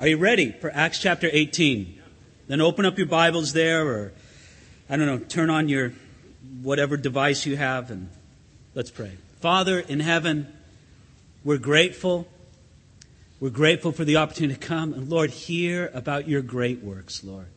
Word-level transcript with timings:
Are 0.00 0.06
you 0.06 0.16
ready 0.16 0.52
for 0.52 0.70
Acts 0.70 1.00
chapter 1.00 1.28
18? 1.32 2.00
Then 2.46 2.60
open 2.60 2.86
up 2.86 2.98
your 2.98 3.08
Bibles 3.08 3.52
there, 3.52 3.84
or 3.84 4.12
I 4.88 4.96
don't 4.96 5.06
know, 5.06 5.18
turn 5.18 5.50
on 5.50 5.68
your 5.68 5.92
whatever 6.62 6.96
device 6.96 7.44
you 7.46 7.56
have, 7.56 7.90
and 7.90 8.08
let's 8.76 8.92
pray. 8.92 9.10
Father 9.40 9.80
in 9.80 9.98
heaven, 9.98 10.46
we're 11.42 11.58
grateful. 11.58 12.28
We're 13.40 13.50
grateful 13.50 13.90
for 13.90 14.04
the 14.04 14.18
opportunity 14.18 14.54
to 14.54 14.64
come 14.64 14.94
and, 14.94 15.10
Lord, 15.10 15.30
hear 15.30 15.90
about 15.92 16.28
your 16.28 16.42
great 16.42 16.80
works, 16.80 17.24
Lord. 17.24 17.48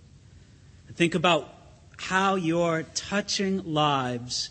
And 0.87 0.97
think 0.97 1.13
about 1.13 1.47
how 1.95 2.33
you're 2.33 2.85
touching 2.95 3.71
lives 3.71 4.49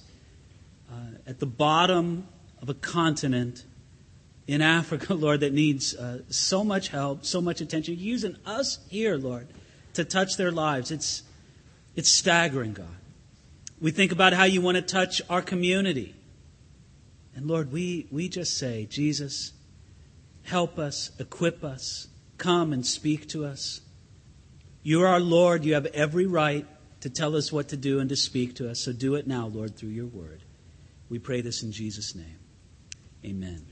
uh, 0.88 0.94
at 1.26 1.40
the 1.40 1.46
bottom 1.46 2.28
of 2.62 2.68
a 2.68 2.74
continent 2.74 3.64
in 4.46 4.62
Africa, 4.62 5.14
Lord, 5.14 5.40
that 5.40 5.52
needs 5.52 5.94
uh, 5.94 6.22
so 6.28 6.64
much 6.64 6.88
help, 6.88 7.24
so 7.24 7.40
much 7.40 7.60
attention. 7.60 7.94
You're 7.94 8.04
using 8.04 8.36
us 8.46 8.78
here, 8.88 9.16
Lord, 9.16 9.48
to 9.94 10.04
touch 10.04 10.36
their 10.36 10.50
lives. 10.50 10.90
It's, 10.90 11.22
it's 11.96 12.08
staggering, 12.08 12.72
God. 12.72 12.86
We 13.80 13.90
think 13.90 14.12
about 14.12 14.32
how 14.32 14.44
you 14.44 14.60
want 14.60 14.76
to 14.76 14.82
touch 14.82 15.22
our 15.30 15.40
community. 15.40 16.14
And 17.34 17.46
Lord, 17.46 17.72
we, 17.72 18.06
we 18.10 18.28
just 18.28 18.58
say, 18.58 18.86
Jesus, 18.86 19.52
help 20.42 20.78
us, 20.78 21.10
equip 21.18 21.64
us, 21.64 22.08
come 22.36 22.72
and 22.72 22.84
speak 22.84 23.28
to 23.30 23.46
us. 23.46 23.80
You're 24.82 25.06
our 25.06 25.20
Lord. 25.20 25.64
You 25.64 25.74
have 25.74 25.86
every 25.86 26.26
right 26.26 26.66
to 27.00 27.10
tell 27.10 27.36
us 27.36 27.52
what 27.52 27.68
to 27.68 27.76
do 27.76 28.00
and 28.00 28.08
to 28.10 28.16
speak 28.16 28.56
to 28.56 28.70
us. 28.70 28.80
So 28.80 28.92
do 28.92 29.14
it 29.14 29.26
now, 29.26 29.46
Lord, 29.46 29.76
through 29.76 29.90
your 29.90 30.06
word. 30.06 30.42
We 31.08 31.18
pray 31.18 31.40
this 31.40 31.62
in 31.62 31.72
Jesus' 31.72 32.14
name. 32.14 32.38
Amen. 33.24 33.69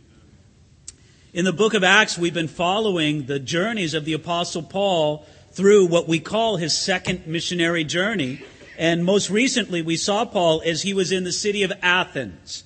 In 1.35 1.45
the 1.45 1.53
book 1.53 1.75
of 1.75 1.85
Acts, 1.85 2.17
we've 2.17 2.33
been 2.33 2.49
following 2.49 3.27
the 3.27 3.39
journeys 3.39 3.93
of 3.93 4.07
the 4.07 4.15
Apostle 4.15 4.63
Paul 4.63 5.27
through 5.53 5.85
what 5.85 6.09
we 6.09 6.21
call 6.21 6.57
his 6.57 6.75
second 6.75 7.27
missionary 7.27 7.85
journey. 7.85 8.43
And 8.79 9.05
most 9.05 9.29
recently, 9.29 9.83
we 9.83 9.99
saw 9.99 10.25
Paul 10.25 10.63
as 10.65 10.81
he 10.81 10.95
was 10.95 11.13
in 11.13 11.25
the 11.25 11.33
city 11.33 11.65
of 11.65 11.73
Athens. 11.83 12.65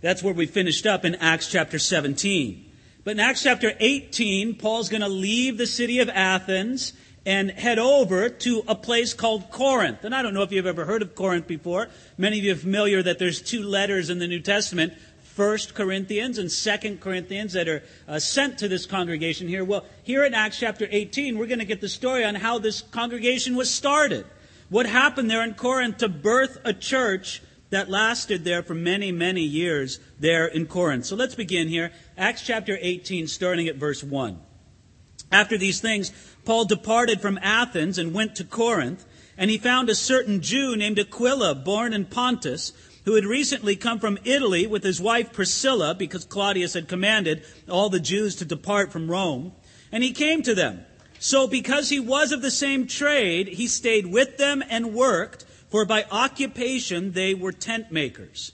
That's 0.00 0.22
where 0.22 0.32
we 0.32 0.46
finished 0.46 0.86
up 0.86 1.04
in 1.04 1.16
Acts 1.16 1.50
chapter 1.50 1.78
17. 1.78 2.64
But 3.04 3.10
in 3.10 3.20
Acts 3.20 3.42
chapter 3.42 3.74
18, 3.78 4.54
Paul's 4.54 4.88
going 4.88 5.02
to 5.02 5.08
leave 5.08 5.58
the 5.58 5.66
city 5.66 5.98
of 5.98 6.08
Athens 6.08 6.94
and 7.26 7.50
head 7.50 7.78
over 7.78 8.30
to 8.30 8.64
a 8.66 8.74
place 8.74 9.12
called 9.12 9.50
Corinth. 9.50 10.02
And 10.02 10.14
I 10.14 10.22
don't 10.22 10.32
know 10.32 10.44
if 10.44 10.50
you've 10.50 10.64
ever 10.64 10.86
heard 10.86 11.02
of 11.02 11.14
Corinth 11.14 11.46
before. 11.46 11.88
Many 12.16 12.38
of 12.38 12.44
you 12.44 12.52
are 12.52 12.56
familiar 12.56 13.02
that 13.02 13.18
there's 13.18 13.42
two 13.42 13.62
letters 13.62 14.08
in 14.08 14.18
the 14.18 14.26
New 14.26 14.40
Testament 14.40 14.94
First 15.38 15.76
Corinthians 15.76 16.38
and 16.38 16.50
Second 16.50 17.00
Corinthians 17.00 17.52
that 17.52 17.68
are 17.68 17.84
uh, 18.08 18.18
sent 18.18 18.58
to 18.58 18.66
this 18.66 18.86
congregation 18.86 19.46
here. 19.46 19.62
Well, 19.62 19.84
here 20.02 20.24
in 20.24 20.34
Acts 20.34 20.58
chapter 20.58 20.88
18, 20.90 21.38
we're 21.38 21.46
going 21.46 21.60
to 21.60 21.64
get 21.64 21.80
the 21.80 21.88
story 21.88 22.24
on 22.24 22.34
how 22.34 22.58
this 22.58 22.82
congregation 22.82 23.54
was 23.54 23.72
started. 23.72 24.26
What 24.68 24.86
happened 24.86 25.30
there 25.30 25.44
in 25.44 25.54
Corinth 25.54 25.98
to 25.98 26.08
birth 26.08 26.58
a 26.64 26.72
church 26.72 27.40
that 27.70 27.88
lasted 27.88 28.42
there 28.42 28.64
for 28.64 28.74
many, 28.74 29.12
many 29.12 29.42
years 29.42 30.00
there 30.18 30.46
in 30.48 30.66
Corinth. 30.66 31.06
So 31.06 31.14
let's 31.14 31.36
begin 31.36 31.68
here. 31.68 31.92
Acts 32.16 32.42
chapter 32.42 32.76
18, 32.80 33.28
starting 33.28 33.68
at 33.68 33.76
verse 33.76 34.02
1. 34.02 34.40
After 35.30 35.56
these 35.56 35.80
things, 35.80 36.10
Paul 36.46 36.64
departed 36.64 37.20
from 37.20 37.38
Athens 37.42 37.96
and 37.96 38.12
went 38.12 38.34
to 38.34 38.44
Corinth, 38.44 39.04
and 39.36 39.52
he 39.52 39.58
found 39.58 39.88
a 39.88 39.94
certain 39.94 40.40
Jew 40.40 40.74
named 40.74 40.98
Aquila, 40.98 41.54
born 41.54 41.92
in 41.92 42.06
Pontus, 42.06 42.72
who 43.08 43.14
had 43.14 43.24
recently 43.24 43.74
come 43.74 43.98
from 43.98 44.18
Italy 44.24 44.66
with 44.66 44.84
his 44.84 45.00
wife 45.00 45.32
Priscilla, 45.32 45.94
because 45.94 46.26
Claudius 46.26 46.74
had 46.74 46.88
commanded 46.88 47.42
all 47.66 47.88
the 47.88 47.98
Jews 47.98 48.36
to 48.36 48.44
depart 48.44 48.92
from 48.92 49.10
Rome. 49.10 49.52
And 49.90 50.04
he 50.04 50.12
came 50.12 50.42
to 50.42 50.54
them. 50.54 50.84
So 51.18 51.46
because 51.46 51.88
he 51.88 52.00
was 52.00 52.32
of 52.32 52.42
the 52.42 52.50
same 52.50 52.86
trade, 52.86 53.48
he 53.48 53.66
stayed 53.66 54.04
with 54.04 54.36
them 54.36 54.62
and 54.68 54.92
worked, 54.92 55.46
for 55.70 55.86
by 55.86 56.04
occupation 56.10 57.12
they 57.12 57.32
were 57.32 57.50
tent 57.50 57.90
makers. 57.90 58.52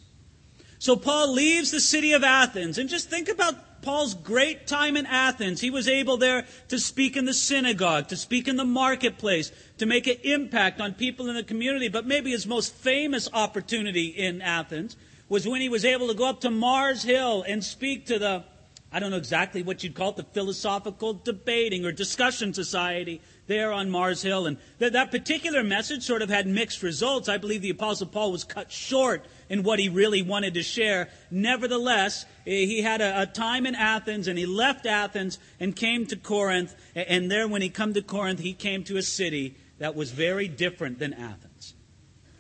So 0.79 0.95
Paul 0.95 1.33
leaves 1.33 1.73
the 1.73 1.81
city 1.81 2.13
of 2.13 2.23
Athens, 2.23 2.79
and 2.79 2.89
just 2.89 3.11
think 3.11 3.29
about 3.29 3.74
Paul's 3.85 4.15
great 4.15 4.67
time 4.67 4.97
in 4.97 5.05
Athens, 5.07 5.61
he 5.61 5.71
was 5.71 5.87
able 5.87 6.17
there 6.17 6.47
to 6.69 6.79
speak 6.79 7.17
in 7.17 7.27
the 7.27 7.35
synagogue, 7.35 8.09
to 8.09 8.17
speak 8.17 8.49
in 8.49 8.57
the 8.57 8.65
marketplace, 8.65 9.53
to 9.79 9.87
make 9.87 10.07
an 10.07 10.17
impact 10.23 10.81
on 10.81 10.95
people 10.95 11.29
in 11.29 11.37
the 11.37 11.45
community. 11.45 11.89
But 11.89 12.07
maybe 12.07 12.31
his 12.31 12.47
most 12.47 12.73
famous 12.75 13.29
opportunity 13.33 14.07
in 14.07 14.41
Athens 14.41 14.97
was 15.29 15.47
when 15.47 15.61
he 15.61 15.69
was 15.69 15.85
able 15.85 16.09
to 16.09 16.15
go 16.15 16.29
up 16.29 16.41
to 16.41 16.51
Mars 16.51 17.03
Hill 17.03 17.45
and 17.47 17.63
speak 17.63 18.07
to 18.07 18.19
the, 18.19 18.45
I 18.95 19.01
don't 19.01 19.11
know 19.11 19.17
exactly 19.17 19.65
what 19.65 19.83
you'd 19.83 19.97
call 19.97 20.11
it, 20.11 20.17
the 20.17 20.23
philosophical 20.23 21.15
debating 21.15 21.85
or 21.85 21.91
discussion 21.91 22.55
society 22.55 23.21
there 23.49 23.73
on 23.73 23.91
Mars 23.91 24.23
Hill. 24.23 24.47
And 24.47 24.57
that, 24.79 24.93
that 24.93 25.11
particular 25.11 25.65
message 25.65 26.05
sort 26.05 26.23
of 26.23 26.29
had 26.29 26.47
mixed 26.47 26.81
results. 26.81 27.29
I 27.29 27.39
believe 27.39 27.61
the 27.61 27.71
Apostle 27.71 28.07
Paul 28.07 28.31
was 28.31 28.45
cut 28.45 28.71
short 28.71 29.25
in 29.49 29.65
what 29.65 29.81
he 29.81 29.89
really 29.89 30.23
wanted 30.23 30.55
to 30.55 30.63
share. 30.63 31.09
Nevertheless, 31.29 32.25
eh, 32.47 32.67
he 32.67 32.83
had 32.83 33.01
a, 33.01 33.23
a, 33.23 33.27
time 33.27 33.67
in 33.67 33.75
Athens 33.75 34.29
and 34.29 34.39
he 34.39 34.47
left 34.47 34.87
Athens 34.87 35.41
and 35.59 35.75
came 35.75 36.07
to 36.07 36.17
Corinth. 36.17 36.77
And 36.95 37.29
there, 37.29 37.49
when 37.49 37.63
he 37.63 37.71
came 37.71 37.95
to 37.95 38.03
Corinth, 38.03 38.39
he 38.39 38.53
came 38.53 38.85
to 38.85 38.97
a 38.97 39.03
city 39.03 39.57
that 39.81 39.97
was 39.97 40.13
very 40.13 40.47
different 40.47 41.01
than 41.01 41.15
Athens. 41.15 41.44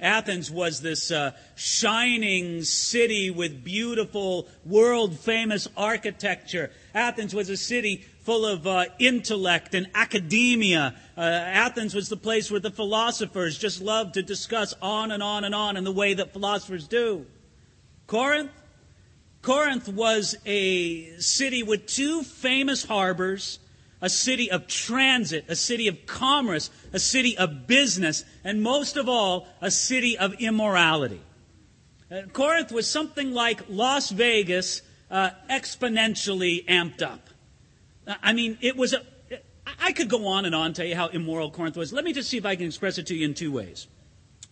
Athens 0.00 0.50
was 0.50 0.80
this 0.80 1.10
uh, 1.10 1.32
shining 1.54 2.62
city 2.62 3.30
with 3.30 3.64
beautiful, 3.64 4.48
world 4.64 5.18
famous 5.18 5.68
architecture. 5.76 6.70
Athens 6.94 7.34
was 7.34 7.48
a 7.48 7.56
city 7.56 8.04
full 8.24 8.46
of 8.46 8.66
uh, 8.66 8.86
intellect 8.98 9.74
and 9.74 9.86
academia. 9.94 10.94
Uh, 11.16 11.20
Athens 11.20 11.94
was 11.94 12.08
the 12.08 12.16
place 12.16 12.50
where 12.50 12.60
the 12.60 12.70
philosophers 12.70 13.58
just 13.58 13.80
loved 13.80 14.14
to 14.14 14.22
discuss 14.22 14.74
on 14.80 15.10
and 15.10 15.22
on 15.22 15.44
and 15.44 15.54
on 15.54 15.76
in 15.76 15.84
the 15.84 15.92
way 15.92 16.14
that 16.14 16.32
philosophers 16.32 16.88
do. 16.88 17.26
Corinth? 18.06 18.50
Corinth 19.42 19.88
was 19.88 20.36
a 20.46 21.18
city 21.18 21.62
with 21.62 21.86
two 21.86 22.22
famous 22.22 22.82
harbors, 22.84 23.58
a 24.04 24.10
city 24.10 24.50
of 24.50 24.66
transit, 24.66 25.46
a 25.48 25.56
city 25.56 25.88
of 25.88 26.04
commerce, 26.04 26.68
a 26.92 26.98
city 26.98 27.38
of 27.38 27.66
business, 27.66 28.22
and 28.44 28.62
most 28.62 28.98
of 28.98 29.08
all, 29.08 29.48
a 29.62 29.70
city 29.70 30.18
of 30.18 30.34
immorality. 30.34 31.22
Uh, 32.10 32.20
Corinth 32.34 32.70
was 32.70 32.86
something 32.86 33.32
like 33.32 33.62
Las 33.70 34.10
Vegas 34.10 34.82
uh, 35.10 35.30
exponentially 35.48 36.66
amped 36.66 37.00
up. 37.00 37.30
I 38.06 38.34
mean, 38.34 38.58
it 38.60 38.76
was 38.76 38.92
a. 38.92 39.00
I 39.80 39.92
could 39.92 40.10
go 40.10 40.26
on 40.26 40.44
and 40.44 40.54
on 40.54 40.74
tell 40.74 40.84
you 40.84 40.96
how 40.96 41.08
immoral 41.08 41.50
Corinth 41.50 41.78
was. 41.78 41.90
Let 41.90 42.04
me 42.04 42.12
just 42.12 42.28
see 42.28 42.36
if 42.36 42.44
I 42.44 42.56
can 42.56 42.66
express 42.66 42.98
it 42.98 43.06
to 43.06 43.14
you 43.14 43.24
in 43.24 43.32
two 43.32 43.52
ways. 43.52 43.86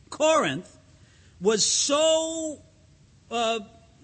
Corinth 0.08 0.78
was 1.42 1.62
so 1.62 2.62
uh, 3.30 3.60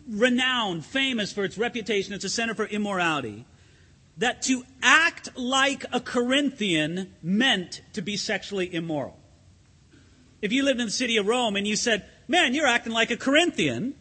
renowned, 0.07 0.85
famous 0.85 1.33
for 1.33 1.45
its 1.45 1.57
reputation 1.57 2.13
as 2.13 2.23
a 2.25 2.29
center 2.29 2.55
for 2.55 2.67
immorality, 2.67 3.47
that 4.19 4.43
to 4.43 4.65
act 4.83 5.37
like 5.37 5.85
a 5.93 6.01
Corinthian 6.01 7.15
meant 7.23 7.83
to 7.93 8.03
be 8.03 8.17
sexually 8.17 8.73
immoral. 8.73 9.17
If 10.43 10.53
you 10.53 10.65
lived 10.65 10.81
in 10.81 10.87
the 10.87 10.93
city 10.93 11.17
of 11.17 11.27
Rome 11.27 11.57
and 11.57 11.67
you 11.67 11.77
said, 11.77 12.05
Man, 12.27 12.53
you're 12.53 12.67
acting 12.67 12.93
like 12.93 13.11
a 13.11 13.17
Corinthian, 13.17 13.95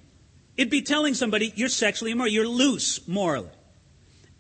it'd 0.57 0.69
be 0.69 0.81
telling 0.81 1.13
somebody 1.13 1.53
you're 1.55 1.69
sexually 1.69 2.11
immoral, 2.11 2.31
you're 2.31 2.47
loose 2.47 3.07
morally. 3.07 3.49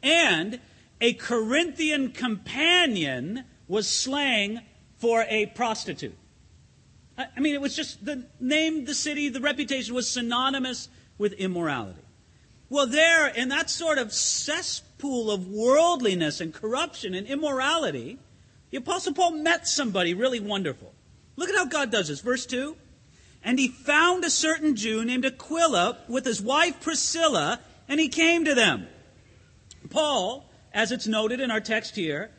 And 0.03 0.59
a 0.99 1.13
Corinthian 1.13 2.11
companion 2.11 3.45
was 3.67 3.87
slang 3.87 4.61
for 4.97 5.25
a 5.29 5.45
prostitute. 5.47 6.17
I 7.17 7.39
mean, 7.39 7.55
it 7.55 7.61
was 7.61 7.75
just 7.75 8.03
the 8.03 8.25
name, 8.39 8.85
the 8.85 8.93
city, 8.93 9.29
the 9.29 9.41
reputation 9.41 9.95
was 9.95 10.09
synonymous 10.09 10.89
with 11.17 11.33
immorality. 11.33 12.01
Well, 12.69 12.85
there, 12.85 13.27
in 13.27 13.49
that 13.49 13.69
sort 13.69 13.97
of 13.97 14.11
cesspool 14.13 14.86
of 15.03 15.47
worldliness 15.47 16.41
and 16.41 16.53
corruption 16.53 17.13
and 17.13 17.27
immorality, 17.27 18.17
the 18.71 18.77
Apostle 18.77 19.13
Paul 19.13 19.31
met 19.31 19.67
somebody 19.67 20.13
really 20.13 20.39
wonderful. 20.39 20.93
Look 21.35 21.49
at 21.49 21.55
how 21.55 21.65
God 21.65 21.91
does 21.91 22.07
this. 22.07 22.21
Verse 22.21 22.45
2 22.45 22.75
And 23.43 23.59
he 23.59 23.67
found 23.67 24.23
a 24.25 24.29
certain 24.29 24.75
Jew 24.75 25.05
named 25.05 25.25
Aquila 25.25 25.99
with 26.07 26.25
his 26.25 26.41
wife 26.41 26.81
Priscilla, 26.81 27.59
and 27.87 27.99
he 27.99 28.09
came 28.09 28.45
to 28.45 28.55
them. 28.55 28.87
Paul 29.89 30.47
as 30.77 30.91
it's 30.91 31.07
noted 31.07 31.39
in 31.39 31.49
our 31.49 31.59
text 31.59 31.95
here, 31.95 32.29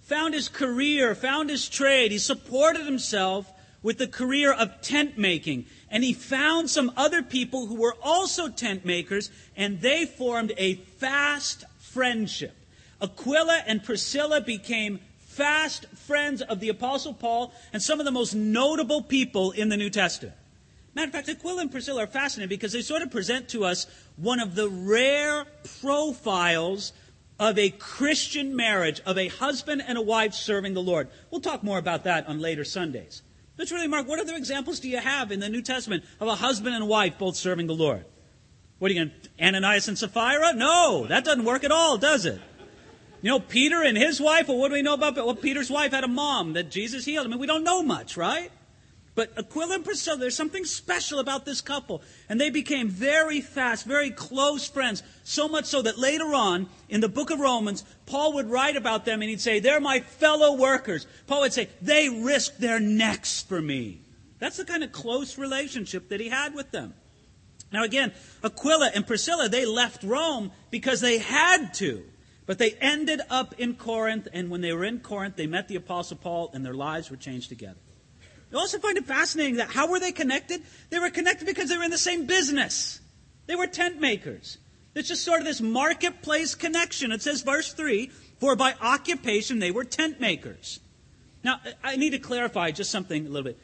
found 0.00 0.34
his 0.34 0.48
career, 0.48 1.14
found 1.14 1.48
his 1.48 1.68
trade. 1.68 2.10
He 2.10 2.18
supported 2.18 2.84
himself 2.84 3.50
with 3.84 3.98
the 3.98 4.08
career 4.08 4.52
of 4.52 4.80
tent 4.80 5.16
making. 5.16 5.66
And 5.90 6.02
he 6.02 6.12
found 6.12 6.68
some 6.68 6.90
other 6.96 7.22
people 7.22 7.66
who 7.66 7.76
were 7.76 7.96
also 8.02 8.48
tent 8.48 8.84
makers, 8.84 9.30
and 9.56 9.80
they 9.80 10.06
formed 10.06 10.52
a 10.56 10.74
fast 10.74 11.64
friendship. 11.94 12.54
Aquila 13.00 13.62
and 13.66 13.82
Priscilla 13.82 14.40
became 14.40 15.00
fast 15.18 15.86
friends 15.96 16.42
of 16.42 16.60
the 16.60 16.68
Apostle 16.68 17.14
Paul 17.14 17.52
and 17.72 17.82
some 17.82 18.00
of 18.00 18.04
the 18.04 18.12
most 18.12 18.34
notable 18.34 19.02
people 19.02 19.52
in 19.52 19.68
the 19.68 19.76
New 19.76 19.90
Testament. 19.90 20.36
Matter 20.94 21.08
of 21.08 21.12
fact, 21.12 21.28
Aquila 21.28 21.62
and 21.62 21.72
Priscilla 21.72 22.04
are 22.04 22.06
fascinating 22.06 22.48
because 22.48 22.72
they 22.72 22.82
sort 22.82 23.02
of 23.02 23.10
present 23.10 23.48
to 23.48 23.64
us 23.64 23.86
one 24.16 24.38
of 24.38 24.54
the 24.54 24.68
rare 24.68 25.44
profiles 25.80 26.92
of 27.38 27.58
a 27.58 27.70
Christian 27.70 28.54
marriage, 28.54 29.00
of 29.00 29.18
a 29.18 29.28
husband 29.28 29.82
and 29.86 29.98
a 29.98 30.02
wife 30.02 30.34
serving 30.34 30.74
the 30.74 30.82
Lord. 30.82 31.08
We'll 31.30 31.40
talk 31.40 31.64
more 31.64 31.78
about 31.78 32.04
that 32.04 32.28
on 32.28 32.40
later 32.40 32.64
Sundays. 32.64 33.22
But 33.56 33.70
really, 33.70 33.88
Mark, 33.88 34.06
what 34.06 34.20
other 34.20 34.36
examples 34.36 34.80
do 34.80 34.88
you 34.88 34.98
have 34.98 35.32
in 35.32 35.40
the 35.40 35.48
New 35.48 35.62
Testament 35.62 36.04
of 36.20 36.28
a 36.28 36.34
husband 36.36 36.74
and 36.74 36.88
wife 36.88 37.18
both 37.18 37.36
serving 37.36 37.66
the 37.66 37.74
Lord? 37.74 38.04
What 38.84 38.90
are 38.90 38.94
you 38.96 39.06
going 39.06 39.12
to, 39.22 39.42
Ananias 39.46 39.88
and 39.88 39.96
Sapphira? 39.96 40.52
No, 40.52 41.06
that 41.06 41.24
doesn't 41.24 41.46
work 41.46 41.64
at 41.64 41.72
all, 41.72 41.96
does 41.96 42.26
it? 42.26 42.38
You 43.22 43.30
know, 43.30 43.40
Peter 43.40 43.82
and 43.82 43.96
his 43.96 44.20
wife, 44.20 44.46
well, 44.46 44.58
what 44.58 44.68
do 44.68 44.74
we 44.74 44.82
know 44.82 44.92
about, 44.92 45.16
well, 45.16 45.34
Peter's 45.34 45.70
wife 45.70 45.92
had 45.92 46.04
a 46.04 46.08
mom 46.08 46.52
that 46.52 46.70
Jesus 46.70 47.06
healed. 47.06 47.26
I 47.26 47.30
mean, 47.30 47.38
we 47.38 47.46
don't 47.46 47.64
know 47.64 47.82
much, 47.82 48.18
right? 48.18 48.52
But 49.14 49.32
Aquila 49.38 49.76
and 49.76 49.86
Priscilla, 49.86 50.18
there's 50.18 50.36
something 50.36 50.66
special 50.66 51.18
about 51.18 51.46
this 51.46 51.62
couple. 51.62 52.02
And 52.28 52.38
they 52.38 52.50
became 52.50 52.90
very 52.90 53.40
fast, 53.40 53.86
very 53.86 54.10
close 54.10 54.68
friends. 54.68 55.02
So 55.22 55.48
much 55.48 55.64
so 55.64 55.80
that 55.80 55.96
later 55.96 56.34
on, 56.34 56.68
in 56.90 57.00
the 57.00 57.08
book 57.08 57.30
of 57.30 57.40
Romans, 57.40 57.84
Paul 58.04 58.34
would 58.34 58.50
write 58.50 58.76
about 58.76 59.06
them 59.06 59.22
and 59.22 59.30
he'd 59.30 59.40
say, 59.40 59.60
They're 59.60 59.80
my 59.80 60.00
fellow 60.00 60.58
workers. 60.58 61.06
Paul 61.26 61.40
would 61.40 61.54
say, 61.54 61.70
They 61.80 62.10
risked 62.10 62.60
their 62.60 62.80
necks 62.80 63.40
for 63.40 63.62
me. 63.62 64.02
That's 64.40 64.58
the 64.58 64.66
kind 64.66 64.84
of 64.84 64.92
close 64.92 65.38
relationship 65.38 66.10
that 66.10 66.20
he 66.20 66.28
had 66.28 66.54
with 66.54 66.70
them. 66.70 66.92
Now 67.74 67.82
again, 67.82 68.12
Aquila 68.44 68.92
and 68.94 69.04
Priscilla, 69.04 69.48
they 69.48 69.66
left 69.66 70.04
Rome 70.04 70.52
because 70.70 71.00
they 71.00 71.18
had 71.18 71.74
to. 71.74 72.04
But 72.46 72.58
they 72.58 72.72
ended 72.72 73.20
up 73.30 73.54
in 73.58 73.74
Corinth, 73.74 74.28
and 74.32 74.48
when 74.48 74.60
they 74.60 74.72
were 74.72 74.84
in 74.84 75.00
Corinth, 75.00 75.34
they 75.34 75.48
met 75.48 75.66
the 75.66 75.76
Apostle 75.76 76.18
Paul, 76.18 76.50
and 76.54 76.64
their 76.64 76.74
lives 76.74 77.10
were 77.10 77.16
changed 77.16 77.48
together. 77.48 77.78
You 78.52 78.58
also 78.58 78.78
find 78.78 78.96
it 78.96 79.06
fascinating 79.06 79.56
that 79.56 79.70
how 79.70 79.90
were 79.90 79.98
they 79.98 80.12
connected? 80.12 80.62
They 80.90 81.00
were 81.00 81.10
connected 81.10 81.46
because 81.46 81.68
they 81.68 81.76
were 81.76 81.82
in 81.82 81.90
the 81.90 81.98
same 81.98 82.26
business. 82.26 83.00
They 83.46 83.56
were 83.56 83.66
tent 83.66 84.00
makers. 84.00 84.58
It's 84.94 85.08
just 85.08 85.24
sort 85.24 85.40
of 85.40 85.46
this 85.46 85.60
marketplace 85.60 86.54
connection. 86.54 87.10
It 87.10 87.22
says, 87.22 87.42
verse 87.42 87.72
3 87.72 88.12
For 88.38 88.54
by 88.54 88.74
occupation 88.80 89.58
they 89.58 89.72
were 89.72 89.84
tent 89.84 90.20
makers. 90.20 90.78
Now, 91.42 91.60
I 91.82 91.96
need 91.96 92.10
to 92.10 92.20
clarify 92.20 92.70
just 92.70 92.92
something 92.92 93.26
a 93.26 93.28
little 93.28 93.42
bit. 93.42 93.58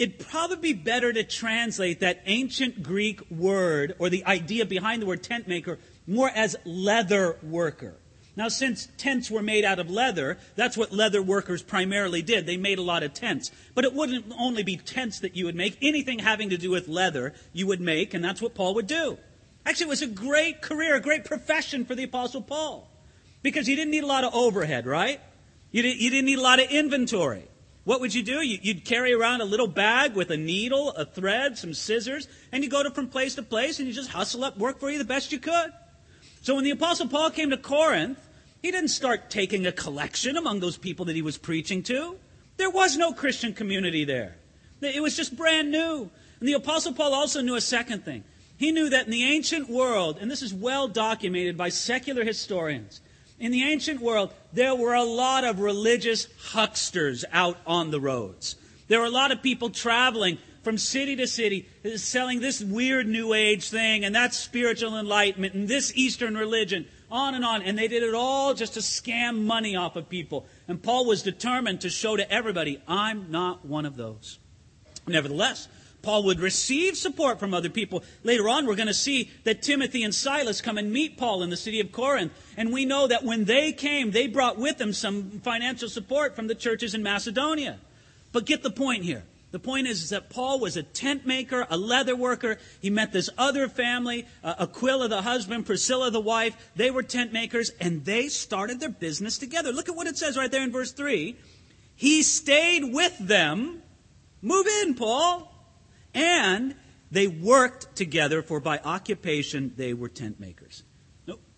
It'd 0.00 0.18
probably 0.18 0.72
be 0.72 0.82
better 0.82 1.12
to 1.12 1.22
translate 1.24 2.00
that 2.00 2.22
ancient 2.24 2.82
Greek 2.82 3.20
word 3.30 3.94
or 3.98 4.08
the 4.08 4.24
idea 4.24 4.64
behind 4.64 5.02
the 5.02 5.06
word 5.06 5.22
tent 5.22 5.46
maker 5.46 5.78
more 6.06 6.30
as 6.34 6.56
leather 6.64 7.36
worker. 7.42 7.96
Now, 8.34 8.48
since 8.48 8.88
tents 8.96 9.30
were 9.30 9.42
made 9.42 9.62
out 9.62 9.78
of 9.78 9.90
leather, 9.90 10.38
that's 10.56 10.74
what 10.74 10.90
leather 10.90 11.20
workers 11.20 11.62
primarily 11.62 12.22
did. 12.22 12.46
They 12.46 12.56
made 12.56 12.78
a 12.78 12.82
lot 12.82 13.02
of 13.02 13.12
tents. 13.12 13.50
But 13.74 13.84
it 13.84 13.92
wouldn't 13.92 14.32
only 14.38 14.62
be 14.62 14.78
tents 14.78 15.20
that 15.20 15.36
you 15.36 15.44
would 15.44 15.54
make. 15.54 15.76
Anything 15.82 16.20
having 16.20 16.48
to 16.48 16.56
do 16.56 16.70
with 16.70 16.88
leather, 16.88 17.34
you 17.52 17.66
would 17.66 17.82
make, 17.82 18.14
and 18.14 18.24
that's 18.24 18.40
what 18.40 18.54
Paul 18.54 18.72
would 18.76 18.86
do. 18.86 19.18
Actually, 19.66 19.84
it 19.84 19.90
was 19.90 20.00
a 20.00 20.06
great 20.06 20.62
career, 20.62 20.94
a 20.94 21.00
great 21.02 21.26
profession 21.26 21.84
for 21.84 21.94
the 21.94 22.04
Apostle 22.04 22.40
Paul. 22.40 22.90
Because 23.42 23.68
you 23.68 23.76
didn't 23.76 23.90
need 23.90 24.04
a 24.04 24.06
lot 24.06 24.24
of 24.24 24.34
overhead, 24.34 24.86
right? 24.86 25.20
You 25.72 25.82
didn't, 25.82 26.00
you 26.00 26.08
didn't 26.08 26.24
need 26.24 26.38
a 26.38 26.42
lot 26.42 26.58
of 26.58 26.70
inventory. 26.70 27.48
What 27.84 28.00
would 28.00 28.14
you 28.14 28.22
do? 28.22 28.42
You'd 28.42 28.84
carry 28.84 29.12
around 29.12 29.40
a 29.40 29.46
little 29.46 29.66
bag 29.66 30.14
with 30.14 30.30
a 30.30 30.36
needle, 30.36 30.90
a 30.90 31.04
thread, 31.04 31.56
some 31.56 31.72
scissors, 31.72 32.28
and 32.52 32.62
you 32.62 32.68
go 32.68 32.82
to, 32.82 32.90
from 32.90 33.08
place 33.08 33.34
to 33.36 33.42
place 33.42 33.78
and 33.78 33.88
you 33.88 33.94
just 33.94 34.10
hustle 34.10 34.44
up 34.44 34.58
work 34.58 34.78
for 34.78 34.90
you 34.90 34.98
the 34.98 35.04
best 35.04 35.32
you 35.32 35.38
could. 35.38 35.72
So 36.42 36.54
when 36.54 36.64
the 36.64 36.70
Apostle 36.70 37.08
Paul 37.08 37.30
came 37.30 37.50
to 37.50 37.56
Corinth, 37.56 38.18
he 38.62 38.70
didn't 38.70 38.88
start 38.88 39.30
taking 39.30 39.66
a 39.66 39.72
collection 39.72 40.36
among 40.36 40.60
those 40.60 40.76
people 40.76 41.06
that 41.06 41.16
he 41.16 41.22
was 41.22 41.38
preaching 41.38 41.82
to. 41.84 42.16
There 42.58 42.70
was 42.70 42.98
no 42.98 43.12
Christian 43.12 43.54
community 43.54 44.04
there. 44.04 44.36
It 44.82 45.02
was 45.02 45.16
just 45.16 45.36
brand 45.36 45.70
new. 45.70 46.10
And 46.38 46.48
the 46.48 46.54
Apostle 46.54 46.92
Paul 46.92 47.14
also 47.14 47.40
knew 47.40 47.54
a 47.54 47.60
second 47.60 48.04
thing. 48.04 48.24
He 48.56 48.72
knew 48.72 48.90
that 48.90 49.06
in 49.06 49.10
the 49.10 49.24
ancient 49.24 49.70
world, 49.70 50.18
and 50.20 50.30
this 50.30 50.42
is 50.42 50.52
well 50.52 50.86
documented 50.86 51.56
by 51.56 51.70
secular 51.70 52.24
historians, 52.24 53.00
in 53.40 53.50
the 53.50 53.64
ancient 53.64 54.00
world, 54.00 54.32
there 54.52 54.74
were 54.74 54.94
a 54.94 55.02
lot 55.02 55.44
of 55.44 55.58
religious 55.58 56.28
hucksters 56.52 57.24
out 57.32 57.56
on 57.66 57.90
the 57.90 57.98
roads. 57.98 58.54
There 58.86 59.00
were 59.00 59.06
a 59.06 59.10
lot 59.10 59.32
of 59.32 59.42
people 59.42 59.70
traveling 59.70 60.38
from 60.62 60.76
city 60.76 61.16
to 61.16 61.26
city 61.26 61.66
uh, 61.84 61.96
selling 61.96 62.40
this 62.40 62.60
weird 62.60 63.08
new 63.08 63.32
age 63.32 63.70
thing 63.70 64.04
and 64.04 64.14
that 64.14 64.34
spiritual 64.34 64.98
enlightenment 64.98 65.54
and 65.54 65.66
this 65.66 65.90
Eastern 65.94 66.36
religion 66.36 66.86
on 67.10 67.34
and 67.34 67.44
on. 67.44 67.62
And 67.62 67.78
they 67.78 67.88
did 67.88 68.02
it 68.02 68.14
all 68.14 68.52
just 68.52 68.74
to 68.74 68.80
scam 68.80 69.44
money 69.44 69.74
off 69.74 69.96
of 69.96 70.08
people. 70.10 70.46
And 70.68 70.82
Paul 70.82 71.06
was 71.06 71.22
determined 71.22 71.80
to 71.80 71.88
show 71.88 72.16
to 72.16 72.30
everybody, 72.30 72.82
I'm 72.86 73.30
not 73.30 73.64
one 73.64 73.86
of 73.86 73.96
those. 73.96 74.38
Nevertheless, 75.06 75.66
Paul 76.02 76.24
would 76.24 76.40
receive 76.40 76.96
support 76.96 77.38
from 77.38 77.52
other 77.52 77.68
people. 77.68 78.02
Later 78.24 78.48
on, 78.48 78.66
we're 78.66 78.76
going 78.76 78.88
to 78.88 78.94
see 78.94 79.30
that 79.44 79.62
Timothy 79.62 80.02
and 80.02 80.14
Silas 80.14 80.60
come 80.60 80.78
and 80.78 80.92
meet 80.92 81.16
Paul 81.16 81.42
in 81.42 81.50
the 81.50 81.56
city 81.56 81.80
of 81.80 81.92
Corinth. 81.92 82.32
And 82.56 82.72
we 82.72 82.84
know 82.84 83.06
that 83.06 83.24
when 83.24 83.44
they 83.44 83.72
came, 83.72 84.10
they 84.10 84.26
brought 84.26 84.58
with 84.58 84.78
them 84.78 84.92
some 84.92 85.40
financial 85.40 85.88
support 85.88 86.36
from 86.36 86.46
the 86.46 86.54
churches 86.54 86.94
in 86.94 87.02
Macedonia. 87.02 87.78
But 88.32 88.46
get 88.46 88.62
the 88.62 88.70
point 88.70 89.04
here. 89.04 89.24
The 89.50 89.58
point 89.58 89.88
is, 89.88 90.04
is, 90.04 90.10
that 90.10 90.30
Paul 90.30 90.60
was 90.60 90.76
a 90.76 90.82
tent 90.82 91.26
maker, 91.26 91.66
a 91.68 91.76
leather 91.76 92.14
worker. 92.14 92.58
He 92.80 92.88
met 92.88 93.12
this 93.12 93.28
other 93.36 93.68
family, 93.68 94.26
uh, 94.44 94.54
Aquila 94.60 95.08
the 95.08 95.22
husband, 95.22 95.66
Priscilla 95.66 96.10
the 96.10 96.20
wife. 96.20 96.70
They 96.76 96.92
were 96.92 97.02
tent 97.02 97.32
makers, 97.32 97.70
and 97.80 98.04
they 98.04 98.28
started 98.28 98.78
their 98.78 98.90
business 98.90 99.38
together. 99.38 99.72
Look 99.72 99.88
at 99.88 99.96
what 99.96 100.06
it 100.06 100.16
says 100.16 100.36
right 100.36 100.50
there 100.50 100.62
in 100.62 100.70
verse 100.70 100.92
3. 100.92 101.36
He 101.96 102.22
stayed 102.22 102.94
with 102.94 103.18
them. 103.18 103.82
Move 104.40 104.66
in, 104.66 104.94
Paul. 104.94 105.49
And 106.14 106.74
they 107.10 107.26
worked 107.26 107.94
together, 107.96 108.42
for 108.42 108.60
by 108.60 108.78
occupation 108.78 109.72
they 109.76 109.94
were 109.94 110.08
tent 110.08 110.40
makers. 110.40 110.82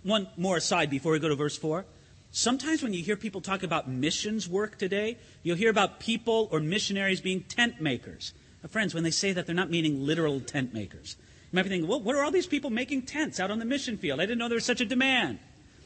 One 0.02 0.28
more 0.36 0.56
aside 0.56 0.90
before 0.90 1.12
we 1.12 1.18
go 1.18 1.28
to 1.28 1.36
verse 1.36 1.56
4. 1.56 1.84
Sometimes 2.32 2.82
when 2.82 2.94
you 2.94 3.02
hear 3.04 3.16
people 3.16 3.40
talk 3.40 3.62
about 3.62 3.88
missions 3.88 4.48
work 4.48 4.78
today, 4.78 5.18
you'll 5.42 5.56
hear 5.56 5.70
about 5.70 6.00
people 6.00 6.48
or 6.50 6.60
missionaries 6.60 7.20
being 7.20 7.42
tent 7.42 7.80
makers. 7.80 8.32
Now, 8.62 8.68
friends, 8.68 8.94
when 8.94 9.04
they 9.04 9.10
say 9.10 9.32
that, 9.32 9.46
they're 9.46 9.54
not 9.54 9.70
meaning 9.70 10.06
literal 10.06 10.40
tent 10.40 10.72
makers. 10.72 11.16
You 11.52 11.56
might 11.56 11.64
be 11.64 11.68
thinking, 11.68 11.88
well, 11.88 12.00
what 12.00 12.16
are 12.16 12.22
all 12.22 12.30
these 12.30 12.46
people 12.46 12.70
making 12.70 13.02
tents 13.02 13.38
out 13.38 13.50
on 13.50 13.58
the 13.58 13.66
mission 13.66 13.98
field? 13.98 14.18
I 14.18 14.24
didn't 14.24 14.38
know 14.38 14.48
there 14.48 14.56
was 14.56 14.64
such 14.64 14.80
a 14.80 14.86
demand. 14.86 15.38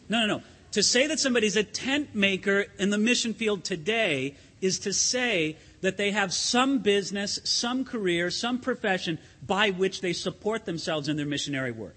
No, 0.09 0.21
no, 0.21 0.39
no. 0.39 0.43
To 0.73 0.83
say 0.83 1.07
that 1.09 1.19
somebody's 1.19 1.57
a 1.57 1.65
tent 1.65 2.15
maker 2.15 2.67
in 2.79 2.91
the 2.91 2.99
mission 2.99 3.35
field 3.35 3.65
today 3.65 4.37
is 4.61 4.79
to 4.81 4.93
say 4.93 5.57
that 5.87 5.97
they 5.97 6.11
have 6.11 6.35
some 6.35 6.81
business, 6.81 7.39
some 7.45 7.85
career, 7.85 8.29
some 8.29 8.59
profession 8.59 9.21
by 9.47 9.71
which 9.71 10.01
they 10.01 10.13
support 10.13 10.65
themselves 10.65 11.09
in 11.09 11.17
their 11.17 11.25
missionary 11.25 11.71
work. 11.71 11.95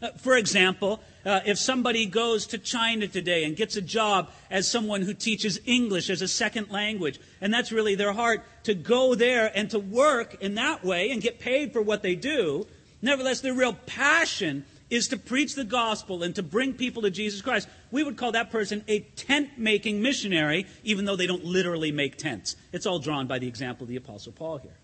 Uh, 0.00 0.08
for 0.12 0.34
example, 0.38 0.98
uh, 1.26 1.40
if 1.44 1.58
somebody 1.58 2.06
goes 2.06 2.46
to 2.46 2.56
China 2.56 3.06
today 3.06 3.44
and 3.44 3.54
gets 3.54 3.76
a 3.76 3.82
job 3.82 4.30
as 4.50 4.66
someone 4.66 5.02
who 5.02 5.12
teaches 5.12 5.60
English 5.66 6.08
as 6.08 6.22
a 6.22 6.28
second 6.28 6.70
language, 6.70 7.20
and 7.42 7.52
that's 7.52 7.70
really 7.70 7.94
their 7.94 8.14
heart 8.14 8.42
to 8.62 8.72
go 8.72 9.14
there 9.14 9.52
and 9.54 9.68
to 9.72 9.78
work 9.78 10.40
in 10.40 10.54
that 10.54 10.82
way 10.82 11.10
and 11.10 11.20
get 11.20 11.38
paid 11.38 11.74
for 11.74 11.82
what 11.82 12.02
they 12.02 12.14
do, 12.14 12.66
nevertheless, 13.02 13.42
their 13.42 13.52
real 13.52 13.74
passion 13.74 14.64
is 14.88 15.08
to 15.08 15.18
preach 15.18 15.54
the 15.54 15.64
gospel 15.64 16.22
and 16.22 16.34
to 16.34 16.42
bring 16.42 16.72
people 16.72 17.02
to 17.02 17.10
Jesus 17.10 17.42
Christ. 17.42 17.68
We 17.90 18.04
would 18.04 18.16
call 18.16 18.32
that 18.32 18.50
person 18.50 18.84
a 18.88 19.00
tent 19.00 19.58
making 19.58 20.02
missionary, 20.02 20.66
even 20.84 21.04
though 21.04 21.16
they 21.16 21.26
don't 21.26 21.44
literally 21.44 21.92
make 21.92 22.16
tents. 22.16 22.56
It's 22.72 22.86
all 22.86 22.98
drawn 22.98 23.26
by 23.26 23.38
the 23.38 23.48
example 23.48 23.84
of 23.84 23.88
the 23.88 23.96
Apostle 23.96 24.32
Paul 24.32 24.58
here. 24.58 24.76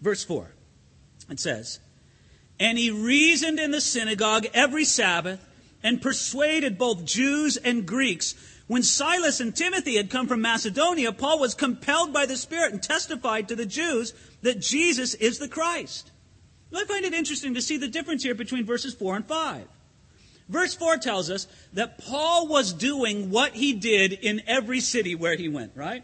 Verse 0.00 0.24
4 0.24 0.50
it 1.30 1.38
says, 1.38 1.78
and 2.58 2.76
he 2.76 2.90
reasoned 2.90 3.58
in 3.58 3.70
the 3.70 3.80
synagogue 3.80 4.46
every 4.52 4.84
Sabbath 4.84 5.46
and 5.82 6.02
persuaded 6.02 6.76
both 6.76 7.04
Jews 7.04 7.56
and 7.56 7.86
Greeks. 7.86 8.34
When 8.66 8.82
Silas 8.82 9.40
and 9.40 9.56
Timothy 9.56 9.96
had 9.96 10.10
come 10.10 10.28
from 10.28 10.42
Macedonia, 10.42 11.12
Paul 11.12 11.38
was 11.38 11.54
compelled 11.54 12.12
by 12.12 12.26
the 12.26 12.36
Spirit 12.36 12.72
and 12.72 12.82
testified 12.82 13.48
to 13.48 13.56
the 13.56 13.66
Jews 13.66 14.12
that 14.42 14.60
Jesus 14.60 15.14
is 15.14 15.38
the 15.38 15.48
Christ. 15.48 16.10
I 16.74 16.84
find 16.84 17.04
it 17.04 17.14
interesting 17.14 17.54
to 17.54 17.62
see 17.62 17.78
the 17.78 17.88
difference 17.88 18.22
here 18.22 18.34
between 18.34 18.64
verses 18.64 18.94
4 18.94 19.16
and 19.16 19.26
5. 19.26 19.66
Verse 20.50 20.74
4 20.74 20.96
tells 20.96 21.30
us 21.30 21.46
that 21.74 21.98
Paul 21.98 22.48
was 22.48 22.72
doing 22.72 23.30
what 23.30 23.52
he 23.52 23.72
did 23.72 24.12
in 24.12 24.42
every 24.48 24.80
city 24.80 25.14
where 25.14 25.36
he 25.36 25.48
went, 25.48 25.72
right? 25.76 26.02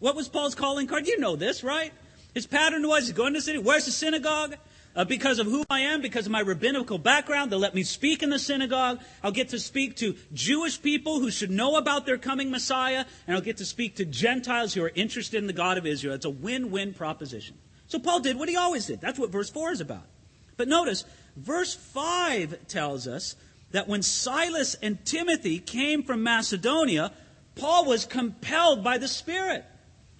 What 0.00 0.16
was 0.16 0.28
Paul's 0.28 0.56
calling 0.56 0.88
card? 0.88 1.06
You 1.06 1.20
know 1.20 1.36
this, 1.36 1.62
right? 1.62 1.92
His 2.34 2.44
pattern 2.44 2.86
was 2.88 3.12
going 3.12 3.34
to 3.34 3.38
the 3.38 3.44
city. 3.44 3.58
Where's 3.58 3.84
the 3.84 3.92
synagogue? 3.92 4.56
Uh, 4.96 5.04
because 5.04 5.38
of 5.38 5.46
who 5.46 5.64
I 5.70 5.80
am, 5.80 6.00
because 6.00 6.26
of 6.26 6.32
my 6.32 6.40
rabbinical 6.40 6.98
background, 6.98 7.52
they'll 7.52 7.60
let 7.60 7.74
me 7.74 7.84
speak 7.84 8.24
in 8.24 8.30
the 8.30 8.38
synagogue. 8.38 9.00
I'll 9.22 9.32
get 9.32 9.50
to 9.50 9.60
speak 9.60 9.96
to 9.96 10.16
Jewish 10.32 10.82
people 10.82 11.20
who 11.20 11.30
should 11.30 11.50
know 11.50 11.76
about 11.76 12.04
their 12.04 12.18
coming 12.18 12.50
Messiah, 12.50 13.04
and 13.26 13.36
I'll 13.36 13.42
get 13.42 13.58
to 13.58 13.64
speak 13.64 13.96
to 13.96 14.04
Gentiles 14.04 14.74
who 14.74 14.82
are 14.82 14.92
interested 14.94 15.38
in 15.38 15.46
the 15.46 15.52
God 15.52 15.78
of 15.78 15.86
Israel. 15.86 16.14
It's 16.14 16.24
a 16.24 16.30
win-win 16.30 16.94
proposition. 16.94 17.56
So 17.86 18.00
Paul 18.00 18.20
did 18.20 18.36
what 18.36 18.48
he 18.48 18.56
always 18.56 18.86
did. 18.86 19.00
That's 19.00 19.20
what 19.20 19.30
verse 19.30 19.50
4 19.50 19.70
is 19.70 19.80
about. 19.80 20.06
But 20.56 20.68
notice, 20.68 21.04
verse 21.36 21.74
5 21.74 22.66
tells 22.68 23.06
us 23.06 23.36
that 23.74 23.88
when 23.88 24.02
Silas 24.02 24.76
and 24.76 25.04
Timothy 25.04 25.58
came 25.58 26.04
from 26.04 26.22
Macedonia, 26.22 27.10
Paul 27.56 27.86
was 27.86 28.06
compelled 28.06 28.84
by 28.84 28.98
the 28.98 29.08
Spirit. 29.08 29.64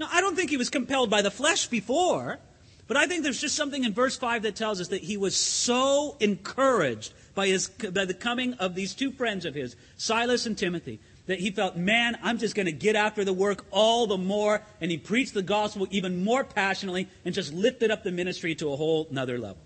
Now, 0.00 0.08
I 0.10 0.20
don't 0.20 0.34
think 0.34 0.50
he 0.50 0.56
was 0.56 0.70
compelled 0.70 1.08
by 1.08 1.22
the 1.22 1.30
flesh 1.30 1.68
before. 1.68 2.40
But 2.88 2.96
I 2.96 3.06
think 3.06 3.22
there's 3.22 3.40
just 3.40 3.54
something 3.54 3.84
in 3.84 3.94
verse 3.94 4.16
5 4.16 4.42
that 4.42 4.56
tells 4.56 4.80
us 4.80 4.88
that 4.88 5.02
he 5.02 5.16
was 5.16 5.36
so 5.36 6.16
encouraged 6.18 7.14
by, 7.36 7.46
his, 7.46 7.68
by 7.68 8.04
the 8.04 8.12
coming 8.12 8.54
of 8.54 8.74
these 8.74 8.92
two 8.92 9.12
friends 9.12 9.44
of 9.44 9.54
his, 9.54 9.76
Silas 9.96 10.46
and 10.46 10.58
Timothy, 10.58 10.98
that 11.26 11.38
he 11.38 11.52
felt, 11.52 11.76
man, 11.76 12.18
I'm 12.24 12.38
just 12.38 12.56
going 12.56 12.66
to 12.66 12.72
get 12.72 12.96
after 12.96 13.24
the 13.24 13.32
work 13.32 13.66
all 13.70 14.08
the 14.08 14.18
more. 14.18 14.62
And 14.80 14.90
he 14.90 14.98
preached 14.98 15.32
the 15.32 15.42
gospel 15.42 15.86
even 15.92 16.24
more 16.24 16.42
passionately 16.42 17.08
and 17.24 17.32
just 17.32 17.52
lifted 17.54 17.92
up 17.92 18.02
the 18.02 18.10
ministry 18.10 18.56
to 18.56 18.72
a 18.72 18.76
whole 18.76 19.06
nother 19.12 19.38
level. 19.38 19.62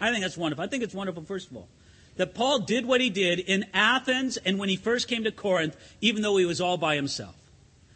I 0.00 0.10
think 0.10 0.22
that's 0.22 0.38
wonderful. 0.38 0.64
I 0.64 0.68
think 0.68 0.82
it's 0.82 0.94
wonderful, 0.94 1.22
first 1.24 1.50
of 1.50 1.58
all, 1.58 1.68
that 2.16 2.34
Paul 2.34 2.60
did 2.60 2.86
what 2.86 3.00
he 3.00 3.10
did 3.10 3.38
in 3.38 3.66
Athens 3.72 4.36
and 4.36 4.58
when 4.58 4.68
he 4.68 4.76
first 4.76 5.08
came 5.08 5.24
to 5.24 5.32
Corinth, 5.32 5.76
even 6.00 6.22
though 6.22 6.36
he 6.36 6.44
was 6.44 6.60
all 6.60 6.76
by 6.76 6.94
himself. 6.96 7.34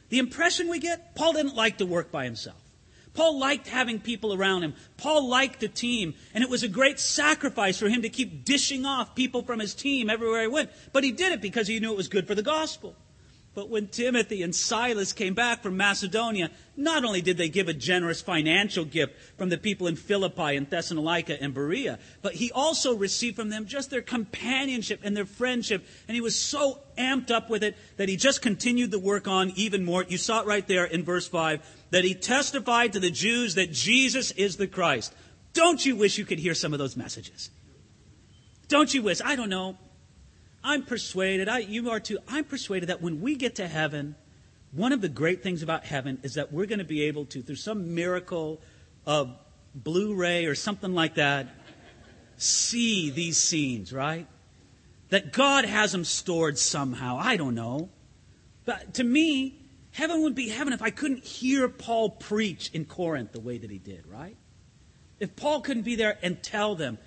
The 0.09 0.19
impression 0.19 0.69
we 0.69 0.79
get, 0.79 1.15
Paul 1.15 1.33
didn't 1.33 1.57
like 1.57 1.79
to 1.79 1.87
work 1.87 2.11
by 2.11 2.25
himself. 2.25 2.57
Paul 3.17 3.39
liked 3.39 3.67
having 3.67 3.99
people 3.99 4.35
around 4.35 4.63
him. 4.63 4.75
Paul 4.99 5.27
liked 5.29 5.61
the 5.61 5.69
team. 5.69 6.15
And 6.35 6.45
it 6.45 6.51
was 6.51 6.63
a 6.63 6.69
great 6.69 7.01
sacrifice 7.01 7.79
for 7.79 7.89
him 7.89 8.03
to 8.03 8.11
keep 8.11 8.45
dishing 8.45 8.85
off 8.85 9.15
people 9.15 9.43
from 9.43 9.59
his 9.59 9.75
team 9.75 10.11
everywhere 10.11 10.43
he 10.43 10.49
went. 10.49 10.71
But 10.93 11.03
he 11.03 11.13
did 11.13 11.33
it 11.33 11.41
because 11.41 11.67
he 11.67 11.81
knew 11.81 11.93
it 11.93 11.97
was 11.97 12.09
good 12.09 12.27
for 12.27 12.35
the 12.35 12.43
gospel. 12.43 12.95
But 13.57 13.71
when 13.71 13.89
Timothy 13.89 14.43
and 14.43 14.55
Silas 14.55 15.15
came 15.15 15.33
back 15.33 15.63
from 15.63 15.79
Macedonia, 15.79 16.51
not 16.77 17.07
only 17.07 17.23
did 17.23 17.39
they 17.39 17.49
give 17.49 17.69
a 17.69 17.73
generous 17.73 18.21
financial 18.21 18.85
gift 18.85 19.15
from 19.39 19.49
the 19.49 19.57
people 19.57 19.87
in 19.87 19.97
Philippi 19.97 20.57
and 20.57 20.69
Thessalonica 20.69 21.43
and 21.43 21.55
Berea, 21.55 21.99
but 22.21 22.35
he 22.35 22.53
also 22.53 22.95
received 22.95 23.37
from 23.37 23.49
them 23.49 23.65
just 23.65 23.89
their 23.89 24.03
companionship 24.03 25.01
and 25.03 25.17
their 25.17 25.25
friendship. 25.25 25.87
And 26.07 26.15
he 26.15 26.21
was 26.21 26.39
so 26.39 26.81
amped 26.99 27.31
up 27.31 27.49
with 27.49 27.65
it 27.65 27.79
that 27.97 28.11
he 28.11 28.17
just 28.17 28.43
continued 28.43 28.91
the 28.91 28.99
work 28.99 29.27
on 29.27 29.51
even 29.57 29.87
more. 29.87 30.05
You 30.07 30.19
saw 30.19 30.43
it 30.43 30.47
right 30.47 30.69
there 30.69 30.85
in 30.85 31.03
verse 31.03 31.27
5 31.27 31.63
that 31.93 32.05
he 32.05 32.15
testified 32.15 32.93
to 32.93 33.01
the 33.01 33.11
Jews 33.11 33.55
that 33.55 33.73
Jesus 33.73 34.33
is 34.33 34.59
the 34.59 34.67
Christ. 34.67 35.15
Don't 35.55 35.85
you 35.85 35.97
wish 35.97 36.19
you 36.19 36.27
could 36.27 36.41
hear 36.41 36.55
some 36.55 36.75
of 36.75 36.79
those 36.79 36.95
messages? 36.95 37.49
Don't 38.69 38.93
you 38.93 39.01
wish? 39.01 39.23
I 39.25 39.35
don't 39.35 39.49
know. 39.49 39.79
I'm 40.67 40.83
persuaded, 40.83 41.49
I, 41.49 41.59
you 41.59 41.89
are 41.91 42.01
too, 42.01 42.19
I'm 42.27 42.43
persuaded 42.43 42.89
that 42.89 43.01
when 43.01 43.21
we 43.21 43.37
get 43.37 43.55
to 43.57 43.69
heaven, 43.69 44.17
one 44.73 44.93
of 44.93 45.01
the 45.01 45.09
great 45.09 45.41
things 45.41 45.63
about 45.63 45.85
heaven 45.85 46.19
is 46.25 46.35
that 46.35 46.53
we're 46.53 46.67
going 46.67 46.81
to 46.81 46.85
be 46.85 47.03
able 47.03 47.25
to, 47.27 47.41
through 47.41 47.55
some 47.55 47.95
miracle 47.95 48.61
of 49.07 49.31
Blu 49.77 50.17
ray 50.17 50.47
or 50.47 50.57
something 50.57 50.93
like 50.93 51.15
that, 51.15 51.47
see 52.37 53.11
these 53.11 53.37
scenes, 53.37 53.93
right? 53.93 54.27
That 55.11 55.33
God 55.33 55.67
has 55.67 55.93
them 55.93 56.05
stored 56.05 56.59
somehow. 56.59 57.17
I 57.17 57.37
don't 57.37 57.55
know. 57.55 57.89
But 58.65 58.95
to 58.95 59.05
me, 59.05 59.61
heaven 59.93 60.23
would 60.23 60.35
be 60.35 60.49
heaven 60.49 60.73
if 60.73 60.83
I 60.83 60.91
couldn't 60.91 61.23
hear 61.23 61.69
Paul 61.69 62.11
preach 62.11 62.71
in 62.73 62.87
Corinth 62.87 63.31
the 63.31 63.41
way 63.41 63.57
that 63.57 63.71
he 63.71 63.79
did, 63.79 64.05
right? 64.09 64.37
If 65.21 65.37
Paul 65.37 65.61
couldn't 65.61 65.85
be 65.85 65.95
there 65.95 66.19
and 66.23 66.43
tell 66.43 66.75
them, 66.75 66.99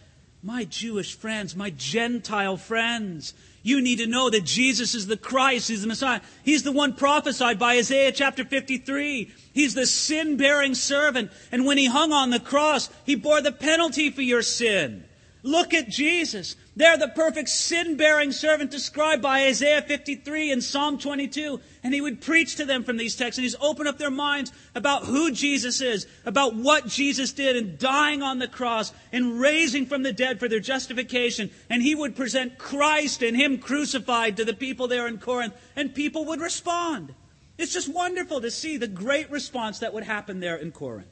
my 0.41 0.63
Jewish 0.63 1.15
friends, 1.15 1.55
my 1.55 1.69
Gentile 1.69 2.57
friends, 2.57 3.33
you 3.61 3.81
need 3.81 3.97
to 3.97 4.07
know 4.07 4.29
that 4.29 4.45
Jesus 4.45 4.95
is 4.95 5.07
the 5.07 5.17
Christ. 5.17 5.67
He's 5.67 5.81
the 5.81 5.87
Messiah. 5.87 6.21
He's 6.43 6.63
the 6.63 6.71
one 6.71 6.93
prophesied 6.93 7.59
by 7.59 7.75
Isaiah 7.75 8.11
chapter 8.11 8.45
53. 8.45 9.31
He's 9.53 9.73
the 9.73 9.85
sin 9.85 10.37
bearing 10.37 10.75
servant. 10.75 11.31
And 11.51 11.65
when 11.65 11.77
he 11.77 11.85
hung 11.85 12.13
on 12.13 12.29
the 12.29 12.39
cross, 12.39 12.89
he 13.05 13.15
bore 13.15 13.41
the 13.41 13.51
penalty 13.51 14.09
for 14.09 14.21
your 14.21 14.41
sin. 14.41 15.03
Look 15.43 15.73
at 15.73 15.89
Jesus. 15.89 16.55
They're 16.75 16.97
the 16.97 17.09
perfect 17.09 17.49
sin 17.49 17.97
bearing 17.97 18.31
servant 18.31 18.71
described 18.71 19.21
by 19.21 19.45
Isaiah 19.45 19.81
53 19.81 20.51
and 20.51 20.63
Psalm 20.63 20.97
22. 20.97 21.59
And 21.83 21.93
he 21.93 22.01
would 22.01 22.21
preach 22.21 22.55
to 22.55 22.65
them 22.65 22.83
from 22.83 22.97
these 22.97 23.15
texts 23.15 23.37
and 23.37 23.43
he's 23.43 23.55
opened 23.59 23.89
up 23.89 23.97
their 23.97 24.11
minds 24.11 24.51
about 24.75 25.05
who 25.05 25.31
Jesus 25.31 25.81
is, 25.81 26.07
about 26.25 26.55
what 26.55 26.87
Jesus 26.87 27.31
did 27.31 27.55
in 27.55 27.77
dying 27.77 28.21
on 28.21 28.39
the 28.39 28.47
cross 28.47 28.93
and 29.11 29.39
raising 29.39 29.85
from 29.85 30.03
the 30.03 30.13
dead 30.13 30.39
for 30.39 30.47
their 30.47 30.59
justification. 30.59 31.49
And 31.69 31.81
he 31.81 31.95
would 31.95 32.15
present 32.15 32.57
Christ 32.57 33.23
and 33.23 33.35
him 33.35 33.57
crucified 33.57 34.37
to 34.37 34.45
the 34.45 34.53
people 34.53 34.87
there 34.87 35.07
in 35.07 35.17
Corinth 35.17 35.53
and 35.75 35.93
people 35.93 36.25
would 36.25 36.39
respond. 36.39 37.13
It's 37.57 37.73
just 37.73 37.93
wonderful 37.93 38.41
to 38.41 38.51
see 38.51 38.77
the 38.77 38.87
great 38.87 39.29
response 39.29 39.79
that 39.79 39.93
would 39.93 40.03
happen 40.03 40.39
there 40.39 40.55
in 40.55 40.71
Corinth. 40.71 41.09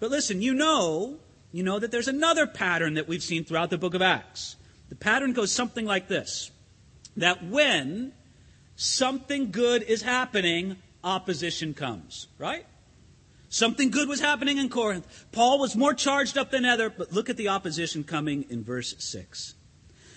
But 0.00 0.10
listen, 0.10 0.42
you 0.42 0.54
know 0.54 1.18
you 1.52 1.62
know 1.62 1.78
that 1.78 1.90
there's 1.90 2.08
another 2.08 2.46
pattern 2.46 2.94
that 2.94 3.08
we've 3.08 3.22
seen 3.22 3.44
throughout 3.44 3.70
the 3.70 3.78
book 3.78 3.94
of 3.94 4.02
Acts. 4.02 4.56
The 4.88 4.96
pattern 4.96 5.32
goes 5.32 5.52
something 5.52 5.84
like 5.84 6.08
this 6.08 6.50
that 7.16 7.44
when 7.44 8.12
something 8.76 9.50
good 9.50 9.82
is 9.82 10.02
happening, 10.02 10.76
opposition 11.02 11.74
comes, 11.74 12.28
right? 12.38 12.64
Something 13.48 13.90
good 13.90 14.08
was 14.08 14.20
happening 14.20 14.58
in 14.58 14.68
Corinth. 14.68 15.26
Paul 15.32 15.58
was 15.58 15.74
more 15.74 15.94
charged 15.94 16.36
up 16.36 16.50
than 16.50 16.64
ever, 16.64 16.90
but 16.90 17.12
look 17.12 17.30
at 17.30 17.36
the 17.36 17.48
opposition 17.48 18.04
coming 18.04 18.44
in 18.50 18.62
verse 18.62 18.94
6. 18.98 19.54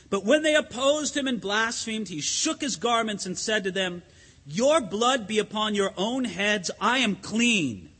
But 0.09 0.25
when 0.25 0.43
they 0.43 0.55
opposed 0.55 1.15
him 1.15 1.27
and 1.27 1.39
blasphemed, 1.39 2.09
he 2.09 2.19
shook 2.19 2.59
his 2.59 2.75
garments 2.75 3.25
and 3.25 3.37
said 3.37 3.63
to 3.63 3.71
them, 3.71 4.03
Your 4.45 4.81
blood 4.81 5.25
be 5.25 5.39
upon 5.39 5.73
your 5.73 5.93
own 5.95 6.25
heads, 6.25 6.69
I 6.81 6.97
am 6.97 7.15
clean. 7.15 7.90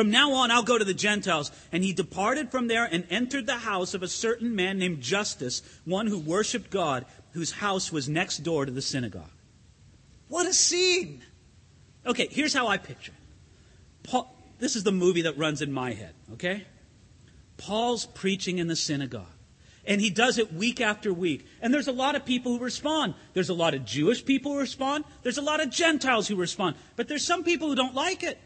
From 0.00 0.10
now 0.10 0.32
on, 0.32 0.50
I'll 0.50 0.62
go 0.62 0.78
to 0.78 0.84
the 0.86 0.94
Gentiles. 0.94 1.50
And 1.72 1.84
he 1.84 1.92
departed 1.92 2.50
from 2.50 2.68
there 2.68 2.88
and 2.90 3.06
entered 3.10 3.44
the 3.44 3.58
house 3.58 3.92
of 3.92 4.02
a 4.02 4.08
certain 4.08 4.56
man 4.56 4.78
named 4.78 5.02
Justus, 5.02 5.60
one 5.84 6.06
who 6.06 6.18
worshiped 6.18 6.70
God, 6.70 7.04
whose 7.32 7.52
house 7.52 7.92
was 7.92 8.08
next 8.08 8.38
door 8.38 8.64
to 8.64 8.72
the 8.72 8.80
synagogue. 8.80 9.28
What 10.28 10.46
a 10.46 10.54
scene! 10.54 11.20
Okay, 12.06 12.28
here's 12.30 12.54
how 12.54 12.66
I 12.66 12.78
picture 12.78 13.12
it. 13.12 14.08
Paul, 14.08 14.34
this 14.58 14.74
is 14.74 14.84
the 14.84 14.90
movie 14.90 15.20
that 15.20 15.36
runs 15.36 15.60
in 15.60 15.70
my 15.70 15.92
head, 15.92 16.14
okay? 16.32 16.64
Paul's 17.58 18.06
preaching 18.06 18.56
in 18.56 18.68
the 18.68 18.76
synagogue. 18.76 19.26
And 19.84 20.00
he 20.00 20.08
does 20.08 20.38
it 20.38 20.50
week 20.50 20.80
after 20.80 21.12
week. 21.12 21.44
And 21.60 21.74
there's 21.74 21.88
a 21.88 21.92
lot 21.92 22.14
of 22.14 22.24
people 22.24 22.56
who 22.56 22.64
respond. 22.64 23.12
There's 23.34 23.50
a 23.50 23.54
lot 23.54 23.74
of 23.74 23.84
Jewish 23.84 24.24
people 24.24 24.54
who 24.54 24.60
respond. 24.60 25.04
There's 25.24 25.36
a 25.36 25.42
lot 25.42 25.60
of 25.60 25.68
Gentiles 25.68 26.26
who 26.26 26.36
respond. 26.36 26.76
But 26.96 27.06
there's 27.06 27.26
some 27.26 27.44
people 27.44 27.68
who 27.68 27.74
don't 27.74 27.94
like 27.94 28.22
it. 28.22 28.38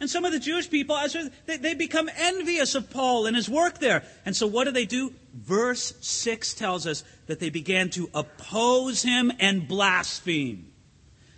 And 0.00 0.08
some 0.08 0.24
of 0.24 0.32
the 0.32 0.38
Jewish 0.38 0.70
people, 0.70 0.98
they, 1.44 1.58
they 1.58 1.74
become 1.74 2.08
envious 2.16 2.74
of 2.74 2.90
Paul 2.90 3.26
and 3.26 3.36
his 3.36 3.50
work 3.50 3.78
there. 3.78 4.02
And 4.24 4.34
so 4.34 4.46
what 4.46 4.64
do 4.64 4.70
they 4.70 4.86
do? 4.86 5.12
Verse 5.34 5.92
6 6.00 6.54
tells 6.54 6.86
us 6.86 7.04
that 7.26 7.38
they 7.38 7.50
began 7.50 7.90
to 7.90 8.08
oppose 8.14 9.02
him 9.02 9.30
and 9.38 9.68
blaspheme. 9.68 10.72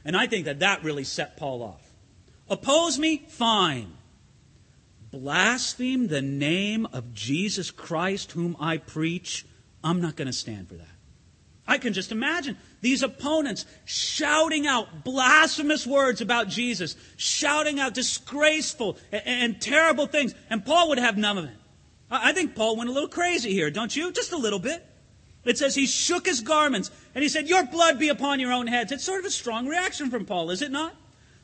And 0.04 0.16
I 0.16 0.28
think 0.28 0.44
that 0.44 0.60
that 0.60 0.84
really 0.84 1.02
set 1.02 1.36
Paul 1.36 1.62
off. 1.62 1.82
Oppose 2.48 2.98
me? 2.98 3.24
Fine. 3.28 3.92
Blaspheme 5.10 6.06
the 6.06 6.22
name 6.22 6.86
of 6.92 7.12
Jesus 7.12 7.70
Christ, 7.72 8.32
whom 8.32 8.56
I 8.60 8.78
preach? 8.78 9.44
I'm 9.82 10.00
not 10.00 10.14
going 10.14 10.26
to 10.26 10.32
stand 10.32 10.68
for 10.68 10.74
that. 10.74 10.86
I 11.66 11.78
can 11.78 11.92
just 11.92 12.12
imagine 12.12 12.56
these 12.82 13.02
opponents 13.02 13.64
shouting 13.84 14.66
out 14.66 15.04
blasphemous 15.04 15.86
words 15.86 16.20
about 16.20 16.48
Jesus, 16.48 16.96
shouting 17.16 17.80
out 17.80 17.94
disgraceful 17.94 18.98
and, 19.10 19.22
and, 19.24 19.60
terrible 19.62 20.06
things, 20.06 20.34
and 20.50 20.64
Paul 20.64 20.90
would 20.90 20.98
have 20.98 21.16
none 21.16 21.38
of 21.38 21.44
it. 21.44 21.56
I 22.10 22.32
think 22.32 22.54
Paul 22.54 22.76
went 22.76 22.90
a 22.90 22.92
little 22.92 23.08
crazy 23.08 23.52
here, 23.52 23.70
don't 23.70 23.94
you? 23.96 24.12
Just 24.12 24.32
a 24.32 24.36
little 24.36 24.58
bit. 24.58 24.84
It 25.44 25.58
says 25.58 25.74
he 25.74 25.86
shook 25.86 26.26
his 26.26 26.40
garments 26.40 26.90
and 27.14 27.22
he 27.22 27.28
said, 27.28 27.48
Your 27.48 27.64
blood 27.64 27.98
be 27.98 28.10
upon 28.10 28.38
your 28.38 28.52
own 28.52 28.66
heads. 28.66 28.92
It's 28.92 29.04
sort 29.04 29.20
of 29.20 29.26
a 29.26 29.30
strong 29.30 29.66
reaction 29.66 30.10
from 30.10 30.26
Paul, 30.26 30.50
is 30.50 30.60
it 30.60 30.70
not? 30.70 30.94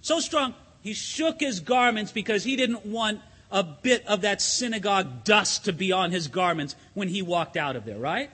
So 0.02 0.20
strong. 0.20 0.54
He 0.82 0.92
shook 0.92 1.40
his 1.40 1.60
garments 1.60 2.12
because 2.12 2.44
he 2.44 2.56
didn't 2.56 2.84
want 2.84 3.20
a 3.50 3.62
bit 3.62 4.06
of 4.06 4.20
that 4.20 4.42
synagogue 4.42 5.24
dust 5.24 5.64
to 5.64 5.72
be 5.72 5.90
on 5.90 6.10
his 6.10 6.28
garments 6.28 6.76
when 6.94 7.08
he 7.08 7.22
walked 7.22 7.56
out 7.56 7.76
of 7.76 7.84
there, 7.84 7.98
right? 7.98 8.30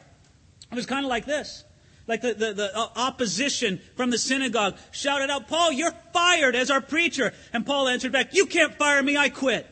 It 0.73 0.75
was 0.75 0.87
kind 0.87 1.05
of 1.05 1.09
like 1.09 1.25
this. 1.25 1.65
Like 2.07 2.21
the, 2.21 2.35
the, 2.35 2.53
the, 2.53 2.77
uh, 2.77 2.89
opposition 2.97 3.81
from 3.97 4.11
the 4.11 4.19
synagogue 4.19 4.77
shouted 4.91 5.31
out, 5.31 5.49
Paul, 5.49 5.73
you're 5.73 5.95
fired 6.13 6.55
as 6.55 6.71
our 6.71 6.81
preacher. 6.81 7.33
And 7.53 7.65
Paul 7.65 7.89
answered 7.89 8.13
back, 8.13 8.35
You 8.35 8.47
can't 8.47 8.75
fire 8.75 9.03
me, 9.03 9.17
I 9.17 9.31
quit. 9.31 9.67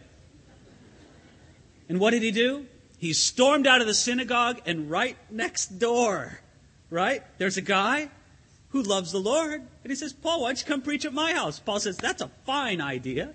And 1.89 2.01
what 2.01 2.13
did 2.13 2.23
he 2.23 2.31
do? 2.31 2.67
He 2.97 3.13
stormed 3.13 3.67
out 3.67 3.81
of 3.81 3.87
the 3.87 3.95
synagogue 3.95 4.61
and 4.65 4.91
right 4.91 5.17
next 5.31 5.79
door, 5.79 6.41
right? 6.89 7.23
There's 7.37 7.57
a 7.57 7.63
guy 7.63 8.09
who 8.69 8.83
loves 8.83 9.13
the 9.13 9.19
Lord. 9.19 9.61
And 9.61 9.91
he 9.91 9.95
says, 9.95 10.13
Paul, 10.13 10.43
why 10.43 10.49
don't 10.49 10.61
you 10.61 10.67
come 10.67 10.83
preach 10.83 11.05
at 11.05 11.13
my 11.13 11.35
house? 11.35 11.59
Paul 11.59 11.81
says, 11.81 11.99
That's 11.99 12.23
a 12.23 12.31
fine 12.47 12.81
idea. 12.81 13.35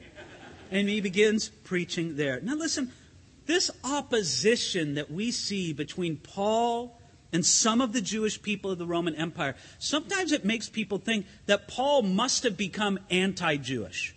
And 0.72 0.89
he 0.89 1.01
begins 1.01 1.50
preaching 1.50 2.16
there. 2.16 2.42
Now 2.42 2.56
listen, 2.56 2.92
this 3.46 3.70
opposition 3.84 4.96
that 4.96 5.12
we 5.12 5.32
see 5.32 5.72
between 5.72 6.18
Paul 6.18 7.00
and 7.31 7.46
some 7.46 7.81
of 7.81 7.93
the 7.93 8.01
Jewish 8.01 8.41
people 8.41 8.72
of 8.72 8.77
the 8.77 8.86
Roman 8.86 9.15
Empire, 9.15 9.55
sometimes 9.79 10.31
it 10.31 10.46
makes 10.46 10.69
people 10.69 10.98
think 10.98 11.25
that 11.46 11.67
Paul 11.67 12.01
must 12.03 12.43
have 12.43 12.57
become 12.57 13.00
anti 13.10 13.57
Jewish. 13.57 14.15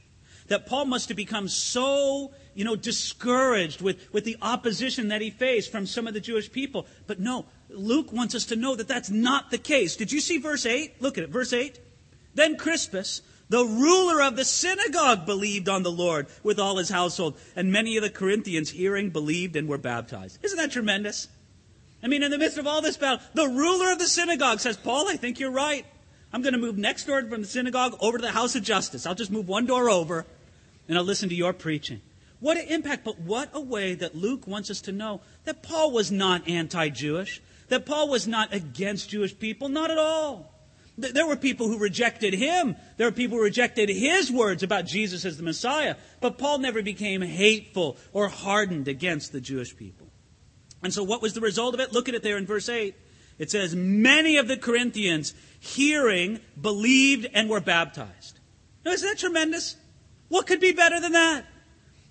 That 0.48 0.66
Paul 0.66 0.86
must 0.86 1.08
have 1.08 1.16
become 1.16 1.46
so, 1.46 2.32
you 2.54 2.64
know, 2.64 2.74
discouraged 2.74 3.80
with, 3.80 4.12
with 4.12 4.24
the 4.24 4.36
opposition 4.42 5.08
that 5.08 5.20
he 5.20 5.30
faced 5.30 5.70
from 5.70 5.86
some 5.86 6.08
of 6.08 6.14
the 6.14 6.20
Jewish 6.20 6.50
people. 6.50 6.86
But 7.06 7.20
no, 7.20 7.46
Luke 7.68 8.12
wants 8.12 8.34
us 8.34 8.46
to 8.46 8.56
know 8.56 8.74
that 8.74 8.88
that's 8.88 9.10
not 9.10 9.50
the 9.50 9.58
case. 9.58 9.94
Did 9.94 10.10
you 10.10 10.20
see 10.20 10.38
verse 10.38 10.66
8? 10.66 11.00
Look 11.00 11.18
at 11.18 11.24
it, 11.24 11.30
verse 11.30 11.52
8. 11.52 11.78
Then 12.34 12.56
Crispus, 12.56 13.22
The 13.48 13.64
ruler 13.64 14.22
of 14.22 14.34
the 14.34 14.44
synagogue 14.44 15.24
believed 15.24 15.68
on 15.68 15.84
the 15.84 15.92
Lord 15.92 16.26
with 16.42 16.58
all 16.58 16.78
his 16.78 16.88
household, 16.88 17.36
and 17.54 17.70
many 17.70 17.96
of 17.96 18.02
the 18.02 18.10
Corinthians, 18.10 18.70
hearing, 18.70 19.10
believed 19.10 19.54
and 19.54 19.68
were 19.68 19.78
baptized. 19.78 20.38
Isn't 20.42 20.58
that 20.58 20.72
tremendous? 20.72 21.28
I 22.02 22.08
mean, 22.08 22.22
in 22.22 22.30
the 22.30 22.38
midst 22.38 22.58
of 22.58 22.66
all 22.66 22.80
this 22.80 22.96
battle, 22.96 23.20
the 23.34 23.48
ruler 23.48 23.92
of 23.92 23.98
the 23.98 24.06
synagogue 24.06 24.60
says, 24.60 24.76
Paul, 24.76 25.08
I 25.08 25.16
think 25.16 25.38
you're 25.38 25.50
right. 25.50 25.84
I'm 26.32 26.42
going 26.42 26.54
to 26.54 26.58
move 26.58 26.78
next 26.78 27.04
door 27.04 27.22
from 27.22 27.42
the 27.42 27.48
synagogue 27.48 27.96
over 28.00 28.18
to 28.18 28.22
the 28.22 28.32
house 28.32 28.54
of 28.54 28.62
Justus. 28.62 29.06
I'll 29.06 29.14
just 29.14 29.30
move 29.30 29.48
one 29.48 29.66
door 29.66 29.90
over, 29.90 30.24
and 30.88 30.96
I'll 30.96 31.04
listen 31.04 31.28
to 31.28 31.34
your 31.34 31.52
preaching. 31.52 32.00
What 32.38 32.56
an 32.56 32.68
impact, 32.68 33.04
but 33.04 33.18
what 33.20 33.50
a 33.52 33.60
way 33.60 33.94
that 33.94 34.14
Luke 34.14 34.46
wants 34.46 34.70
us 34.70 34.80
to 34.82 34.92
know 34.92 35.20
that 35.44 35.62
Paul 35.62 35.90
was 35.90 36.10
not 36.10 36.48
anti 36.48 36.88
Jewish, 36.88 37.42
that 37.68 37.84
Paul 37.84 38.08
was 38.08 38.26
not 38.26 38.54
against 38.54 39.10
Jewish 39.10 39.38
people, 39.38 39.68
not 39.68 39.90
at 39.90 39.98
all. 39.98 40.50
There 40.96 41.26
were 41.26 41.36
people 41.36 41.68
who 41.68 41.78
rejected 41.78 42.34
him. 42.34 42.76
There 42.96 43.06
were 43.06 43.12
people 43.12 43.38
who 43.38 43.44
rejected 43.44 43.88
his 43.88 44.30
words 44.30 44.62
about 44.62 44.84
Jesus 44.84 45.24
as 45.24 45.36
the 45.36 45.42
Messiah. 45.42 45.96
But 46.20 46.36
Paul 46.36 46.58
never 46.58 46.82
became 46.82 47.22
hateful 47.22 47.96
or 48.12 48.28
hardened 48.28 48.86
against 48.86 49.32
the 49.32 49.40
Jewish 49.40 49.74
people. 49.74 49.99
And 50.82 50.92
so, 50.92 51.02
what 51.02 51.22
was 51.22 51.34
the 51.34 51.40
result 51.40 51.74
of 51.74 51.80
it? 51.80 51.92
Look 51.92 52.08
at 52.08 52.14
it 52.14 52.22
there 52.22 52.38
in 52.38 52.46
verse 52.46 52.68
8. 52.68 52.94
It 53.38 53.50
says, 53.50 53.74
Many 53.74 54.36
of 54.36 54.48
the 54.48 54.56
Corinthians, 54.56 55.34
hearing, 55.58 56.40
believed 56.60 57.26
and 57.32 57.48
were 57.48 57.60
baptized. 57.60 58.38
Now, 58.84 58.92
isn't 58.92 59.08
that 59.08 59.18
tremendous? 59.18 59.76
What 60.28 60.46
could 60.46 60.60
be 60.60 60.72
better 60.72 61.00
than 61.00 61.12
that? 61.12 61.44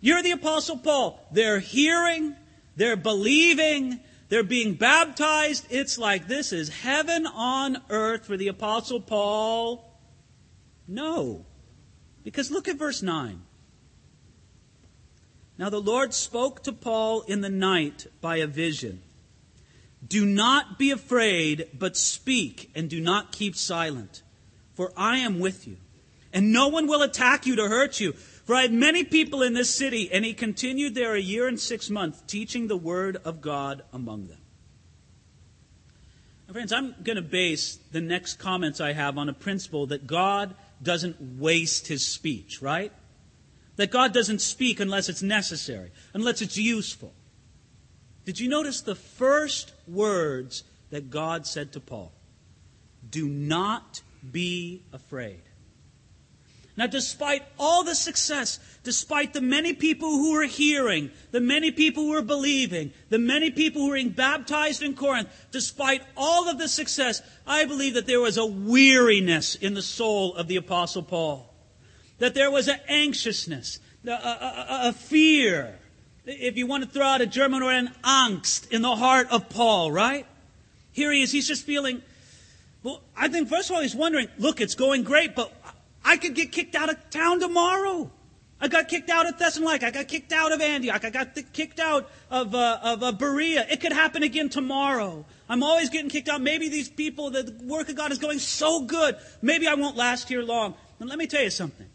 You're 0.02 0.24
the 0.24 0.32
Apostle 0.32 0.78
Paul. 0.78 1.26
They're 1.32 1.60
hearing, 1.60 2.36
they're 2.76 2.96
believing, 2.96 4.00
they're 4.30 4.44
being 4.44 4.76
baptized. 4.76 5.66
It's 5.70 5.98
like 5.98 6.28
this 6.28 6.54
is 6.54 6.70
heaven 6.70 7.26
on 7.28 7.82
earth 7.90 8.26
for 8.26 8.38
the 8.38 8.48
Apostle 8.48 9.02
Paul. 9.02 9.86
No. 10.88 11.46
Because 12.24 12.52
look 12.52 12.68
at 12.68 12.78
verse 12.78 13.02
9. 13.02 13.42
Now 15.60 15.70
the 15.70 15.82
Lord 15.82 16.14
spoke 16.14 16.64
to 16.64 16.72
Paul 16.72 17.24
in 17.24 17.42
the 17.42 17.50
night 17.50 18.08
by 18.22 18.38
a 18.38 18.48
vision. 18.48 19.02
Do 20.08 20.26
not 20.26 20.80
be 20.80 20.90
afraid, 20.90 21.68
but 21.78 21.98
speak, 21.98 22.72
and 22.74 22.90
do 22.90 23.02
not 23.02 23.34
keep 23.34 23.58
silent, 23.58 24.24
for 24.74 24.94
I 24.96 25.18
am 25.18 25.42
with 25.42 25.68
you. 25.68 25.76
And 26.32 26.54
no 26.54 26.70
one 26.70 26.88
will 26.88 27.02
attack 27.02 27.46
you 27.46 27.58
to 27.58 27.68
hurt 27.68 28.00
you, 28.00 28.14
for 28.14 28.56
I 28.56 28.62
have 28.62 28.72
many 28.72 29.04
people 29.04 29.42
in 29.42 29.54
this 29.54 29.70
city. 29.70 30.10
And 30.10 30.24
he 30.24 30.34
continued 30.34 30.96
there 30.96 31.14
a 31.14 31.20
year 31.20 31.46
and 31.46 31.60
six 31.60 31.90
months, 31.90 32.24
teaching 32.26 32.68
the 32.70 32.78
word 32.78 33.18
of 33.26 33.42
God 33.42 33.82
among 33.92 34.28
them. 34.28 34.40
Now, 36.48 36.54
friends, 36.54 36.72
I'm 36.72 36.96
going 37.04 37.18
to 37.18 37.22
base 37.22 37.76
the 37.92 38.00
next 38.00 38.36
comments 38.36 38.80
I 38.80 38.94
have 38.94 39.18
on 39.18 39.28
a 39.28 39.34
principle 39.34 39.88
that 39.88 40.08
God 40.08 40.56
doesn't 40.82 41.38
waste 41.38 41.88
his 41.88 42.08
speech, 42.08 42.62
right? 42.62 42.94
That 43.80 43.92
God 43.92 44.14
doesn't 44.14 44.42
speak 44.42 44.82
unless 44.82 45.08
it's 45.08 45.24
necessary, 45.24 45.92
unless 46.14 46.42
it's 46.42 46.58
useful. 46.58 47.14
Did 48.26 48.38
you 48.38 48.50
notice 48.50 48.82
the 48.82 48.94
first 48.94 49.72
words 49.88 50.66
that 50.90 51.10
God 51.10 51.48
said 51.48 51.72
to 51.72 51.80
Paul? 51.80 52.12
Do 53.10 53.26
not 53.30 54.02
be 54.34 54.84
afraid. 54.92 55.40
Now, 56.76 56.88
despite 56.88 57.44
all 57.58 57.86
the 57.86 57.96
success, 57.96 58.60
despite 58.84 59.32
the 59.32 59.40
many 59.40 59.72
people 59.72 60.10
who 60.10 60.34
were 60.34 60.44
hearing, 60.44 61.10
the 61.32 61.40
many 61.40 61.72
people 61.72 62.04
who 62.04 62.12
were 62.12 62.22
believing, 62.22 62.92
the 63.08 63.18
many 63.18 63.50
people 63.50 63.84
who 63.84 63.88
were 63.88 63.96
being 63.96 64.10
baptized 64.10 64.84
in 64.84 64.94
Corinth, 64.94 65.30
despite 65.52 66.02
all 66.18 66.50
of 66.50 66.58
the 66.58 66.68
success, 66.68 67.22
I 67.48 67.64
believe 67.64 67.94
that 67.94 68.08
there 68.08 68.20
was 68.20 68.36
a 68.36 68.46
weariness 68.46 69.56
in 69.56 69.74
the 69.74 69.82
soul 69.82 70.36
of 70.36 70.50
the 70.50 70.58
Apostle 70.58 71.04
Paul. 71.04 71.49
That 72.20 72.34
there 72.36 72.52
was 72.52 72.68
an 72.68 72.80
anxiousness, 72.88 73.80
a, 74.06 74.12
a, 74.12 74.80
a 74.90 74.94
fear, 74.94 75.78
if 76.26 76.58
you 76.58 76.68
want 76.68 76.84
to 76.84 76.90
throw 76.90 77.06
out 77.06 77.22
a 77.22 77.26
German 77.26 77.64
word, 77.64 77.76
an 77.76 77.92
angst 78.04 78.72
in 78.72 78.82
the 78.82 78.96
heart 78.96 79.28
of 79.32 79.50
Paul, 79.50 79.92
right? 79.92 80.26
Here 80.92 81.12
he 81.12 81.22
is, 81.22 81.32
he's 81.32 81.48
just 81.48 81.66
feeling, 81.66 82.02
well, 82.84 83.02
I 83.16 83.30
think 83.30 83.50
first 83.50 83.70
of 83.70 83.76
all 83.76 83.82
he's 83.82 83.96
wondering, 83.96 84.28
look, 84.38 84.62
it's 84.62 84.76
going 84.76 85.04
great, 85.04 85.36
but 85.36 85.54
I 86.04 86.18
could 86.18 86.36
get 86.36 86.52
kicked 86.52 86.76
out 86.76 86.90
of 86.90 87.10
town 87.10 87.40
tomorrow. 87.40 88.12
I 88.62 88.68
got 88.68 88.90
kicked 88.90 89.10
out 89.10 89.26
of 89.26 89.40
Thessalonica. 89.40 89.88
I 89.88 89.92
got 89.92 90.08
kicked 90.10 90.34
out 90.34 90.52
of 90.52 90.60
Antioch. 90.60 91.06
I 91.06 91.10
got 91.10 91.30
kicked 91.54 91.80
out 91.80 92.12
of, 92.30 92.54
uh, 92.54 92.80
of 92.84 93.04
uh, 93.04 93.12
Berea. 93.14 93.66
It 93.70 93.80
could 93.80 93.94
happen 93.94 94.22
again 94.22 94.50
tomorrow. 94.50 95.26
I'm 95.48 95.64
always 95.64 95.90
getting 95.90 96.10
kicked 96.10 96.28
out. 96.28 96.42
Maybe 96.42 96.68
these 96.68 96.90
people, 96.90 97.30
the 97.30 97.56
work 97.64 97.88
of 97.88 97.96
God 97.96 98.12
is 98.12 98.18
going 98.18 98.40
so 98.40 98.82
good. 98.82 99.16
Maybe 99.42 99.66
I 99.66 99.76
won't 99.76 99.96
last 99.96 100.28
here 100.28 100.42
long. 100.42 100.76
But 100.98 101.08
let 101.08 101.18
me 101.18 101.26
tell 101.26 101.42
you 101.42 101.50
something. 101.50 101.88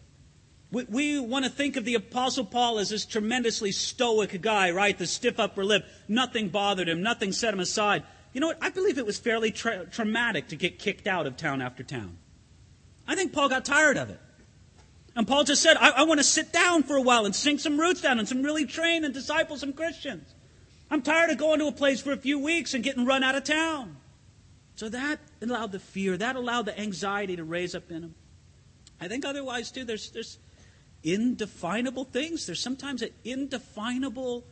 We, 0.75 0.85
we 0.89 1.21
want 1.21 1.45
to 1.45 1.51
think 1.51 1.77
of 1.77 1.85
the 1.85 1.95
Apostle 1.95 2.45
Paul 2.45 2.81
as 2.81 2.91
this 2.91 3.07
tremendously 3.07 3.71
stoic 3.71 4.41
guy, 4.43 4.73
right? 4.73 4.99
The 4.99 5.07
stiff 5.07 5.39
upper 5.39 5.65
lip. 5.65 5.87
Nothing 6.09 6.49
bothered 6.49 6.89
him. 6.89 7.01
Nothing 7.01 7.31
set 7.31 7.55
him 7.55 7.61
aside. 7.61 8.03
You 8.33 8.41
know 8.41 8.49
what? 8.49 8.59
I 8.61 8.71
believe 8.71 8.99
it 8.99 9.07
was 9.07 9.17
fairly 9.17 9.53
tra- 9.53 9.87
traumatic 9.87 10.49
to 10.49 10.57
get 10.57 10.81
kicked 10.81 11.07
out 11.07 11.29
of 11.29 11.37
town 11.37 11.63
after 11.63 11.85
town. 11.85 12.19
I 13.07 13.15
think 13.15 13.33
Paul 13.33 13.49
got 13.49 13.65
tired 13.65 13.97
of 13.97 14.11
it. 14.11 14.19
And 15.15 15.29
Paul 15.29 15.45
just 15.45 15.63
said, 15.63 15.77
I, 15.77 15.91
I 15.91 16.03
want 16.03 16.19
to 16.19 16.25
sit 16.25 16.53
down 16.53 16.83
for 16.83 16.97
a 16.97 17.03
while 17.03 17.25
and 17.25 17.37
sink 17.37 17.61
some 17.61 17.79
roots 17.79 18.01
down 18.01 18.19
and 18.19 18.27
some 18.27 18.43
really 18.43 18.67
train 18.67 19.05
and 19.05 19.15
disciple 19.15 19.57
some 19.57 19.75
Christians. 19.75 20.35
I'm 20.91 21.03
tired 21.03 21.31
of 21.31 21.39
going 21.39 21.61
to 21.61 21.69
a 21.69 21.73
place 21.73 22.01
for 22.01 22.11
a 22.11 22.17
few 22.17 22.41
weeks 22.41 22.75
and 22.75 22.83
getting 22.83 23.05
run 23.05 23.23
out 23.23 23.37
of 23.37 23.45
town. 23.45 23.97
So 24.75 24.89
that 24.89 25.21
allowed 25.41 25.71
the 25.71 25.79
fear, 25.79 26.17
that 26.17 26.35
allowed 26.35 26.67
the 26.67 26.77
anxiety 26.77 27.37
to 27.37 27.45
raise 27.45 27.77
up 27.77 27.93
in 27.93 28.03
him. 28.03 28.15
I 29.01 29.07
think 29.07 29.25
otherwise, 29.25 29.71
too, 29.71 29.85
there's, 29.85 30.11
there's 30.11 30.39
indefinable 31.05 32.05
things. 32.05 32.47
There's 32.47 32.61
sometimes 32.61 33.03
an 33.03 33.11
indefinable 33.25 34.45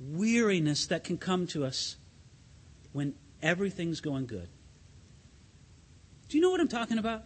weariness 0.00 0.86
that 0.86 1.04
can 1.04 1.18
come 1.18 1.46
to 1.48 1.64
us 1.64 1.96
when 2.92 3.14
everything's 3.42 4.00
going 4.00 4.26
good. 4.26 4.48
Do 6.28 6.38
you 6.38 6.42
know 6.42 6.50
what 6.50 6.60
I'm 6.60 6.68
talking 6.68 6.98
about? 6.98 7.24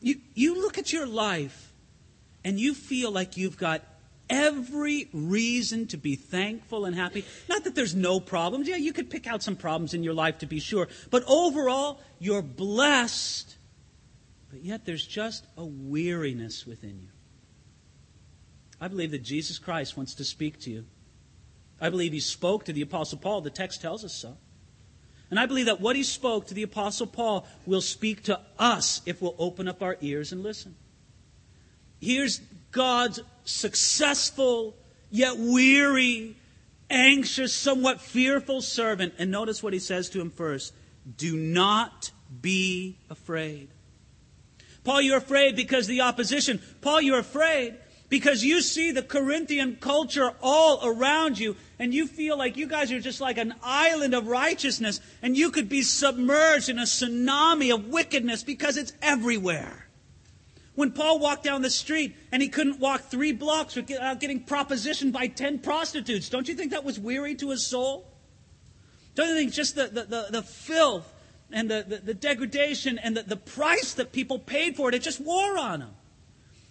You, 0.00 0.16
you 0.34 0.62
look 0.62 0.78
at 0.78 0.92
your 0.92 1.06
life 1.06 1.72
and 2.44 2.58
you 2.58 2.74
feel 2.74 3.10
like 3.10 3.36
you've 3.36 3.58
got 3.58 3.82
every 4.30 5.08
reason 5.12 5.86
to 5.88 5.96
be 5.96 6.14
thankful 6.14 6.84
and 6.84 6.94
happy. 6.94 7.24
Not 7.48 7.64
that 7.64 7.74
there's 7.74 7.94
no 7.94 8.20
problems. 8.20 8.68
Yeah, 8.68 8.76
you 8.76 8.92
could 8.92 9.10
pick 9.10 9.26
out 9.26 9.42
some 9.42 9.56
problems 9.56 9.92
in 9.92 10.02
your 10.02 10.14
life 10.14 10.38
to 10.38 10.46
be 10.46 10.60
sure. 10.60 10.88
But 11.10 11.24
overall, 11.26 12.00
you're 12.18 12.42
blessed. 12.42 13.56
But 14.50 14.64
yet 14.64 14.86
there's 14.86 15.06
just 15.06 15.44
a 15.58 15.64
weariness 15.64 16.66
within 16.66 17.00
you. 17.00 17.08
I 18.80 18.88
believe 18.88 19.10
that 19.10 19.22
Jesus 19.22 19.58
Christ 19.58 19.96
wants 19.96 20.14
to 20.14 20.24
speak 20.24 20.58
to 20.60 20.70
you. 20.70 20.86
I 21.80 21.90
believe 21.90 22.12
he 22.12 22.20
spoke 22.20 22.64
to 22.64 22.72
the 22.72 22.82
Apostle 22.82 23.18
Paul. 23.18 23.40
The 23.40 23.50
text 23.50 23.80
tells 23.80 24.04
us 24.04 24.14
so. 24.14 24.36
And 25.30 25.38
I 25.38 25.46
believe 25.46 25.66
that 25.66 25.80
what 25.80 25.96
he 25.96 26.02
spoke 26.02 26.46
to 26.48 26.54
the 26.54 26.62
Apostle 26.62 27.06
Paul 27.06 27.46
will 27.66 27.80
speak 27.80 28.24
to 28.24 28.40
us 28.58 29.00
if 29.06 29.22
we'll 29.22 29.36
open 29.38 29.68
up 29.68 29.82
our 29.82 29.96
ears 30.00 30.32
and 30.32 30.42
listen. 30.42 30.74
Here's 32.00 32.40
God's 32.72 33.20
successful, 33.44 34.76
yet 35.10 35.36
weary, 35.36 36.36
anxious, 36.88 37.54
somewhat 37.54 38.00
fearful 38.00 38.60
servant. 38.60 39.14
And 39.18 39.30
notice 39.30 39.62
what 39.62 39.72
he 39.72 39.78
says 39.78 40.10
to 40.10 40.20
him 40.20 40.30
first 40.30 40.72
Do 41.16 41.36
not 41.36 42.10
be 42.40 42.96
afraid. 43.08 43.68
Paul, 44.82 45.02
you're 45.02 45.18
afraid 45.18 45.56
because 45.56 45.84
of 45.84 45.90
the 45.90 46.00
opposition. 46.00 46.60
Paul, 46.80 47.02
you're 47.02 47.18
afraid 47.18 47.76
because 48.10 48.44
you 48.44 48.60
see 48.60 48.90
the 48.90 49.02
Corinthian 49.02 49.76
culture 49.76 50.32
all 50.42 50.80
around 50.84 51.38
you 51.38 51.56
and 51.78 51.94
you 51.94 52.06
feel 52.06 52.36
like 52.36 52.56
you 52.56 52.66
guys 52.66 52.92
are 52.92 53.00
just 53.00 53.20
like 53.20 53.38
an 53.38 53.54
island 53.62 54.14
of 54.14 54.26
righteousness 54.26 55.00
and 55.22 55.36
you 55.36 55.50
could 55.50 55.68
be 55.68 55.80
submerged 55.80 56.68
in 56.68 56.78
a 56.78 56.82
tsunami 56.82 57.72
of 57.72 57.86
wickedness 57.86 58.42
because 58.42 58.76
it's 58.76 58.92
everywhere. 59.00 59.86
When 60.74 60.90
Paul 60.90 61.20
walked 61.20 61.44
down 61.44 61.62
the 61.62 61.70
street 61.70 62.16
and 62.32 62.42
he 62.42 62.48
couldn't 62.48 62.80
walk 62.80 63.02
three 63.02 63.32
blocks 63.32 63.76
without 63.76 64.02
uh, 64.02 64.14
getting 64.14 64.44
propositioned 64.44 65.12
by 65.12 65.28
ten 65.28 65.58
prostitutes, 65.58 66.28
don't 66.28 66.48
you 66.48 66.54
think 66.54 66.72
that 66.72 66.84
was 66.84 66.98
weary 66.98 67.36
to 67.36 67.50
his 67.50 67.64
soul? 67.64 68.06
Don't 69.14 69.28
you 69.28 69.34
think 69.34 69.52
just 69.52 69.76
the, 69.76 69.86
the, 69.86 70.04
the, 70.04 70.26
the 70.30 70.42
filth 70.42 71.12
and 71.52 71.70
the, 71.70 71.84
the, 71.86 71.96
the 71.98 72.14
degradation 72.14 72.98
and 72.98 73.16
the, 73.16 73.22
the 73.22 73.36
price 73.36 73.94
that 73.94 74.12
people 74.12 74.38
paid 74.38 74.76
for 74.76 74.88
it, 74.88 74.94
it 74.94 75.02
just 75.02 75.20
wore 75.20 75.56
on 75.58 75.82
him? 75.82 75.90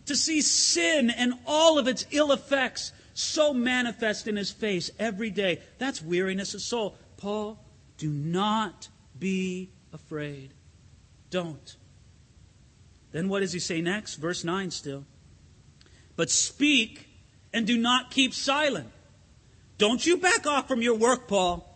To 0.10 0.16
see 0.16 0.42
sin 0.42 1.12
and 1.12 1.36
all 1.46 1.78
of 1.78 1.88
its 1.88 2.04
ill 2.10 2.32
effects 2.32 2.92
so 3.14 3.54
manifest 3.54 4.28
in 4.28 4.36
his 4.36 4.50
face 4.50 4.90
every 4.98 5.30
day. 5.30 5.62
That's 5.78 6.02
weariness 6.02 6.56
of 6.56 6.62
soul. 6.62 6.98
Paul, 7.18 7.64
do 8.00 8.10
not 8.10 8.88
be 9.20 9.70
afraid. 9.94 10.56
Don't. 11.30 11.76
Then 13.12 13.30
what 13.30 13.42
does 13.42 13.54
he 13.54 13.60
say 13.60 13.82
next? 13.82 14.16
Verse 14.16 14.44
9 14.44 14.72
still. 14.72 15.06
But 16.16 16.32
speak 16.32 17.08
and 17.54 17.68
do 17.68 17.78
not 17.78 18.10
keep 18.10 18.34
silent. 18.34 18.90
Don't 19.78 20.04
you 20.04 20.18
back 20.18 20.48
off 20.48 20.68
from 20.68 20.82
your 20.82 20.96
work, 20.96 21.28
Paul. 21.28 21.70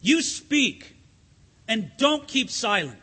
You 0.00 0.20
speak 0.20 0.96
and 1.68 1.92
don't 1.96 2.26
keep 2.26 2.50
silent. 2.50 2.98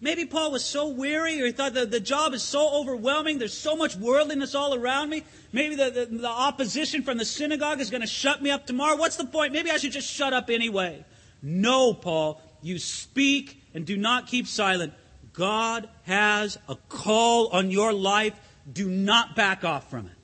Maybe 0.00 0.26
Paul 0.26 0.52
was 0.52 0.64
so 0.64 0.88
weary 0.88 1.40
or 1.40 1.46
he 1.46 1.52
thought 1.52 1.74
that 1.74 1.90
the 1.90 2.00
job 2.00 2.34
is 2.34 2.42
so 2.42 2.68
overwhelming. 2.74 3.38
There's 3.38 3.56
so 3.56 3.74
much 3.74 3.96
worldliness 3.96 4.54
all 4.54 4.74
around 4.74 5.08
me. 5.08 5.22
Maybe 5.52 5.76
the, 5.76 5.90
the, 5.90 6.06
the 6.06 6.28
opposition 6.28 7.02
from 7.02 7.16
the 7.16 7.24
synagogue 7.24 7.80
is 7.80 7.90
going 7.90 8.02
to 8.02 8.06
shut 8.06 8.42
me 8.42 8.50
up 8.50 8.66
tomorrow. 8.66 8.96
What's 8.96 9.16
the 9.16 9.24
point? 9.24 9.52
Maybe 9.52 9.70
I 9.70 9.78
should 9.78 9.92
just 9.92 10.10
shut 10.10 10.32
up 10.32 10.50
anyway. 10.50 11.04
No, 11.42 11.94
Paul. 11.94 12.40
You 12.60 12.78
speak 12.78 13.62
and 13.72 13.86
do 13.86 13.96
not 13.96 14.26
keep 14.26 14.46
silent. 14.46 14.92
God 15.32 15.88
has 16.04 16.58
a 16.68 16.76
call 16.88 17.48
on 17.48 17.70
your 17.70 17.92
life. 17.92 18.34
Do 18.70 18.88
not 18.88 19.36
back 19.36 19.64
off 19.64 19.90
from 19.90 20.06
it. 20.06 20.16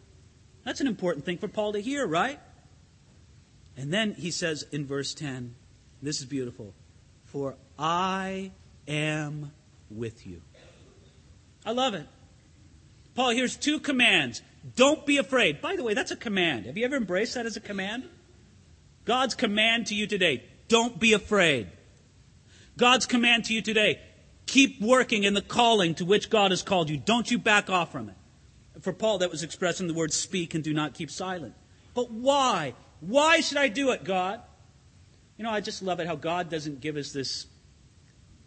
That's 0.64 0.80
an 0.80 0.86
important 0.86 1.24
thing 1.24 1.38
for 1.38 1.48
Paul 1.48 1.72
to 1.72 1.80
hear, 1.80 2.06
right? 2.06 2.38
And 3.76 3.92
then 3.92 4.14
he 4.14 4.30
says 4.30 4.64
in 4.72 4.86
verse 4.86 5.14
10, 5.14 5.54
this 6.02 6.20
is 6.20 6.26
beautiful. 6.26 6.74
For 7.24 7.56
I 7.78 8.52
am 8.86 9.52
with 9.90 10.26
you. 10.26 10.40
I 11.66 11.72
love 11.72 11.94
it. 11.94 12.06
Paul, 13.14 13.30
here's 13.30 13.56
two 13.56 13.80
commands. 13.80 14.42
Don't 14.76 15.04
be 15.04 15.18
afraid. 15.18 15.60
By 15.60 15.76
the 15.76 15.82
way, 15.82 15.94
that's 15.94 16.10
a 16.10 16.16
command. 16.16 16.66
Have 16.66 16.76
you 16.76 16.84
ever 16.84 16.96
embraced 16.96 17.34
that 17.34 17.46
as 17.46 17.56
a 17.56 17.60
command? 17.60 18.08
God's 19.04 19.34
command 19.34 19.88
to 19.88 19.94
you 19.94 20.06
today 20.06 20.44
don't 20.70 21.00
be 21.00 21.14
afraid. 21.14 21.66
God's 22.78 23.04
command 23.04 23.46
to 23.46 23.54
you 23.54 23.60
today 23.60 24.00
keep 24.46 24.80
working 24.80 25.24
in 25.24 25.34
the 25.34 25.42
calling 25.42 25.96
to 25.96 26.04
which 26.04 26.30
God 26.30 26.52
has 26.52 26.62
called 26.62 26.88
you. 26.88 26.96
Don't 26.96 27.28
you 27.30 27.38
back 27.38 27.68
off 27.68 27.92
from 27.92 28.08
it. 28.08 28.14
For 28.80 28.92
Paul, 28.92 29.18
that 29.18 29.30
was 29.30 29.42
expressing 29.42 29.88
the 29.88 29.94
word 29.94 30.12
speak 30.12 30.54
and 30.54 30.64
do 30.64 30.72
not 30.72 30.94
keep 30.94 31.10
silent. 31.10 31.54
But 31.92 32.10
why? 32.10 32.74
Why 33.00 33.40
should 33.40 33.58
I 33.58 33.68
do 33.68 33.90
it, 33.90 34.04
God? 34.04 34.40
You 35.36 35.44
know, 35.44 35.50
I 35.50 35.60
just 35.60 35.82
love 35.82 36.00
it 36.00 36.06
how 36.06 36.16
God 36.16 36.48
doesn't 36.48 36.80
give 36.80 36.96
us 36.96 37.12
this 37.12 37.46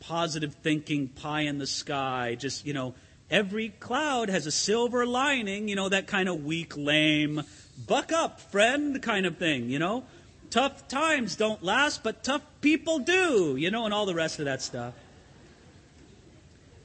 positive 0.08 0.54
thinking, 0.56 1.08
pie 1.08 1.42
in 1.42 1.58
the 1.58 1.68
sky, 1.68 2.36
just, 2.40 2.66
you 2.66 2.74
know, 2.74 2.94
every 3.30 3.70
cloud 3.70 4.30
has 4.30 4.46
a 4.46 4.52
silver 4.52 5.06
lining, 5.06 5.68
you 5.68 5.76
know, 5.76 5.90
that 5.90 6.08
kind 6.08 6.30
of 6.30 6.44
weak, 6.44 6.76
lame, 6.78 7.42
buck 7.88 8.12
up, 8.12 8.40
friend 8.40 9.02
kind 9.02 9.26
of 9.26 9.38
thing, 9.38 9.70
you 9.70 9.80
know. 9.80 10.04
Tough 10.50 10.88
times 10.88 11.36
don't 11.36 11.64
last, 11.64 12.04
but 12.04 12.24
tough 12.24 12.44
people 12.62 13.00
do, 13.00 13.56
you 13.58 13.72
know, 13.72 13.86
and 13.86 13.94
all 13.94 14.06
the 14.06 14.14
rest 14.14 14.40
of 14.40 14.46
that 14.46 14.62
stuff. 14.62 14.94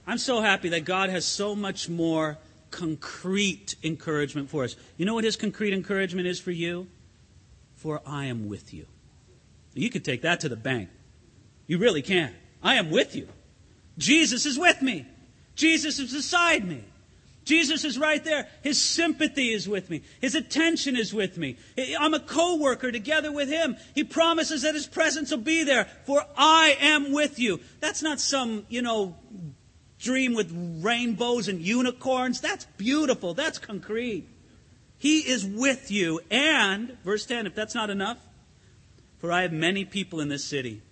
I'm 0.07 0.19
so 0.19 0.41
happy 0.41 0.71
that 0.71 0.87
God 0.87 1.11
has 1.11 1.27
so 1.27 1.55
much 1.55 1.89
more 1.89 2.39
concrete 2.71 3.75
encouragement 3.83 4.49
for 4.49 4.65
us. 4.65 4.75
You 4.97 5.05
know 5.05 5.15
what 5.15 5.25
his 5.25 5.37
concrete 5.37 5.75
encouragement 5.75 6.27
is 6.27 6.41
for 6.41 6.51
you? 6.51 6.87
For 7.77 8.01
I 8.07 8.25
am 8.25 8.49
with 8.49 8.73
you. 8.73 8.87
You 9.75 9.91
could 9.91 10.05
take 10.05 10.23
that 10.23 10.41
to 10.41 10.49
the 10.49 10.57
bank. 10.57 10.89
You 11.67 11.79
really 11.79 12.03
can. 12.03 12.35
I 12.63 12.75
am 12.75 12.91
with 12.91 13.15
you. 13.15 13.29
Jesus 13.97 14.47
is 14.47 14.59
with 14.59 14.83
me. 14.83 15.07
Jesus 15.55 15.99
is 15.99 16.13
beside 16.13 16.67
me. 16.67 16.85
Jesus 17.45 17.85
is 17.85 17.99
right 17.99 18.23
there. 18.23 18.47
His 18.63 18.81
sympathy 18.81 19.53
is 19.53 19.67
with 19.67 19.89
me. 19.89 20.03
His 20.21 20.35
attention 20.35 20.97
is 20.97 21.15
with 21.15 21.39
me. 21.39 21.57
I'm 21.99 22.13
a 22.13 22.21
co-worker 22.21 22.93
together 22.93 23.33
with 23.33 23.49
him. 23.49 23.77
He 23.95 24.05
promises 24.05 24.63
that 24.63 24.75
his 24.75 24.87
presence 24.87 25.31
will 25.31 25.39
be 25.39 25.65
there, 25.65 25.87
for 26.05 26.23
I 26.37 26.77
am 26.81 27.11
with 27.11 27.39
you. 27.39 27.61
That's 27.81 28.03
not 28.03 28.21
some, 28.21 28.67
you 28.69 28.83
know, 28.83 29.17
dream 29.99 30.35
with 30.35 30.53
rainbows 30.83 31.49
and 31.49 31.63
unicorns. 31.63 32.41
That's 32.43 32.67
beautiful. 32.77 33.33
That's 33.33 33.59
concrete. 33.59 34.29
He 34.99 35.21
is 35.21 35.47
with 35.47 35.91
you. 35.91 36.21
And, 36.31 36.99
verse 37.03 37.25
10, 37.25 37.47
if 37.47 37.55
that's 37.55 37.75
not 37.75 37.89
enough, 37.89 38.19
for 39.21 39.33
I 39.33 39.43
have 39.43 39.53
many 39.53 39.87
people 39.87 40.21
in 40.21 40.29
this 40.29 40.45
city. 40.45 40.83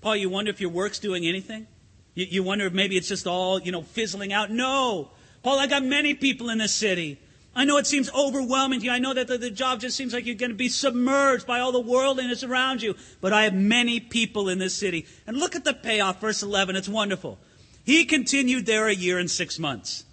Paul, 0.00 0.16
you 0.16 0.28
wonder 0.28 0.50
if 0.50 0.60
your 0.60 0.70
work's 0.70 0.98
doing 0.98 1.26
anything? 1.26 1.66
You, 2.14 2.26
you 2.28 2.42
wonder 2.42 2.66
if 2.66 2.72
maybe 2.72 2.96
it's 2.96 3.08
just 3.08 3.26
all, 3.26 3.60
you 3.60 3.72
know, 3.72 3.82
fizzling 3.82 4.32
out? 4.32 4.50
No. 4.50 5.10
Paul, 5.42 5.58
I 5.58 5.66
got 5.66 5.84
many 5.84 6.14
people 6.14 6.50
in 6.50 6.58
this 6.58 6.74
city. 6.74 7.18
I 7.54 7.64
know 7.64 7.76
it 7.78 7.86
seems 7.86 8.10
overwhelming 8.12 8.80
to 8.80 8.86
you. 8.86 8.92
I 8.92 9.00
know 9.00 9.14
that 9.14 9.26
the, 9.26 9.38
the, 9.38 9.50
job 9.50 9.80
just 9.80 9.96
seems 9.96 10.12
like 10.12 10.26
you're 10.26 10.36
going 10.36 10.52
to 10.52 10.56
be 10.56 10.68
submerged 10.68 11.46
by 11.46 11.58
all 11.60 11.72
the 11.72 11.80
worldliness 11.80 12.44
around 12.44 12.82
you. 12.82 12.94
But 13.20 13.32
I 13.32 13.44
have 13.44 13.54
many 13.54 13.98
people 13.98 14.48
in 14.48 14.58
this 14.58 14.74
city. 14.74 15.06
And 15.26 15.36
look 15.36 15.56
at 15.56 15.64
the 15.64 15.74
payoff, 15.74 16.20
verse 16.20 16.42
11. 16.42 16.76
It's 16.76 16.88
wonderful. 16.88 17.38
He 17.84 18.04
continued 18.04 18.66
there 18.66 18.86
a 18.86 18.94
year 18.94 19.18
and 19.18 19.30
six 19.30 19.58
months. 19.58 20.04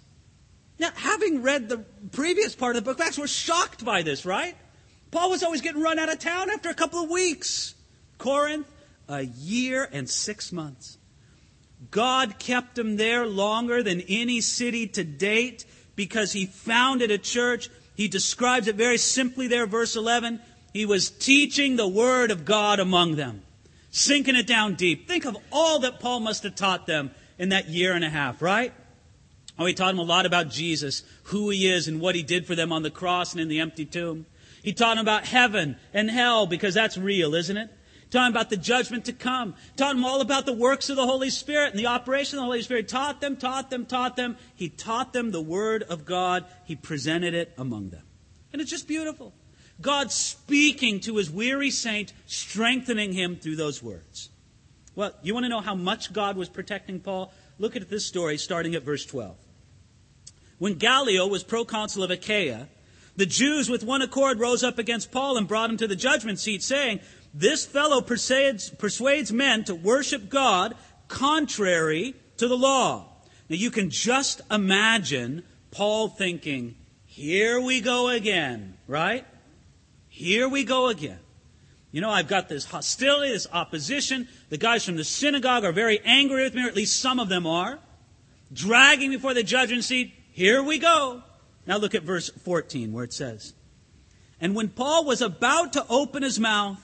Now, 0.78 0.90
having 0.94 1.42
read 1.42 1.68
the 1.68 1.78
previous 2.10 2.54
part 2.54 2.76
of 2.76 2.84
the 2.84 2.90
book 2.90 3.00
Acts, 3.00 3.18
we're 3.18 3.26
shocked 3.26 3.84
by 3.84 4.02
this, 4.02 4.26
right? 4.26 4.56
Paul 5.10 5.30
was 5.30 5.42
always 5.42 5.60
getting 5.60 5.82
run 5.82 5.98
out 5.98 6.12
of 6.12 6.18
town 6.18 6.50
after 6.50 6.68
a 6.68 6.74
couple 6.74 7.02
of 7.02 7.10
weeks. 7.10 7.74
Corinth, 8.18 8.66
a 9.08 9.22
year 9.22 9.88
and 9.92 10.08
six 10.08 10.52
months. 10.52 10.98
God 11.90 12.38
kept 12.38 12.78
him 12.78 12.96
there 12.96 13.26
longer 13.26 13.82
than 13.82 14.00
any 14.02 14.40
city 14.40 14.86
to 14.88 15.04
date 15.04 15.64
because 15.94 16.32
he 16.32 16.46
founded 16.46 17.10
a 17.10 17.18
church. 17.18 17.68
He 17.94 18.08
describes 18.08 18.68
it 18.68 18.76
very 18.76 18.98
simply 18.98 19.46
there, 19.46 19.66
verse 19.66 19.96
11. 19.96 20.40
He 20.72 20.86
was 20.86 21.10
teaching 21.10 21.76
the 21.76 21.88
word 21.88 22.30
of 22.30 22.44
God 22.44 22.80
among 22.80 23.16
them, 23.16 23.42
sinking 23.90 24.36
it 24.36 24.46
down 24.46 24.74
deep. 24.74 25.08
Think 25.08 25.24
of 25.24 25.36
all 25.52 25.80
that 25.80 26.00
Paul 26.00 26.20
must 26.20 26.42
have 26.42 26.54
taught 26.54 26.86
them 26.86 27.10
in 27.38 27.50
that 27.50 27.68
year 27.68 27.92
and 27.92 28.04
a 28.04 28.10
half, 28.10 28.42
right? 28.42 28.72
Oh, 29.58 29.64
he 29.64 29.74
taught 29.74 29.92
them 29.92 29.98
a 29.98 30.02
lot 30.02 30.26
about 30.26 30.50
Jesus, 30.50 31.02
who 31.24 31.48
he 31.48 31.66
is, 31.66 31.88
and 31.88 32.00
what 32.00 32.14
he 32.14 32.22
did 32.22 32.46
for 32.46 32.54
them 32.54 32.72
on 32.72 32.82
the 32.82 32.90
cross 32.90 33.32
and 33.32 33.40
in 33.40 33.48
the 33.48 33.60
empty 33.60 33.86
tomb. 33.86 34.26
He 34.62 34.72
taught 34.72 34.96
them 34.96 35.04
about 35.04 35.26
heaven 35.26 35.76
and 35.94 36.10
hell 36.10 36.46
because 36.46 36.74
that's 36.74 36.98
real, 36.98 37.34
isn't 37.34 37.56
it? 37.56 37.70
Taught 38.10 38.24
them 38.24 38.32
about 38.32 38.50
the 38.50 38.56
judgment 38.56 39.04
to 39.06 39.12
come. 39.12 39.54
Taught 39.76 39.94
them 39.94 40.04
all 40.04 40.20
about 40.20 40.46
the 40.46 40.52
works 40.52 40.88
of 40.88 40.96
the 40.96 41.06
Holy 41.06 41.30
Spirit 41.30 41.70
and 41.70 41.78
the 41.78 41.86
operation 41.86 42.38
of 42.38 42.42
the 42.42 42.46
Holy 42.46 42.62
Spirit. 42.62 42.88
Taught 42.88 43.20
them, 43.20 43.36
taught 43.36 43.70
them, 43.70 43.84
taught 43.84 44.16
them. 44.16 44.36
He 44.54 44.68
taught 44.68 45.12
them 45.12 45.32
the 45.32 45.40
Word 45.40 45.82
of 45.82 46.04
God. 46.04 46.44
He 46.64 46.76
presented 46.76 47.34
it 47.34 47.52
among 47.58 47.90
them. 47.90 48.02
And 48.52 48.62
it's 48.62 48.70
just 48.70 48.86
beautiful. 48.86 49.34
God 49.80 50.12
speaking 50.12 51.00
to 51.00 51.16
his 51.16 51.30
weary 51.30 51.70
saint, 51.70 52.12
strengthening 52.26 53.12
him 53.12 53.36
through 53.36 53.56
those 53.56 53.82
words. 53.82 54.30
Well, 54.94 55.12
you 55.22 55.34
want 55.34 55.44
to 55.44 55.50
know 55.50 55.60
how 55.60 55.74
much 55.74 56.12
God 56.12 56.36
was 56.36 56.48
protecting 56.48 57.00
Paul? 57.00 57.32
Look 57.58 57.76
at 57.76 57.88
this 57.90 58.06
story 58.06 58.38
starting 58.38 58.74
at 58.74 58.82
verse 58.82 59.04
12. 59.04 59.36
When 60.58 60.74
Gallio 60.74 61.26
was 61.26 61.44
proconsul 61.44 62.02
of 62.02 62.10
Achaia, 62.10 62.68
the 63.16 63.26
Jews 63.26 63.68
with 63.68 63.82
one 63.82 64.02
accord 64.02 64.40
rose 64.40 64.62
up 64.62 64.78
against 64.78 65.12
Paul 65.12 65.36
and 65.36 65.48
brought 65.48 65.70
him 65.70 65.76
to 65.78 65.86
the 65.86 65.96
judgment 65.96 66.38
seat, 66.38 66.62
saying, 66.62 67.00
This 67.38 67.66
fellow 67.66 68.00
persuades, 68.00 68.70
persuades 68.70 69.30
men 69.30 69.64
to 69.64 69.74
worship 69.74 70.30
God 70.30 70.74
contrary 71.06 72.14
to 72.38 72.48
the 72.48 72.56
law. 72.56 73.12
Now 73.50 73.56
you 73.56 73.70
can 73.70 73.90
just 73.90 74.40
imagine 74.50 75.42
Paul 75.70 76.08
thinking, 76.08 76.76
Here 77.04 77.60
we 77.60 77.82
go 77.82 78.08
again, 78.08 78.78
right? 78.86 79.26
Here 80.08 80.48
we 80.48 80.64
go 80.64 80.88
again. 80.88 81.18
You 81.92 82.00
know, 82.00 82.08
I've 82.08 82.26
got 82.26 82.48
this 82.48 82.64
hostility, 82.64 83.32
this 83.32 83.46
opposition. 83.52 84.28
The 84.48 84.56
guys 84.56 84.86
from 84.86 84.96
the 84.96 85.04
synagogue 85.04 85.64
are 85.64 85.72
very 85.72 86.00
angry 86.06 86.42
with 86.42 86.54
me, 86.54 86.64
or 86.64 86.68
at 86.68 86.74
least 86.74 87.00
some 87.00 87.20
of 87.20 87.28
them 87.28 87.46
are. 87.46 87.78
Dragging 88.50 89.10
me 89.10 89.16
before 89.16 89.34
the 89.34 89.42
judgment 89.42 89.84
seat. 89.84 90.14
Here 90.32 90.62
we 90.62 90.78
go. 90.78 91.22
Now 91.66 91.76
look 91.76 91.94
at 91.94 92.02
verse 92.02 92.30
14 92.30 92.94
where 92.94 93.04
it 93.04 93.12
says, 93.12 93.52
And 94.40 94.54
when 94.54 94.70
Paul 94.70 95.04
was 95.04 95.20
about 95.20 95.74
to 95.74 95.84
open 95.90 96.22
his 96.22 96.40
mouth, 96.40 96.82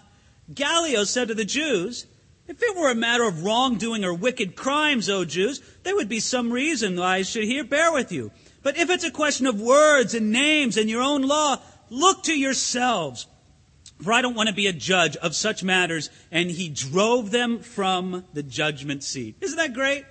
Gallio 0.53 1.05
said 1.05 1.29
to 1.29 1.35
the 1.35 1.45
Jews, 1.45 2.07
If 2.47 2.63
it 2.63 2.77
were 2.77 2.91
a 2.91 2.95
matter 2.95 3.25
of 3.25 3.45
wrongdoing 3.45 4.05
or 4.05 4.15
wicked 4.15 4.57
crimes, 4.57 5.09
O 5.09 5.25
Jews, 5.25 5.61
there 5.83 5.95
would 5.95 6.09
be 6.09 6.21
some 6.21 6.53
reason 6.53 6.97
why 6.97 7.17
I 7.17 7.23
should 7.23 7.45
here 7.45 7.65
bear 7.65 7.93
with 7.93 8.13
you. 8.13 8.31
But 8.63 8.77
if 8.77 8.91
it's 8.91 9.05
a 9.05 9.11
question 9.11 9.47
of 9.47 9.61
words 9.61 10.15
and 10.15 10.31
names 10.31 10.77
and 10.77 10.89
your 10.89 11.03
own 11.03 11.23
law, 11.23 11.59
look 11.91 12.25
to 12.25 12.39
yourselves. 12.39 13.27
For 14.01 14.13
I 14.13 14.23
don't 14.23 14.35
want 14.35 14.49
to 14.49 14.55
be 14.55 14.67
a 14.67 14.73
judge 14.73 15.17
of 15.17 15.35
such 15.35 15.63
matters. 15.63 16.11
And 16.31 16.51
he 16.51 16.69
drove 16.69 17.31
them 17.31 17.61
from 17.61 18.25
the 18.33 18.43
judgment 18.43 19.05
seat. 19.05 19.37
Isn't 19.41 19.59
that 19.59 19.75
great? 19.75 20.05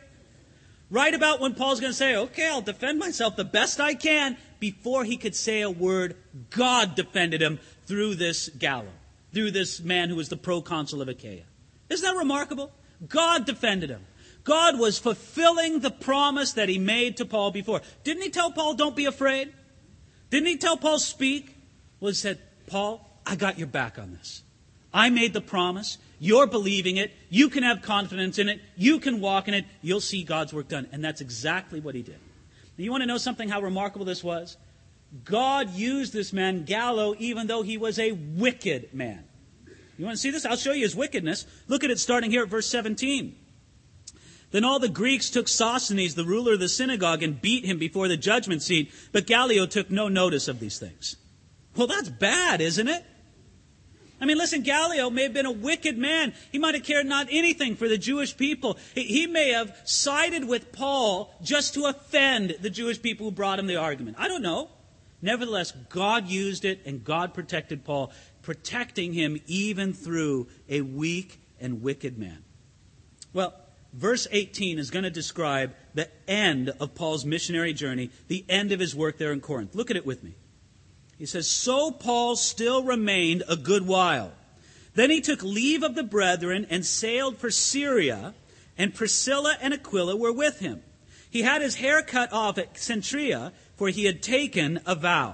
Right 0.90 1.14
about 1.14 1.40
when 1.40 1.56
Paul's 1.56 1.80
going 1.80 1.92
to 1.92 1.98
say, 1.98 2.16
okay, 2.18 2.50
I'll 2.50 2.62
defend 2.62 3.00
myself 3.00 3.38
the 3.38 3.46
best 3.46 3.80
I 3.80 3.94
can, 3.94 4.38
before 4.60 5.06
he 5.06 5.16
could 5.16 5.36
say 5.36 5.62
a 5.62 5.70
word, 5.70 6.18
God 6.50 6.96
defended 6.96 7.42
him 7.42 7.60
through 7.86 8.16
this 8.16 8.50
Gallio, 8.50 8.92
through 9.34 9.52
this 9.52 9.80
man 9.80 10.10
who 10.10 10.16
was 10.16 10.30
the 10.30 10.38
proconsul 10.38 11.02
of 11.02 11.08
Achaia. 11.08 11.44
Isn't 11.90 12.06
that 12.06 12.18
remarkable? 12.18 12.72
God 13.08 13.46
defended 13.46 13.90
him. 13.90 14.06
God 14.44 14.80
was 14.80 14.98
fulfilling 14.98 15.80
the 15.80 15.92
promise 15.92 16.54
that 16.54 16.70
he 16.70 16.80
made 16.80 17.18
to 17.18 17.26
Paul 17.26 17.52
before. 17.52 17.82
Didn't 18.04 18.24
he 18.24 18.30
tell 18.30 18.52
Paul, 18.52 18.74
don't 18.74 18.96
be 18.96 19.06
afraid? 19.06 19.54
Didn't 20.30 20.48
he 20.48 20.58
tell 20.58 20.78
Paul, 20.78 21.00
speak? 21.00 21.56
Well, 22.00 22.10
he 22.10 22.16
said, 22.16 22.40
Paul, 22.68 23.08
I 23.26 23.36
got 23.36 23.60
your 23.60 23.68
back 23.68 24.00
on 24.00 24.14
this. 24.14 24.42
I 24.94 25.10
made 25.10 25.34
the 25.34 25.42
promise. 25.42 25.98
You're 26.20 26.48
believing 26.48 26.98
it. 26.98 27.12
You 27.30 27.50
can 27.50 27.64
have 27.64 27.82
confidence 27.82 28.40
in 28.40 28.50
it. 28.50 28.62
You 28.76 29.00
can 29.00 29.22
walk 29.22 29.48
in 29.48 29.54
it. 29.54 29.66
You'll 29.82 30.02
see 30.02 30.24
God's 30.24 30.54
work 30.54 30.68
done. 30.68 30.88
And 30.92 31.04
that's 31.04 31.22
exactly 31.22 31.80
what 31.80 31.96
he 31.96 32.02
did. 32.02 32.20
Now, 32.78 32.84
you 32.84 32.92
want 32.92 33.02
to 33.02 33.08
know 33.08 33.18
something 33.18 33.50
how 33.50 33.62
remarkable 33.62 34.06
this 34.06 34.24
was? 34.24 34.58
God 35.26 35.72
used 35.72 36.14
this 36.14 36.32
man, 36.32 36.64
Gallio, 36.64 37.16
even 37.20 37.48
though 37.48 37.64
he 37.64 37.78
was 37.78 38.00
a 38.00 38.14
wicked 38.14 38.94
man. 38.94 39.24
You 39.98 40.06
want 40.06 40.16
to 40.16 40.22
see 40.22 40.32
this? 40.32 40.46
I'll 40.46 40.56
show 40.56 40.72
you 40.72 40.84
his 40.84 40.96
wickedness. 40.96 41.46
Look 41.68 41.84
at 41.84 41.92
it 41.92 42.00
starting 42.00 42.32
here 42.32 42.44
at 42.44 42.50
verse 42.50 42.68
17. 42.68 43.36
Then 44.52 44.66
all 44.66 44.80
the 44.80 44.90
Greeks 44.90 45.30
took 45.30 45.48
Sosthenes, 45.48 46.16
the 46.16 46.26
ruler 46.26 46.54
of 46.54 46.60
the 46.60 46.70
synagogue, 46.70 47.24
and 47.24 47.42
beat 47.42 47.66
him 47.66 47.78
before 47.78 48.08
the 48.08 48.18
judgment 48.18 48.62
seat, 48.62 48.92
but 49.12 49.28
Gallio 49.28 49.66
took 49.66 49.90
no 49.90 50.08
notice 50.08 50.48
of 50.48 50.60
these 50.60 50.80
things. 50.80 51.16
Well, 51.76 51.88
that's 51.88 52.10
bad, 52.10 52.60
isn't 52.60 52.88
it? 52.88 53.06
I 54.20 54.26
mean, 54.26 54.38
listen, 54.38 54.62
Gallio 54.62 55.10
may 55.10 55.24
have 55.24 55.34
been 55.34 55.46
a 55.46 55.52
wicked 55.52 55.98
man. 55.98 56.34
He 56.52 56.60
might 56.60 56.76
have 56.76 56.84
cared 56.84 57.08
not 57.08 57.28
anything 57.32 57.76
for 57.76 57.88
the 57.88 57.98
Jewish 57.98 58.38
people. 58.38 58.78
He 58.94 59.26
may 59.26 59.52
have 59.52 59.76
sided 59.84 60.46
with 60.46 60.72
Paul 60.72 61.34
just 61.42 61.74
to 61.74 61.86
offend 61.86 62.58
the 62.62 62.70
Jewish 62.70 63.02
people 63.02 63.26
who 63.26 63.32
brought 63.32 63.58
him 63.58 63.66
the 63.66 63.78
argument. 63.78 64.18
I 64.20 64.28
don't 64.28 64.44
know. 64.44 64.70
Nevertheless, 65.22 65.72
God 65.90 66.28
used 66.28 66.66
it 66.66 66.82
and 66.86 67.04
God 67.04 67.34
protected 67.34 67.86
Paul, 67.86 68.12
protecting 68.42 69.14
him 69.14 69.40
even 69.48 69.94
through 69.94 70.48
a 70.68 70.82
weak 70.82 71.40
and 71.60 71.82
wicked 71.82 72.18
man. 72.18 72.44
Well, 73.34 73.54
verse 73.94 74.28
18 74.32 74.80
is 74.80 74.90
going 74.90 75.04
to 75.04 75.12
describe 75.12 75.74
the 75.94 76.10
end 76.28 76.70
of 76.80 76.96
Paul's 76.96 77.26
missionary 77.26 77.74
journey, 77.74 78.10
the 78.28 78.46
end 78.50 78.72
of 78.72 78.80
his 78.80 78.96
work 78.96 79.18
there 79.18 79.32
in 79.32 79.42
Corinth. 79.42 79.76
Look 79.76 79.92
at 79.92 79.98
it 79.98 80.06
with 80.06 80.24
me. 80.24 80.34
He 81.18 81.26
says, 81.28 81.48
So 81.50 81.92
Paul 81.92 82.36
still 82.36 82.84
remained 82.84 83.44
a 83.48 83.56
good 83.56 83.86
while. 83.86 84.34
Then 84.96 85.10
he 85.10 85.22
took 85.22 85.44
leave 85.44 85.84
of 85.84 85.96
the 85.96 86.04
brethren 86.04 86.66
and 86.70 86.86
sailed 86.86 87.38
for 87.38 87.52
Syria, 87.52 88.34
and 88.78 88.94
Priscilla 88.94 89.56
and 89.62 89.74
Aquila 89.74 90.16
were 90.16 90.34
with 90.34 90.60
him. 90.60 90.82
He 91.30 91.44
had 91.44 91.62
his 91.62 91.76
hair 91.76 92.02
cut 92.02 92.34
off 92.34 92.58
at 92.58 92.74
Cenchrea, 92.74 93.54
for 93.82 93.90
he 93.90 94.06
had 94.06 94.22
taken 94.22 94.80
a 94.86 94.94
vow. 94.94 95.34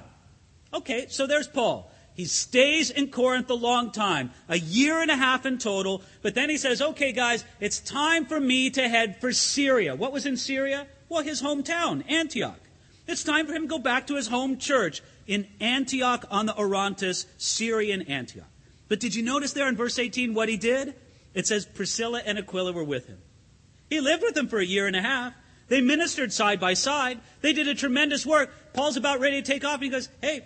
Okay, 0.73 1.07
so 1.09 1.27
there's 1.27 1.49
Paul. 1.49 1.91
He 2.13 2.23
stays 2.23 2.89
in 2.89 3.09
Corinth 3.09 3.49
a 3.49 3.53
long 3.53 3.91
time, 3.91 4.31
a 4.47 4.57
year 4.57 5.01
and 5.01 5.11
a 5.11 5.17
half 5.17 5.45
in 5.45 5.57
total, 5.57 6.01
but 6.21 6.33
then 6.33 6.49
he 6.49 6.55
says, 6.55 6.81
okay, 6.81 7.11
guys, 7.11 7.43
it's 7.59 7.81
time 7.81 8.25
for 8.25 8.39
me 8.39 8.69
to 8.69 8.87
head 8.87 9.19
for 9.19 9.33
Syria. 9.33 9.95
What 9.95 10.13
was 10.13 10.25
in 10.25 10.37
Syria? 10.37 10.87
Well, 11.09 11.23
his 11.23 11.41
hometown, 11.41 12.09
Antioch. 12.09 12.61
It's 13.05 13.21
time 13.21 13.47
for 13.47 13.51
him 13.51 13.63
to 13.63 13.67
go 13.67 13.79
back 13.79 14.07
to 14.07 14.15
his 14.15 14.27
home 14.27 14.57
church, 14.57 15.01
in 15.27 15.45
Antioch 15.59 16.23
on 16.31 16.45
the 16.45 16.55
Orontes, 16.55 17.25
Syrian 17.37 18.03
Antioch. 18.03 18.47
But 18.87 19.01
did 19.01 19.13
you 19.13 19.23
notice 19.23 19.51
there 19.51 19.67
in 19.67 19.75
verse 19.75 19.99
18 19.99 20.33
what 20.33 20.47
he 20.47 20.55
did? 20.55 20.95
It 21.33 21.47
says 21.47 21.65
Priscilla 21.65 22.21
and 22.25 22.37
Aquila 22.37 22.71
were 22.71 22.85
with 22.85 23.07
him. 23.07 23.17
He 23.89 23.99
lived 23.99 24.23
with 24.23 24.35
them 24.35 24.47
for 24.47 24.59
a 24.59 24.65
year 24.65 24.87
and 24.87 24.95
a 24.95 25.01
half. 25.01 25.33
They 25.67 25.81
ministered 25.81 26.31
side 26.31 26.59
by 26.59 26.73
side. 26.73 27.19
They 27.41 27.53
did 27.53 27.67
a 27.67 27.75
tremendous 27.75 28.25
work. 28.25 28.49
Paul's 28.73 28.97
about 28.97 29.19
ready 29.19 29.41
to 29.41 29.51
take 29.51 29.65
off, 29.65 29.75
and 29.75 29.83
he 29.83 29.89
goes, 29.89 30.09
Hey, 30.21 30.45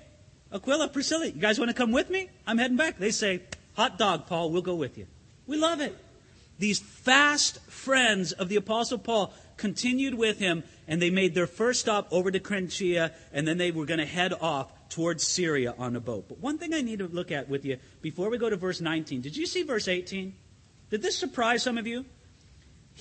Aquila, 0.51 0.89
Priscilla, 0.89 1.27
you 1.27 1.33
guys 1.33 1.59
want 1.59 1.69
to 1.69 1.75
come 1.75 1.91
with 1.91 2.09
me? 2.09 2.29
I'm 2.47 2.57
heading 2.57 2.77
back. 2.77 2.97
They 2.97 3.11
say, 3.11 3.41
Hot 3.75 3.97
dog, 3.97 4.27
Paul, 4.27 4.51
we'll 4.51 4.61
go 4.61 4.75
with 4.75 4.97
you. 4.97 5.07
We 5.47 5.57
love 5.57 5.81
it. 5.81 5.97
These 6.59 6.79
fast 6.79 7.59
friends 7.61 8.33
of 8.33 8.49
the 8.49 8.55
Apostle 8.57 8.97
Paul 8.97 9.33
continued 9.57 10.13
with 10.15 10.39
him, 10.39 10.63
and 10.87 11.01
they 11.01 11.09
made 11.09 11.33
their 11.33 11.47
first 11.47 11.79
stop 11.79 12.07
over 12.11 12.29
to 12.31 12.39
Cenchrea, 12.39 13.13
and 13.31 13.47
then 13.47 13.57
they 13.57 13.71
were 13.71 13.85
going 13.85 13.99
to 13.99 14.05
head 14.05 14.33
off 14.41 14.71
towards 14.89 15.25
Syria 15.25 15.73
on 15.77 15.95
a 15.95 15.99
boat. 15.99 16.25
But 16.27 16.39
one 16.39 16.57
thing 16.57 16.73
I 16.73 16.81
need 16.81 16.99
to 16.99 17.07
look 17.07 17.31
at 17.31 17.47
with 17.47 17.65
you 17.65 17.77
before 18.01 18.29
we 18.29 18.37
go 18.37 18.49
to 18.49 18.57
verse 18.57 18.81
19. 18.81 19.21
Did 19.21 19.37
you 19.37 19.45
see 19.45 19.63
verse 19.63 19.87
18? 19.87 20.35
Did 20.89 21.01
this 21.01 21.17
surprise 21.17 21.63
some 21.63 21.77
of 21.77 21.87
you? 21.87 22.05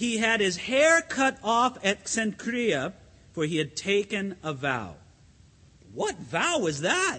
He 0.00 0.16
had 0.16 0.40
his 0.40 0.56
hair 0.56 1.02
cut 1.02 1.36
off 1.44 1.76
at 1.84 2.06
Cenchrea, 2.06 2.94
for 3.34 3.44
he 3.44 3.58
had 3.58 3.76
taken 3.76 4.34
a 4.42 4.54
vow. 4.54 4.94
What 5.92 6.16
vow 6.16 6.60
was 6.60 6.80
that? 6.80 7.18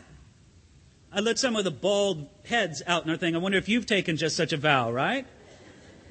I 1.13 1.19
let 1.19 1.37
some 1.37 1.55
of 1.55 1.63
the 1.63 1.69
bald 1.69 2.27
heads 2.43 2.81
out 2.87 3.05
and 3.05 3.19
thing. 3.19 3.35
I 3.35 3.37
wonder 3.37 3.59
if 3.59 3.69
you've 3.69 3.85
taken 3.85 4.17
just 4.17 4.35
such 4.35 4.51
a 4.51 4.57
vow, 4.57 4.91
right? 4.91 5.27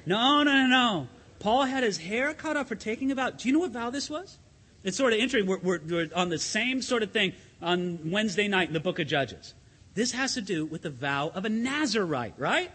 No, 0.05 0.43
no, 0.43 0.53
no, 0.53 0.67
no. 0.67 1.07
Paul 1.39 1.65
had 1.65 1.83
his 1.83 1.97
hair 1.97 2.33
cut 2.33 2.55
off 2.55 2.69
for 2.69 2.75
taking 2.75 3.11
a 3.11 3.15
vow. 3.15 3.31
Do 3.31 3.49
you 3.49 3.53
know 3.53 3.59
what 3.59 3.71
vow 3.71 3.89
this 3.89 4.09
was? 4.09 4.37
It's 4.85 4.95
sort 4.95 5.11
of 5.11 5.19
interesting. 5.19 5.49
We're, 5.49 5.59
we're, 5.59 5.81
we're, 5.85 6.09
on 6.15 6.29
the 6.29 6.39
same 6.39 6.81
sort 6.81 7.03
of 7.03 7.11
thing 7.11 7.33
on 7.61 8.11
Wednesday 8.11 8.47
night 8.47 8.69
in 8.69 8.73
the 8.73 8.79
book 8.79 8.97
of 8.97 9.07
Judges. 9.07 9.55
This 9.93 10.13
has 10.13 10.35
to 10.35 10.41
do 10.41 10.65
with 10.65 10.83
the 10.83 10.89
vow 10.89 11.33
of 11.35 11.43
a 11.43 11.49
Nazarite, 11.49 12.35
right? 12.37 12.71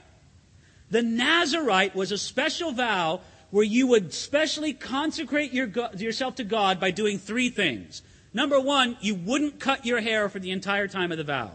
The 0.91 1.01
Nazarite 1.01 1.97
was 1.97 2.13
a 2.13 2.19
special 2.19 2.73
vow 2.73 3.23
where 3.57 3.65
you 3.65 3.87
would 3.87 4.13
specially 4.13 4.75
consecrate 4.75 5.51
your, 5.51 5.69
yourself 5.97 6.35
to 6.35 6.45
God 6.45 6.79
by 6.79 6.91
doing 6.91 7.19
three 7.19 7.49
things. 7.49 8.03
Number 8.35 8.61
one, 8.61 8.99
you 9.01 9.15
wouldn't 9.15 9.59
cut 9.59 9.87
your 9.87 10.03
hair 10.03 10.29
for 10.29 10.39
the 10.39 10.51
entire 10.51 10.87
time 10.87 11.11
of 11.11 11.17
the 11.17 11.25
vow. 11.25 11.53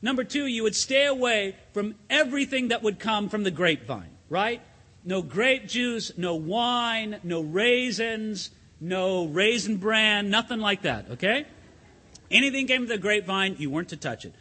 Number 0.00 0.24
two, 0.24 0.46
you 0.46 0.62
would 0.62 0.74
stay 0.74 1.04
away 1.04 1.56
from 1.74 1.94
everything 2.08 2.68
that 2.68 2.82
would 2.82 2.98
come 2.98 3.28
from 3.28 3.42
the 3.42 3.50
grapevine, 3.50 4.08
right? 4.30 4.62
No 5.04 5.20
grape 5.20 5.68
juice, 5.68 6.10
no 6.16 6.36
wine, 6.36 7.20
no 7.22 7.42
raisins, 7.42 8.48
no 8.80 9.26
raisin 9.26 9.76
bran, 9.76 10.30
nothing 10.30 10.58
like 10.58 10.80
that, 10.82 11.10
okay? 11.10 11.44
Anything 12.30 12.66
came 12.66 12.80
from 12.80 12.88
the 12.88 12.96
grapevine, 12.96 13.56
you 13.58 13.68
weren't 13.68 13.90
to 13.90 13.98
touch 13.98 14.24
it. 14.24 14.34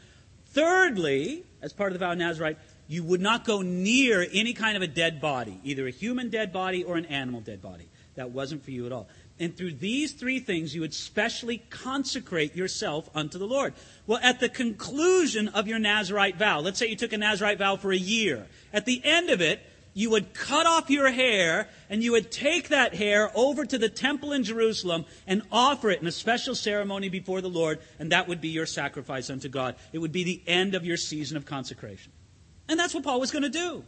Thirdly, 0.45 1.43
as 1.62 1.74
part 1.74 1.91
of 1.91 2.00
the 2.00 2.06
vow 2.06 2.12
of 2.12 2.17
Nazarite, 2.17 2.58
you 2.88 3.04
would 3.04 3.21
not 3.21 3.45
go 3.45 3.62
near 3.62 4.26
any 4.34 4.54
kind 4.54 4.76
of 4.76 4.84
a 4.84 4.88
dead 4.88 5.21
body, 5.21 5.60
either 5.63 5.88
a 5.88 5.91
human 5.91 6.30
dead 6.30 6.52
body 6.52 6.84
or 6.84 6.97
an 6.97 7.06
animal 7.06 7.41
dead 7.41 7.62
body. 7.62 7.88
That 8.15 8.32
wasn't 8.32 8.63
for 8.65 8.71
you 8.71 8.86
at 8.86 8.91
all. 8.91 9.08
And 9.39 9.56
through 9.56 9.74
these 9.74 10.12
three 10.12 10.39
things, 10.39 10.76
you 10.76 10.82
would 10.82 10.93
specially 10.93 11.63
consecrate 11.69 12.56
yourself 12.56 13.10
unto 13.15 13.39
the 13.39 13.47
Lord. 13.47 13.74
Well, 14.06 14.19
at 14.21 14.39
the 14.39 14.50
conclusion 14.50 15.47
of 15.47 15.67
your 15.67 15.80
Nazarite 15.80 16.36
vow, 16.36 16.60
let's 16.60 16.78
say 16.78 16.88
you 16.88 16.95
took 16.95 17.13
a 17.13 17.17
Nazarite 17.17 17.58
vow 17.58 17.78
for 17.78 17.91
a 17.91 17.97
year. 17.97 18.45
At 18.74 18.86
the 18.86 19.02
end 19.04 19.30
of 19.30 19.41
it, 19.41 19.62
you 19.93 20.10
would 20.12 20.34
cut 20.34 20.65
off 20.65 20.89
your 20.89 21.12
hair 21.12 21.67
and 21.89 22.04
you 22.04 22.13
would 22.13 22.32
take 22.32 22.69
that 22.69 22.95
hair 22.95 23.32
over 23.36 23.65
to 23.65 23.77
the 23.77 23.89
temple 23.89 24.32
in 24.32 24.43
Jerusalem 24.43 25.06
and 25.27 25.41
offer 25.51 25.89
it 25.89 26.01
in 26.01 26.08
a 26.08 26.12
special 26.12 26.56
ceremony 26.56 27.10
before 27.10 27.41
the 27.41 27.49
Lord, 27.49 27.80
and 27.99 28.12
that 28.12 28.27
would 28.27 28.41
be 28.41 28.49
your 28.49 28.65
sacrifice 28.65 29.30
unto 29.30 29.49
God. 29.49 29.75
It 29.91 29.99
would 29.99 30.12
be 30.12 30.23
the 30.23 30.41
end 30.47 30.75
of 30.75 30.86
your 30.86 30.97
season 30.97 31.38
of 31.38 31.45
consecration. 31.45 32.12
And 32.69 32.80
that's 32.80 32.93
what 32.93 33.04
Paul 33.04 33.19
was 33.19 33.32
going 33.32 33.43
to 33.43 33.49
do. 33.49 33.84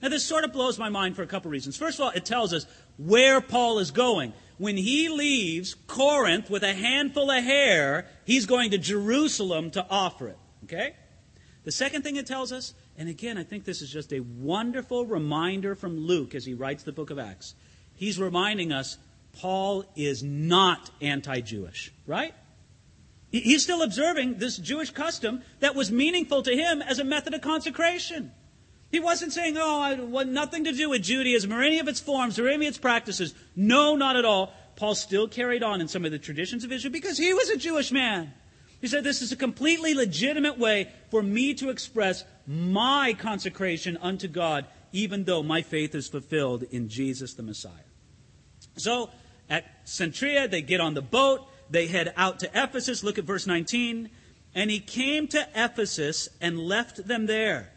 Now, 0.00 0.08
this 0.08 0.24
sort 0.24 0.44
of 0.44 0.52
blows 0.52 0.78
my 0.78 0.90
mind 0.90 1.16
for 1.16 1.22
a 1.22 1.26
couple 1.26 1.50
reasons. 1.50 1.76
First 1.76 1.98
of 1.98 2.04
all, 2.04 2.10
it 2.10 2.24
tells 2.24 2.52
us 2.52 2.66
where 2.98 3.40
Paul 3.40 3.78
is 3.78 3.90
going. 3.90 4.34
When 4.58 4.76
he 4.76 5.08
leaves 5.08 5.74
Corinth 5.86 6.50
with 6.50 6.62
a 6.62 6.74
handful 6.74 7.30
of 7.30 7.42
hair, 7.42 8.06
he's 8.24 8.46
going 8.46 8.70
to 8.70 8.78
Jerusalem 8.78 9.70
to 9.72 9.86
offer 9.88 10.28
it. 10.28 10.38
Okay? 10.64 10.94
The 11.64 11.72
second 11.72 12.02
thing 12.02 12.16
it 12.16 12.26
tells 12.26 12.52
us 12.52 12.74
and 12.98 13.08
again, 13.08 13.36
I 13.36 13.44
think 13.44 13.64
this 13.64 13.82
is 13.82 13.90
just 13.90 14.12
a 14.12 14.20
wonderful 14.20 15.06
reminder 15.06 15.74
from 15.74 15.98
Luke 15.98 16.34
as 16.34 16.44
he 16.44 16.54
writes 16.54 16.82
the 16.82 16.92
book 16.92 17.10
of 17.10 17.18
Acts. 17.18 17.54
He's 17.94 18.18
reminding 18.18 18.72
us 18.72 18.98
Paul 19.32 19.84
is 19.96 20.22
not 20.22 20.90
anti 21.00 21.40
Jewish, 21.40 21.92
right? 22.06 22.34
He's 23.30 23.62
still 23.62 23.82
observing 23.82 24.38
this 24.38 24.56
Jewish 24.56 24.90
custom 24.90 25.42
that 25.60 25.74
was 25.74 25.90
meaningful 25.90 26.42
to 26.42 26.56
him 26.56 26.80
as 26.80 26.98
a 26.98 27.04
method 27.04 27.34
of 27.34 27.42
consecration. 27.42 28.32
He 28.90 29.00
wasn't 29.00 29.32
saying, 29.32 29.56
oh, 29.58 29.80
I 29.80 29.94
want 29.94 30.30
nothing 30.30 30.64
to 30.64 30.72
do 30.72 30.88
with 30.88 31.02
Judaism 31.02 31.52
or 31.52 31.60
any 31.60 31.80
of 31.80 31.88
its 31.88 32.00
forms 32.00 32.38
or 32.38 32.48
any 32.48 32.66
of 32.66 32.70
its 32.70 32.78
practices. 32.78 33.34
No, 33.54 33.96
not 33.96 34.16
at 34.16 34.24
all. 34.24 34.52
Paul 34.76 34.94
still 34.94 35.26
carried 35.26 35.62
on 35.62 35.80
in 35.80 35.88
some 35.88 36.04
of 36.04 36.12
the 36.12 36.18
traditions 36.18 36.64
of 36.64 36.72
Israel 36.72 36.92
because 36.92 37.18
he 37.18 37.34
was 37.34 37.50
a 37.50 37.56
Jewish 37.56 37.90
man. 37.90 38.32
He 38.80 38.88
said, 38.88 39.04
This 39.04 39.22
is 39.22 39.32
a 39.32 39.36
completely 39.36 39.94
legitimate 39.94 40.58
way 40.58 40.90
for 41.10 41.22
me 41.22 41.54
to 41.54 41.70
express 41.70 42.24
my 42.46 43.14
consecration 43.18 43.96
unto 44.00 44.28
God, 44.28 44.66
even 44.92 45.24
though 45.24 45.42
my 45.42 45.62
faith 45.62 45.94
is 45.94 46.08
fulfilled 46.08 46.64
in 46.70 46.88
Jesus 46.88 47.34
the 47.34 47.42
Messiah. 47.42 47.72
So 48.76 49.10
at 49.48 49.86
Cenchrea, 49.86 50.50
they 50.50 50.62
get 50.62 50.80
on 50.80 50.94
the 50.94 51.02
boat, 51.02 51.46
they 51.70 51.86
head 51.86 52.12
out 52.16 52.40
to 52.40 52.50
Ephesus. 52.54 53.02
Look 53.02 53.18
at 53.18 53.24
verse 53.24 53.46
19. 53.46 54.10
And 54.54 54.70
he 54.70 54.80
came 54.80 55.28
to 55.28 55.46
Ephesus 55.54 56.28
and 56.40 56.58
left 56.58 57.06
them 57.06 57.26
there. 57.26 57.72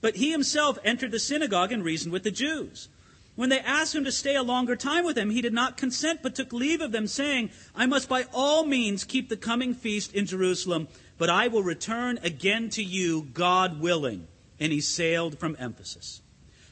But 0.00 0.16
he 0.16 0.30
himself 0.30 0.78
entered 0.84 1.10
the 1.10 1.18
synagogue 1.18 1.72
and 1.72 1.84
reasoned 1.84 2.12
with 2.12 2.24
the 2.24 2.30
Jews. 2.30 2.88
When 3.34 3.48
they 3.48 3.60
asked 3.60 3.94
him 3.94 4.04
to 4.04 4.12
stay 4.12 4.36
a 4.36 4.42
longer 4.42 4.76
time 4.76 5.04
with 5.04 5.16
them, 5.16 5.30
he 5.30 5.40
did 5.40 5.54
not 5.54 5.78
consent, 5.78 6.20
but 6.22 6.34
took 6.34 6.52
leave 6.52 6.82
of 6.82 6.92
them, 6.92 7.06
saying, 7.06 7.50
I 7.74 7.86
must 7.86 8.08
by 8.08 8.26
all 8.32 8.64
means 8.64 9.04
keep 9.04 9.28
the 9.28 9.38
coming 9.38 9.72
feast 9.72 10.14
in 10.14 10.26
Jerusalem, 10.26 10.88
but 11.16 11.30
I 11.30 11.48
will 11.48 11.62
return 11.62 12.18
again 12.22 12.68
to 12.70 12.82
you, 12.82 13.22
God 13.32 13.80
willing. 13.80 14.28
And 14.60 14.70
he 14.70 14.80
sailed 14.80 15.38
from 15.38 15.56
Ephesus. 15.58 16.20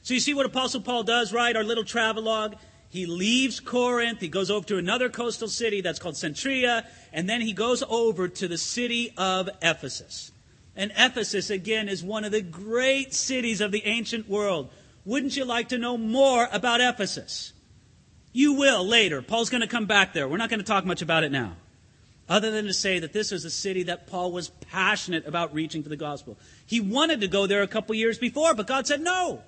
So 0.02 0.14
you 0.14 0.20
see 0.20 0.34
what 0.34 0.46
Apostle 0.46 0.82
Paul 0.82 1.02
does, 1.02 1.32
right? 1.32 1.56
Our 1.56 1.64
little 1.64 1.84
travelogue. 1.84 2.56
He 2.90 3.06
leaves 3.06 3.60
Corinth, 3.60 4.20
he 4.20 4.28
goes 4.28 4.50
over 4.50 4.66
to 4.66 4.76
another 4.76 5.08
coastal 5.08 5.46
city 5.46 5.80
that's 5.80 6.00
called 6.00 6.16
Cenchrea, 6.16 6.84
and 7.12 7.30
then 7.30 7.40
he 7.40 7.52
goes 7.52 7.84
over 7.88 8.26
to 8.26 8.48
the 8.48 8.58
city 8.58 9.14
of 9.16 9.48
Ephesus. 9.62 10.32
And 10.74 10.90
Ephesus, 10.96 11.50
again, 11.50 11.88
is 11.88 12.02
one 12.02 12.24
of 12.24 12.32
the 12.32 12.42
great 12.42 13.14
cities 13.14 13.60
of 13.60 13.70
the 13.70 13.84
ancient 13.86 14.28
world. 14.28 14.70
Wouldn't 15.04 15.36
you 15.36 15.44
like 15.44 15.70
to 15.70 15.78
know 15.78 15.96
more 15.96 16.48
about 16.52 16.80
Ephesus? 16.80 17.52
You 18.32 18.54
will 18.54 18.86
later. 18.86 19.22
Paul's 19.22 19.50
going 19.50 19.62
to 19.62 19.66
come 19.66 19.86
back 19.86 20.12
there. 20.12 20.28
We're 20.28 20.36
not 20.36 20.50
going 20.50 20.60
to 20.60 20.66
talk 20.66 20.84
much 20.84 21.02
about 21.02 21.24
it 21.24 21.32
now. 21.32 21.56
Other 22.28 22.52
than 22.52 22.66
to 22.66 22.72
say 22.72 23.00
that 23.00 23.12
this 23.12 23.32
was 23.32 23.44
a 23.44 23.50
city 23.50 23.84
that 23.84 24.06
Paul 24.06 24.30
was 24.30 24.50
passionate 24.70 25.26
about 25.26 25.52
reaching 25.52 25.82
for 25.82 25.88
the 25.88 25.96
gospel. 25.96 26.38
He 26.64 26.80
wanted 26.80 27.22
to 27.22 27.28
go 27.28 27.48
there 27.48 27.62
a 27.62 27.66
couple 27.66 27.94
years 27.96 28.18
before, 28.18 28.54
but 28.54 28.68
God 28.68 28.86
said, 28.86 29.00
no, 29.00 29.42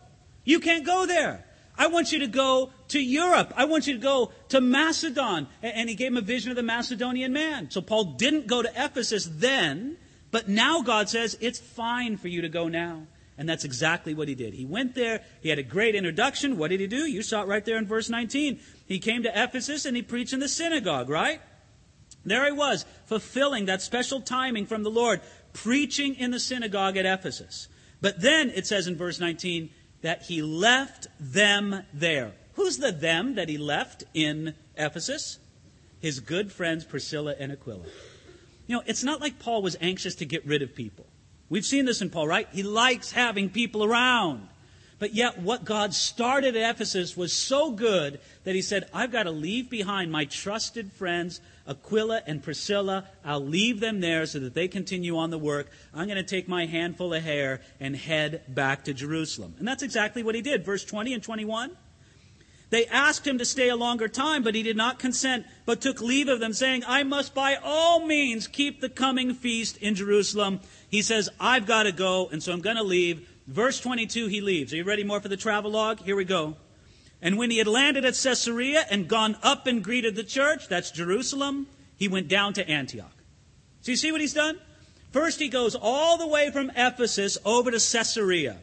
you 0.44 0.58
can't 0.58 0.84
go 0.84 1.06
there. 1.06 1.44
I 1.78 1.86
want 1.86 2.10
you 2.10 2.18
to 2.20 2.26
go 2.26 2.70
to 2.88 3.00
Europe. 3.00 3.52
I 3.56 3.66
want 3.66 3.86
you 3.86 3.94
to 3.94 4.00
go 4.00 4.32
to 4.48 4.60
Macedon. 4.60 5.46
And 5.62 5.88
he 5.88 5.94
gave 5.94 6.08
him 6.08 6.16
a 6.16 6.22
vision 6.22 6.50
of 6.50 6.56
the 6.56 6.62
Macedonian 6.62 7.32
man. 7.32 7.70
So 7.70 7.80
Paul 7.80 8.04
didn't 8.04 8.48
go 8.48 8.62
to 8.62 8.70
Ephesus 8.76 9.28
then, 9.30 9.96
but 10.32 10.48
now 10.48 10.82
God 10.82 11.08
says 11.08 11.38
it's 11.40 11.60
fine 11.60 12.16
for 12.16 12.28
you 12.28 12.42
to 12.42 12.48
go 12.48 12.68
now. 12.68 13.06
And 13.38 13.48
that's 13.48 13.64
exactly 13.64 14.14
what 14.14 14.28
he 14.28 14.34
did. 14.34 14.54
He 14.54 14.66
went 14.66 14.94
there. 14.94 15.22
He 15.40 15.48
had 15.48 15.58
a 15.58 15.62
great 15.62 15.94
introduction. 15.94 16.58
What 16.58 16.68
did 16.68 16.80
he 16.80 16.86
do? 16.86 17.06
You 17.06 17.22
saw 17.22 17.42
it 17.42 17.48
right 17.48 17.64
there 17.64 17.78
in 17.78 17.86
verse 17.86 18.10
19. 18.10 18.60
He 18.86 18.98
came 18.98 19.22
to 19.22 19.42
Ephesus 19.42 19.84
and 19.84 19.96
he 19.96 20.02
preached 20.02 20.32
in 20.32 20.40
the 20.40 20.48
synagogue, 20.48 21.08
right? 21.08 21.40
There 22.24 22.44
he 22.44 22.52
was, 22.52 22.84
fulfilling 23.06 23.66
that 23.66 23.82
special 23.82 24.20
timing 24.20 24.66
from 24.66 24.82
the 24.82 24.90
Lord, 24.90 25.20
preaching 25.52 26.14
in 26.14 26.30
the 26.30 26.38
synagogue 26.38 26.96
at 26.96 27.06
Ephesus. 27.06 27.68
But 28.00 28.20
then 28.20 28.50
it 28.50 28.66
says 28.66 28.86
in 28.86 28.96
verse 28.96 29.18
19 29.18 29.70
that 30.02 30.22
he 30.22 30.42
left 30.42 31.06
them 31.18 31.84
there. 31.92 32.32
Who's 32.54 32.78
the 32.78 32.92
them 32.92 33.36
that 33.36 33.48
he 33.48 33.58
left 33.58 34.04
in 34.12 34.54
Ephesus? 34.76 35.38
His 36.00 36.20
good 36.20 36.52
friends 36.52 36.84
Priscilla 36.84 37.34
and 37.38 37.50
Aquila. 37.50 37.86
You 38.66 38.76
know, 38.76 38.82
it's 38.86 39.04
not 39.04 39.20
like 39.20 39.38
Paul 39.38 39.62
was 39.62 39.76
anxious 39.80 40.16
to 40.16 40.24
get 40.24 40.46
rid 40.46 40.62
of 40.62 40.74
people. 40.74 41.06
We've 41.52 41.66
seen 41.66 41.84
this 41.84 42.00
in 42.00 42.08
Paul, 42.08 42.26
right? 42.26 42.48
He 42.50 42.62
likes 42.62 43.12
having 43.12 43.50
people 43.50 43.84
around. 43.84 44.48
But 44.98 45.12
yet, 45.12 45.38
what 45.38 45.66
God 45.66 45.92
started 45.92 46.56
at 46.56 46.76
Ephesus 46.76 47.14
was 47.14 47.30
so 47.30 47.72
good 47.72 48.20
that 48.44 48.54
he 48.54 48.62
said, 48.62 48.88
I've 48.94 49.12
got 49.12 49.24
to 49.24 49.30
leave 49.30 49.68
behind 49.68 50.10
my 50.10 50.24
trusted 50.24 50.90
friends, 50.92 51.42
Aquila 51.68 52.22
and 52.26 52.42
Priscilla. 52.42 53.04
I'll 53.22 53.44
leave 53.44 53.80
them 53.80 54.00
there 54.00 54.24
so 54.24 54.38
that 54.38 54.54
they 54.54 54.66
continue 54.66 55.18
on 55.18 55.28
the 55.28 55.36
work. 55.36 55.70
I'm 55.92 56.06
going 56.06 56.16
to 56.16 56.22
take 56.22 56.48
my 56.48 56.64
handful 56.64 57.12
of 57.12 57.22
hair 57.22 57.60
and 57.78 57.96
head 57.96 58.44
back 58.48 58.84
to 58.84 58.94
Jerusalem. 58.94 59.54
And 59.58 59.68
that's 59.68 59.82
exactly 59.82 60.22
what 60.22 60.34
he 60.34 60.40
did. 60.40 60.64
Verse 60.64 60.86
20 60.86 61.12
and 61.12 61.22
21. 61.22 61.72
They 62.72 62.86
asked 62.86 63.26
him 63.26 63.36
to 63.36 63.44
stay 63.44 63.68
a 63.68 63.76
longer 63.76 64.08
time, 64.08 64.42
but 64.42 64.54
he 64.54 64.62
did 64.62 64.78
not 64.78 64.98
consent, 64.98 65.44
but 65.66 65.82
took 65.82 66.00
leave 66.00 66.28
of 66.28 66.40
them, 66.40 66.54
saying, 66.54 66.84
I 66.86 67.02
must 67.02 67.34
by 67.34 67.56
all 67.62 68.06
means 68.06 68.46
keep 68.46 68.80
the 68.80 68.88
coming 68.88 69.34
feast 69.34 69.76
in 69.76 69.94
Jerusalem. 69.94 70.60
He 70.92 71.00
says, 71.00 71.30
I've 71.40 71.64
got 71.64 71.84
to 71.84 71.92
go, 71.92 72.28
and 72.30 72.42
so 72.42 72.52
I'm 72.52 72.60
going 72.60 72.76
to 72.76 72.82
leave. 72.82 73.26
Verse 73.46 73.80
22, 73.80 74.26
he 74.26 74.42
leaves. 74.42 74.74
Are 74.74 74.76
you 74.76 74.84
ready 74.84 75.04
more 75.04 75.20
for 75.20 75.28
the 75.28 75.38
travel 75.38 75.70
log? 75.70 76.00
Here 76.00 76.14
we 76.14 76.26
go. 76.26 76.54
And 77.22 77.38
when 77.38 77.50
he 77.50 77.56
had 77.56 77.66
landed 77.66 78.04
at 78.04 78.12
Caesarea 78.14 78.84
and 78.90 79.08
gone 79.08 79.38
up 79.42 79.66
and 79.66 79.82
greeted 79.82 80.16
the 80.16 80.22
church, 80.22 80.68
that's 80.68 80.90
Jerusalem, 80.90 81.66
he 81.96 82.08
went 82.08 82.28
down 82.28 82.52
to 82.52 82.68
Antioch. 82.68 83.16
So 83.80 83.90
you 83.90 83.96
see 83.96 84.12
what 84.12 84.20
he's 84.20 84.34
done? 84.34 84.58
First, 85.12 85.40
he 85.40 85.48
goes 85.48 85.74
all 85.74 86.18
the 86.18 86.26
way 86.26 86.50
from 86.50 86.70
Ephesus 86.76 87.38
over 87.42 87.70
to 87.70 87.78
Caesarea. 87.78 88.58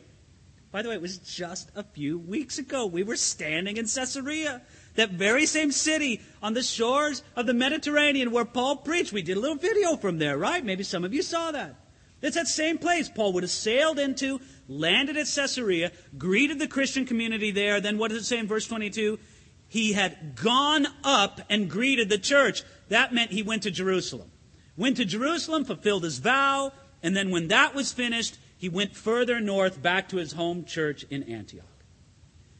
By 0.71 0.83
the 0.83 0.89
way, 0.89 0.95
it 0.95 1.01
was 1.01 1.17
just 1.17 1.71
a 1.75 1.81
few 1.81 2.19
weeks 2.19 2.59
ago. 2.59 2.85
We 2.85 3.01
were 3.01 3.15
standing 3.15 3.77
in 3.77 3.87
Caesarea, 3.87 4.61
that 4.97 5.09
very 5.09 5.47
same 5.47 5.71
city 5.71 6.21
on 6.43 6.53
the 6.53 6.61
shores 6.61 7.23
of 7.35 7.47
the 7.47 7.55
Mediterranean 7.55 8.29
where 8.29 8.45
Paul 8.45 8.75
preached. 8.75 9.13
We 9.13 9.23
did 9.23 9.37
a 9.37 9.39
little 9.39 9.57
video 9.57 9.95
from 9.95 10.19
there, 10.19 10.37
right? 10.37 10.63
Maybe 10.63 10.83
some 10.83 11.03
of 11.03 11.11
you 11.11 11.23
saw 11.23 11.51
that. 11.51 11.75
It's 12.21 12.35
that 12.35 12.47
same 12.47 12.77
place 12.77 13.09
Paul 13.09 13.33
would 13.33 13.43
have 13.43 13.51
sailed 13.51 13.97
into, 13.97 14.41
landed 14.67 15.17
at 15.17 15.27
Caesarea, 15.27 15.91
greeted 16.17 16.59
the 16.59 16.67
Christian 16.67 17.05
community 17.05 17.51
there. 17.51 17.79
Then 17.79 17.97
what 17.97 18.09
does 18.09 18.23
it 18.23 18.25
say 18.25 18.39
in 18.39 18.47
verse 18.47 18.67
22? 18.67 19.19
He 19.67 19.93
had 19.93 20.35
gone 20.35 20.87
up 21.03 21.41
and 21.49 21.69
greeted 21.69 22.09
the 22.09 22.17
church. 22.17 22.63
That 22.89 23.13
meant 23.13 23.31
he 23.31 23.43
went 23.43 23.63
to 23.63 23.71
Jerusalem. 23.71 24.31
Went 24.75 24.97
to 24.97 25.05
Jerusalem, 25.05 25.63
fulfilled 25.63 26.03
his 26.03 26.19
vow, 26.19 26.73
and 27.03 27.15
then 27.15 27.29
when 27.29 27.49
that 27.49 27.75
was 27.75 27.93
finished, 27.93 28.37
he 28.57 28.67
went 28.67 28.95
further 28.95 29.39
north 29.39 29.81
back 29.81 30.09
to 30.09 30.17
his 30.17 30.33
home 30.33 30.65
church 30.65 31.05
in 31.09 31.23
Antioch. 31.23 31.65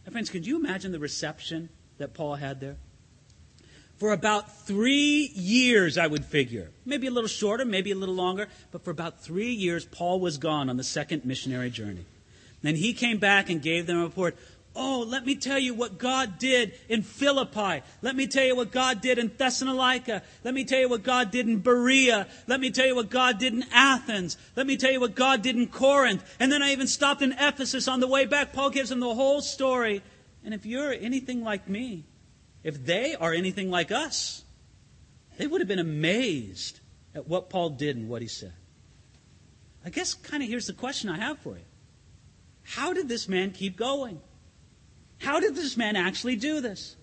Now, 0.05 0.11
friends, 0.11 0.29
could 0.29 0.47
you 0.47 0.57
imagine 0.57 0.91
the 0.91 0.99
reception 0.99 1.69
that 1.97 2.13
Paul 2.13 2.35
had 2.35 2.61
there? 2.61 2.77
For 3.99 4.13
about 4.13 4.65
three 4.65 5.29
years, 5.35 5.97
I 5.97 6.07
would 6.07 6.23
figure. 6.23 6.71
Maybe 6.85 7.07
a 7.07 7.11
little 7.11 7.27
shorter, 7.27 7.65
maybe 7.65 7.91
a 7.91 7.95
little 7.95 8.15
longer, 8.15 8.47
but 8.71 8.83
for 8.85 8.91
about 8.91 9.21
three 9.21 9.51
years, 9.51 9.83
Paul 9.83 10.21
was 10.21 10.37
gone 10.37 10.69
on 10.69 10.77
the 10.77 10.85
second 10.85 11.25
missionary 11.25 11.69
journey. 11.69 12.05
Then 12.61 12.75
he 12.75 12.93
came 12.93 13.17
back 13.17 13.49
and 13.49 13.61
gave 13.61 13.87
them 13.87 13.99
a 13.99 14.03
report. 14.03 14.37
Oh, 14.73 15.03
let 15.05 15.25
me 15.25 15.35
tell 15.35 15.59
you 15.59 15.73
what 15.73 15.97
God 15.97 16.39
did 16.39 16.73
in 16.87 17.01
Philippi. 17.01 17.83
Let 18.01 18.15
me 18.15 18.27
tell 18.27 18.45
you 18.45 18.55
what 18.55 18.71
God 18.71 19.01
did 19.01 19.17
in 19.17 19.31
Thessalonica. 19.35 20.21
Let 20.45 20.53
me 20.53 20.63
tell 20.63 20.79
you 20.79 20.87
what 20.87 21.03
God 21.03 21.31
did 21.31 21.49
in 21.49 21.59
Berea. 21.59 22.27
Let 22.47 22.61
me 22.61 22.71
tell 22.71 22.85
you 22.85 22.95
what 22.95 23.09
God 23.09 23.37
did 23.37 23.53
in 23.53 23.65
Athens. 23.73 24.37
Let 24.55 24.65
me 24.65 24.77
tell 24.77 24.91
you 24.91 25.01
what 25.01 25.15
God 25.15 25.41
did 25.41 25.57
in 25.57 25.67
Corinth. 25.67 26.23
And 26.39 26.49
then 26.49 26.63
I 26.63 26.71
even 26.71 26.87
stopped 26.87 27.21
in 27.21 27.33
Ephesus 27.33 27.89
on 27.89 27.99
the 27.99 28.07
way 28.07 28.25
back. 28.25 28.53
Paul 28.53 28.69
gives 28.69 28.89
them 28.89 29.01
the 29.01 29.13
whole 29.13 29.41
story. 29.41 30.01
And 30.45 30.53
if 30.53 30.65
you're 30.65 30.93
anything 30.93 31.43
like 31.43 31.67
me, 31.67 32.05
if 32.63 32.85
they 32.85 33.15
are 33.15 33.33
anything 33.33 33.69
like 33.69 33.91
us, 33.91 34.43
they 35.37 35.47
would 35.47 35.61
have 35.61 35.67
been 35.67 35.79
amazed 35.79 36.79
at 37.15 37.27
what 37.27 37.49
Paul 37.49 37.71
did 37.71 37.95
and 37.95 38.09
what 38.09 38.21
he 38.21 38.27
said. 38.27 38.53
I 39.85 39.89
guess 39.89 40.13
kind 40.13 40.43
of 40.43 40.49
here's 40.49 40.67
the 40.67 40.73
question 40.73 41.09
I 41.09 41.17
have 41.17 41.39
for 41.39 41.55
you. 41.55 41.63
How 42.63 42.93
did 42.93 43.07
this 43.07 43.27
man 43.27 43.51
keep 43.51 43.77
going? 43.77 44.19
How 45.19 45.39
did 45.39 45.55
this 45.55 45.75
man 45.75 45.95
actually 45.95 46.35
do 46.35 46.61
this? 46.61 46.95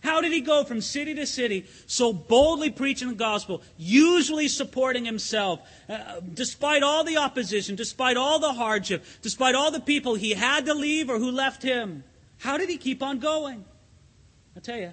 How 0.00 0.20
did 0.20 0.32
he 0.32 0.40
go 0.40 0.62
from 0.62 0.80
city 0.80 1.12
to 1.14 1.26
city, 1.26 1.66
so 1.86 2.12
boldly 2.12 2.70
preaching 2.70 3.08
the 3.08 3.14
gospel, 3.14 3.62
usually 3.76 4.46
supporting 4.46 5.04
himself, 5.04 5.60
uh, 5.88 6.20
despite 6.32 6.84
all 6.84 7.02
the 7.02 7.16
opposition, 7.16 7.74
despite 7.74 8.16
all 8.16 8.38
the 8.38 8.52
hardship, 8.52 9.04
despite 9.22 9.56
all 9.56 9.72
the 9.72 9.80
people 9.80 10.14
he 10.14 10.34
had 10.34 10.66
to 10.66 10.74
leave 10.74 11.10
or 11.10 11.18
who 11.18 11.32
left 11.32 11.62
him? 11.62 12.04
How 12.38 12.56
did 12.56 12.68
he 12.68 12.76
keep 12.76 13.02
on 13.02 13.18
going? 13.18 13.64
I'll 14.58 14.62
tell 14.62 14.80
you, 14.80 14.92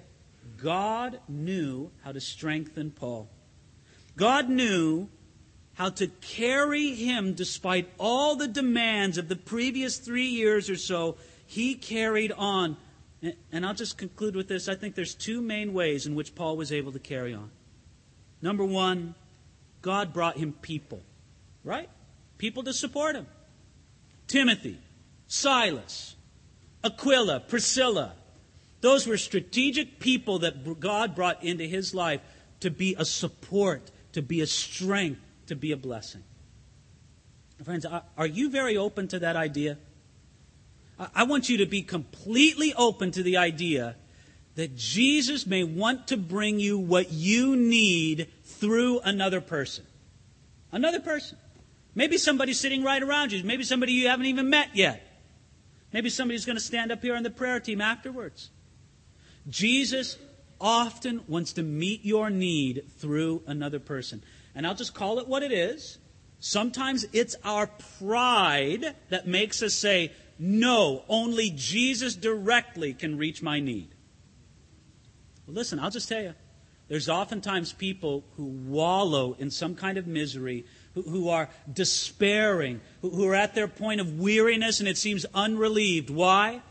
God 0.62 1.18
knew 1.26 1.90
how 2.04 2.12
to 2.12 2.20
strengthen 2.20 2.92
Paul. 2.92 3.28
God 4.16 4.48
knew 4.48 5.08
how 5.74 5.88
to 5.88 6.06
carry 6.06 6.94
him 6.94 7.32
despite 7.32 7.90
all 7.98 8.36
the 8.36 8.46
demands 8.46 9.18
of 9.18 9.26
the 9.26 9.34
previous 9.34 9.98
three 9.98 10.28
years 10.28 10.70
or 10.70 10.76
so. 10.76 11.16
He 11.46 11.74
carried 11.74 12.30
on. 12.30 12.76
And 13.50 13.66
I'll 13.66 13.74
just 13.74 13.98
conclude 13.98 14.36
with 14.36 14.46
this. 14.46 14.68
I 14.68 14.76
think 14.76 14.94
there's 14.94 15.16
two 15.16 15.42
main 15.42 15.74
ways 15.74 16.06
in 16.06 16.14
which 16.14 16.36
Paul 16.36 16.56
was 16.56 16.70
able 16.70 16.92
to 16.92 17.00
carry 17.00 17.34
on. 17.34 17.50
Number 18.40 18.64
one, 18.64 19.16
God 19.82 20.12
brought 20.12 20.36
him 20.36 20.52
people, 20.62 21.02
right? 21.64 21.90
People 22.38 22.62
to 22.62 22.72
support 22.72 23.16
him. 23.16 23.26
Timothy, 24.28 24.78
Silas, 25.26 26.14
Aquila, 26.84 27.40
Priscilla, 27.40 28.14
those 28.86 29.04
were 29.04 29.18
strategic 29.18 29.98
people 29.98 30.38
that 30.38 30.78
God 30.78 31.16
brought 31.16 31.42
into 31.42 31.64
his 31.64 31.92
life 31.92 32.20
to 32.60 32.70
be 32.70 32.94
a 32.96 33.04
support, 33.04 33.90
to 34.12 34.22
be 34.22 34.42
a 34.42 34.46
strength, 34.46 35.20
to 35.48 35.56
be 35.56 35.72
a 35.72 35.76
blessing. 35.76 36.22
Friends, 37.64 37.84
are 37.84 38.26
you 38.26 38.48
very 38.48 38.76
open 38.76 39.08
to 39.08 39.18
that 39.18 39.34
idea? 39.34 39.76
I 41.12 41.24
want 41.24 41.48
you 41.48 41.56
to 41.58 41.66
be 41.66 41.82
completely 41.82 42.74
open 42.74 43.10
to 43.10 43.24
the 43.24 43.38
idea 43.38 43.96
that 44.54 44.76
Jesus 44.76 45.48
may 45.48 45.64
want 45.64 46.06
to 46.08 46.16
bring 46.16 46.60
you 46.60 46.78
what 46.78 47.10
you 47.10 47.56
need 47.56 48.28
through 48.44 49.00
another 49.00 49.40
person. 49.40 49.84
Another 50.70 51.00
person. 51.00 51.38
Maybe 51.96 52.18
somebody 52.18 52.52
sitting 52.52 52.84
right 52.84 53.02
around 53.02 53.32
you. 53.32 53.42
Maybe 53.42 53.64
somebody 53.64 53.94
you 53.94 54.06
haven't 54.06 54.26
even 54.26 54.48
met 54.48 54.76
yet. 54.76 55.02
Maybe 55.92 56.08
somebody's 56.08 56.44
going 56.44 56.56
to 56.56 56.62
stand 56.62 56.92
up 56.92 57.02
here 57.02 57.16
on 57.16 57.24
the 57.24 57.30
prayer 57.30 57.58
team 57.58 57.80
afterwards. 57.80 58.50
Jesus 59.48 60.18
often 60.60 61.22
wants 61.28 61.52
to 61.54 61.62
meet 61.62 62.04
your 62.04 62.30
need 62.30 62.84
through 62.98 63.42
another 63.46 63.78
person. 63.78 64.22
And 64.54 64.66
I'll 64.66 64.74
just 64.74 64.94
call 64.94 65.18
it 65.18 65.28
what 65.28 65.42
it 65.42 65.52
is. 65.52 65.98
Sometimes 66.40 67.06
it's 67.12 67.36
our 67.44 67.66
pride 67.98 68.94
that 69.10 69.26
makes 69.26 69.62
us 69.62 69.74
say, 69.74 70.12
no, 70.38 71.02
only 71.08 71.50
Jesus 71.50 72.14
directly 72.14 72.92
can 72.92 73.16
reach 73.16 73.42
my 73.42 73.60
need. 73.60 73.88
Well, 75.46 75.54
listen, 75.54 75.78
I'll 75.78 75.90
just 75.90 76.08
tell 76.08 76.22
you. 76.22 76.34
There's 76.88 77.08
oftentimes 77.08 77.72
people 77.72 78.24
who 78.36 78.44
wallow 78.44 79.34
in 79.38 79.50
some 79.50 79.74
kind 79.74 79.98
of 79.98 80.06
misery, 80.06 80.66
who, 80.94 81.02
who 81.02 81.28
are 81.30 81.48
despairing, 81.72 82.80
who, 83.02 83.10
who 83.10 83.28
are 83.28 83.34
at 83.34 83.54
their 83.54 83.66
point 83.66 84.00
of 84.00 84.20
weariness 84.20 84.78
and 84.78 84.88
it 84.88 84.96
seems 84.96 85.26
unrelieved. 85.34 86.10
Why? 86.10 86.62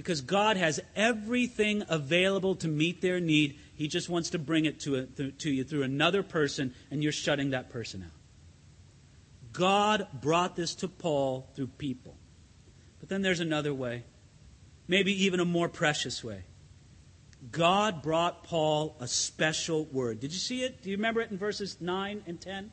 Because 0.00 0.22
God 0.22 0.56
has 0.56 0.80
everything 0.96 1.84
available 1.90 2.54
to 2.56 2.68
meet 2.68 3.02
their 3.02 3.20
need. 3.20 3.58
He 3.74 3.86
just 3.86 4.08
wants 4.08 4.30
to 4.30 4.38
bring 4.38 4.64
it 4.64 4.80
to, 4.80 4.96
a, 4.96 5.30
to 5.30 5.50
you 5.50 5.62
through 5.62 5.82
another 5.82 6.22
person, 6.22 6.74
and 6.90 7.02
you're 7.02 7.12
shutting 7.12 7.50
that 7.50 7.68
person 7.68 8.04
out. 8.04 8.18
God 9.52 10.08
brought 10.14 10.56
this 10.56 10.74
to 10.76 10.88
Paul 10.88 11.50
through 11.54 11.66
people. 11.66 12.16
But 12.98 13.10
then 13.10 13.20
there's 13.20 13.40
another 13.40 13.74
way, 13.74 14.04
maybe 14.88 15.24
even 15.24 15.38
a 15.38 15.44
more 15.44 15.68
precious 15.68 16.24
way. 16.24 16.44
God 17.52 18.00
brought 18.00 18.44
Paul 18.44 18.96
a 19.00 19.06
special 19.06 19.84
word. 19.84 20.18
Did 20.18 20.32
you 20.32 20.38
see 20.38 20.62
it? 20.62 20.80
Do 20.80 20.88
you 20.88 20.96
remember 20.96 21.20
it 21.20 21.30
in 21.30 21.36
verses 21.36 21.76
9 21.78 22.22
and 22.26 22.40
10? 22.40 22.72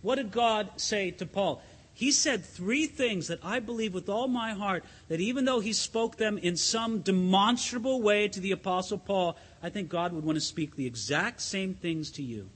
What 0.00 0.14
did 0.14 0.30
God 0.30 0.70
say 0.76 1.10
to 1.10 1.26
Paul? 1.26 1.62
He 1.96 2.12
said 2.12 2.44
three 2.44 2.86
things 2.86 3.28
that 3.28 3.38
I 3.42 3.58
believe 3.58 3.94
with 3.94 4.10
all 4.10 4.28
my 4.28 4.52
heart 4.52 4.84
that 5.08 5.18
even 5.18 5.46
though 5.46 5.60
he 5.60 5.72
spoke 5.72 6.16
them 6.16 6.36
in 6.36 6.54
some 6.58 6.98
demonstrable 6.98 8.02
way 8.02 8.28
to 8.28 8.38
the 8.38 8.52
Apostle 8.52 8.98
Paul, 8.98 9.38
I 9.62 9.70
think 9.70 9.88
God 9.88 10.12
would 10.12 10.22
want 10.22 10.36
to 10.36 10.42
speak 10.42 10.76
the 10.76 10.84
exact 10.84 11.40
same 11.40 11.72
things 11.72 12.10
to 12.12 12.22
you. 12.22 12.50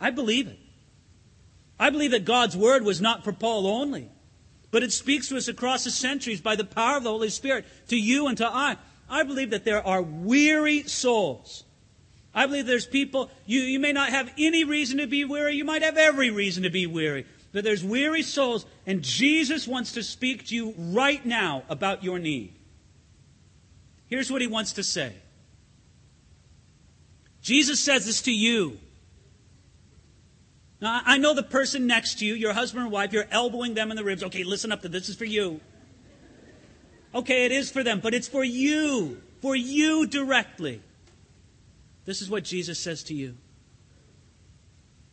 I 0.00 0.10
believe 0.10 0.48
it. 0.48 0.58
I 1.78 1.90
believe 1.90 2.10
that 2.10 2.24
God's 2.24 2.56
word 2.56 2.82
was 2.82 3.00
not 3.00 3.22
for 3.22 3.32
Paul 3.32 3.68
only, 3.68 4.10
but 4.72 4.82
it 4.82 4.90
speaks 4.90 5.28
to 5.28 5.36
us 5.36 5.46
across 5.46 5.84
the 5.84 5.92
centuries 5.92 6.40
by 6.40 6.56
the 6.56 6.64
power 6.64 6.96
of 6.96 7.04
the 7.04 7.10
Holy 7.10 7.30
Spirit 7.30 7.66
to 7.86 7.96
you 7.96 8.26
and 8.26 8.36
to 8.38 8.48
I. 8.48 8.78
I 9.08 9.22
believe 9.22 9.50
that 9.50 9.64
there 9.64 9.86
are 9.86 10.02
weary 10.02 10.82
souls. 10.82 11.62
I 12.34 12.46
believe 12.46 12.66
there's 12.66 12.84
people, 12.84 13.30
you, 13.46 13.60
you 13.60 13.78
may 13.78 13.92
not 13.92 14.08
have 14.08 14.32
any 14.36 14.64
reason 14.64 14.98
to 14.98 15.06
be 15.06 15.24
weary, 15.24 15.54
you 15.54 15.64
might 15.64 15.82
have 15.82 15.96
every 15.96 16.30
reason 16.30 16.64
to 16.64 16.70
be 16.70 16.88
weary. 16.88 17.24
But 17.52 17.64
there's 17.64 17.82
weary 17.82 18.22
souls, 18.22 18.66
and 18.86 19.02
Jesus 19.02 19.66
wants 19.66 19.92
to 19.92 20.02
speak 20.02 20.46
to 20.48 20.54
you 20.54 20.74
right 20.76 21.24
now 21.24 21.62
about 21.68 22.04
your 22.04 22.18
need. 22.18 22.54
Here's 24.06 24.30
what 24.30 24.40
he 24.40 24.46
wants 24.46 24.72
to 24.72 24.82
say 24.82 25.14
Jesus 27.40 27.80
says 27.80 28.06
this 28.06 28.22
to 28.22 28.32
you. 28.32 28.78
Now, 30.80 31.00
I 31.04 31.18
know 31.18 31.34
the 31.34 31.42
person 31.42 31.86
next 31.86 32.20
to 32.20 32.26
you, 32.26 32.34
your 32.34 32.52
husband 32.52 32.86
or 32.86 32.88
wife, 32.88 33.12
you're 33.12 33.26
elbowing 33.30 33.74
them 33.74 33.90
in 33.90 33.96
the 33.96 34.04
ribs. 34.04 34.22
Okay, 34.22 34.44
listen 34.44 34.70
up 34.70 34.82
to 34.82 34.88
this 34.88 35.08
is 35.08 35.16
for 35.16 35.24
you. 35.24 35.60
Okay, 37.14 37.46
it 37.46 37.52
is 37.52 37.70
for 37.70 37.82
them, 37.82 38.00
but 38.00 38.14
it's 38.14 38.28
for 38.28 38.44
you, 38.44 39.20
for 39.40 39.56
you 39.56 40.06
directly. 40.06 40.82
This 42.04 42.22
is 42.22 42.30
what 42.30 42.44
Jesus 42.44 42.78
says 42.78 43.02
to 43.04 43.14
you 43.14 43.36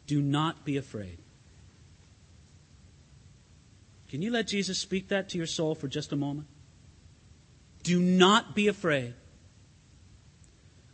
Do 0.06 0.22
not 0.22 0.66
be 0.66 0.78
afraid. 0.78 1.18
Can 4.16 4.22
you 4.22 4.32
let 4.32 4.48
Jesus 4.48 4.78
speak 4.78 5.10
that 5.10 5.28
to 5.32 5.38
your 5.38 5.46
soul 5.46 5.76
for 5.76 5.90
just 5.90 6.14
a 6.14 6.16
moment? 6.16 6.48
Do 7.84 8.00
not 8.00 8.56
be 8.56 8.70
afraid. 8.70 9.14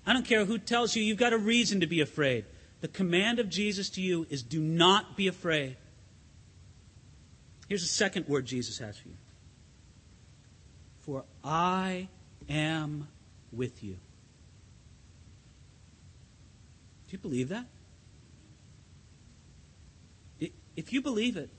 I 0.07 0.13
don't 0.13 0.25
care 0.25 0.43
who 0.43 0.57
tells 0.57 0.95
you 0.95 1.03
you've 1.03 1.19
got 1.19 1.31
a 1.31 1.37
reason 1.37 1.81
to 1.81 1.85
be 1.85 2.01
afraid. 2.01 2.45
The 2.79 2.87
command 2.87 3.37
of 3.37 3.47
Jesus 3.47 3.91
to 3.91 4.01
you 4.01 4.25
is 4.31 4.41
do 4.41 4.59
not 4.59 5.15
be 5.15 5.27
afraid. 5.27 5.77
Here's 7.69 7.83
the 7.83 7.87
second 7.89 8.27
word 8.27 8.47
Jesus 8.47 8.79
has 8.79 8.97
for 8.97 9.09
you 9.09 9.17
For 11.01 11.23
I 11.43 12.07
am 12.49 13.07
with 13.51 13.83
you. 13.83 13.97
Do 17.07 17.11
you 17.11 17.19
believe 17.19 17.49
that? 17.49 17.67
If 20.75 20.91
you 20.91 21.03
believe 21.03 21.37
it, 21.37 21.51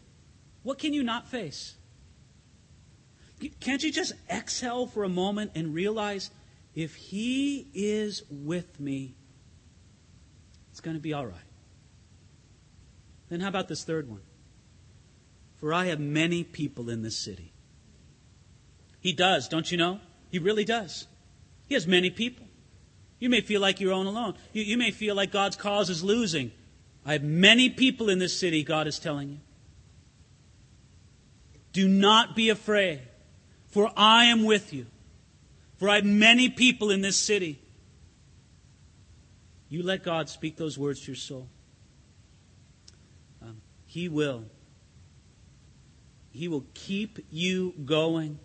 what 0.63 0.79
can 0.79 0.93
you 0.93 1.03
not 1.03 1.29
face? 1.29 1.75
Can't 3.61 3.83
you 3.83 3.91
just 3.91 4.13
exhale 4.31 4.87
for 4.87 5.05
a 5.05 5.09
moment 5.09 5.53
and 5.55 5.75
realize 5.75 6.31
if 6.75 6.95
He 6.95 7.67
is 7.75 8.23
with 8.31 8.79
me, 8.79 9.15
it's 10.71 10.81
going 10.81 10.97
to 10.97 11.03
be 11.03 11.13
all 11.13 11.27
right. 11.27 11.37
Then 13.29 13.41
how 13.41 13.49
about 13.49 13.69
this 13.69 13.85
third 13.85 14.09
one? 14.09 14.21
For 15.57 15.73
I 15.73 15.87
have 15.87 16.01
many 16.01 16.45
people 16.45 16.91
in 16.91 17.03
this 17.03 17.17
city. 17.17 17.53
He 19.01 19.13
does, 19.13 19.49
don't 19.49 19.71
you 19.71 19.79
know? 19.79 20.01
He 20.31 20.39
really 20.39 20.65
does. 20.65 21.07
He 21.67 21.75
has 21.75 21.87
many 21.87 22.11
people. 22.11 22.47
You 23.19 23.29
may 23.29 23.41
feel 23.41 23.61
like 23.61 23.81
you're 23.81 23.93
on 23.93 24.07
alone. 24.07 24.35
You, 24.53 24.63
you 24.63 24.77
may 24.77 24.91
feel 24.91 25.15
like 25.15 25.31
God's 25.33 25.57
cause 25.57 25.91
is 25.91 26.03
losing. 26.03 26.53
I 27.05 27.13
have 27.13 27.23
many 27.23 27.69
people 27.69 28.09
in 28.09 28.19
this 28.19 28.39
city, 28.39 28.63
God 28.63 28.87
is 28.87 28.99
telling 28.99 29.29
you. 29.29 29.39
Do 31.73 31.89
not 31.89 32.37
be 32.37 32.51
afraid, 32.51 33.01
for 33.69 33.91
I 33.97 34.27
am 34.27 34.45
with 34.45 34.73
you. 34.73 34.87
For 35.79 35.89
I 35.89 35.97
have 35.97 36.05
many 36.05 36.49
people 36.49 36.91
in 36.91 37.01
this 37.01 37.17
city. 37.17 37.59
You 39.69 39.83
let 39.83 40.05
God 40.05 40.29
speak 40.29 40.57
those 40.57 40.79
words 40.79 41.01
to 41.01 41.07
your 41.09 41.17
soul. 41.17 41.49
Um, 43.41 43.63
he 43.87 44.09
will. 44.09 44.45
He 46.31 46.47
will 46.47 46.65
keep 46.75 47.19
you 47.31 47.75
going, 47.85 48.39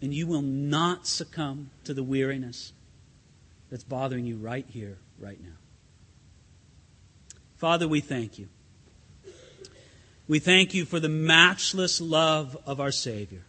and 0.00 0.12
you 0.12 0.26
will 0.26 0.42
not 0.42 1.06
succumb 1.06 1.70
to 1.84 1.94
the 1.94 2.02
weariness 2.02 2.72
that's 3.70 3.84
bothering 3.84 4.26
you 4.26 4.36
right 4.36 4.66
here, 4.68 4.98
right 5.18 5.40
now. 5.42 5.56
Father, 7.56 7.86
we 7.86 8.00
thank 8.00 8.38
you. 8.38 8.48
We 10.26 10.38
thank 10.38 10.74
you 10.74 10.84
for 10.84 11.00
the 11.00 11.08
matchless 11.08 12.00
love 12.00 12.56
of 12.66 12.80
our 12.80 12.92
Savior. 12.92 13.42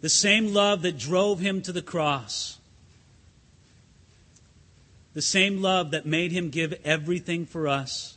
The 0.00 0.08
same 0.08 0.52
love 0.52 0.82
that 0.82 0.98
drove 0.98 1.40
him 1.40 1.62
to 1.62 1.72
the 1.72 1.82
cross 1.82 2.58
the 5.18 5.22
same 5.22 5.60
love 5.60 5.90
that 5.90 6.06
made 6.06 6.30
him 6.30 6.48
give 6.48 6.72
everything 6.84 7.44
for 7.44 7.66
us. 7.66 8.16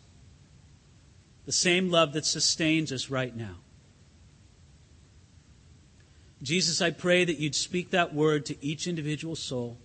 The 1.47 1.51
same 1.51 1.89
love 1.89 2.13
that 2.13 2.27
sustains 2.27 2.91
us 2.91 3.09
right 3.09 3.35
now. 3.35 3.55
Jesus, 6.43 6.79
I 6.79 6.91
pray 6.91 7.25
that 7.25 7.39
you'd 7.39 7.55
speak 7.55 7.89
that 7.89 8.13
word 8.13 8.45
to 8.45 8.63
each 8.63 8.85
individual 8.85 9.35
soul. 9.35 9.79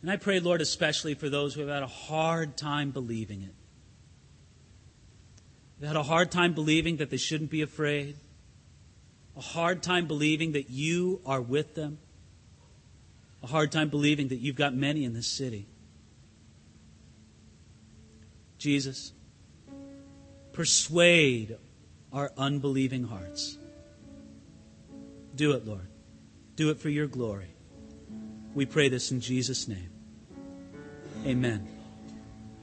And 0.00 0.10
I 0.10 0.16
pray, 0.16 0.40
Lord, 0.40 0.62
especially 0.62 1.12
for 1.12 1.28
those 1.28 1.52
who 1.52 1.60
have 1.60 1.68
had 1.68 1.82
a 1.82 1.86
hard 1.86 2.56
time 2.56 2.90
believing 2.90 3.42
it. 3.42 3.54
They've 5.82 5.88
had 5.88 5.96
a 5.96 6.02
hard 6.02 6.30
time 6.30 6.54
believing 6.54 6.98
that 6.98 7.10
they 7.10 7.18
shouldn't 7.18 7.50
be 7.50 7.60
afraid, 7.60 8.16
a 9.36 9.40
hard 9.42 9.82
time 9.82 10.06
believing 10.06 10.52
that 10.52 10.70
you 10.70 11.20
are 11.26 11.42
with 11.42 11.74
them 11.74 11.98
a 13.42 13.46
hard 13.46 13.72
time 13.72 13.88
believing 13.88 14.28
that 14.28 14.36
you've 14.36 14.56
got 14.56 14.74
many 14.74 15.04
in 15.04 15.12
this 15.12 15.26
city. 15.26 15.66
Jesus, 18.58 19.12
persuade 20.52 21.56
our 22.12 22.30
unbelieving 22.36 23.02
hearts. 23.04 23.58
Do 25.34 25.52
it, 25.52 25.66
Lord. 25.66 25.88
Do 26.54 26.70
it 26.70 26.78
for 26.78 26.88
your 26.88 27.08
glory. 27.08 27.48
We 28.54 28.66
pray 28.66 28.88
this 28.88 29.10
in 29.10 29.20
Jesus' 29.20 29.66
name. 29.66 29.90
Amen. 31.26 31.71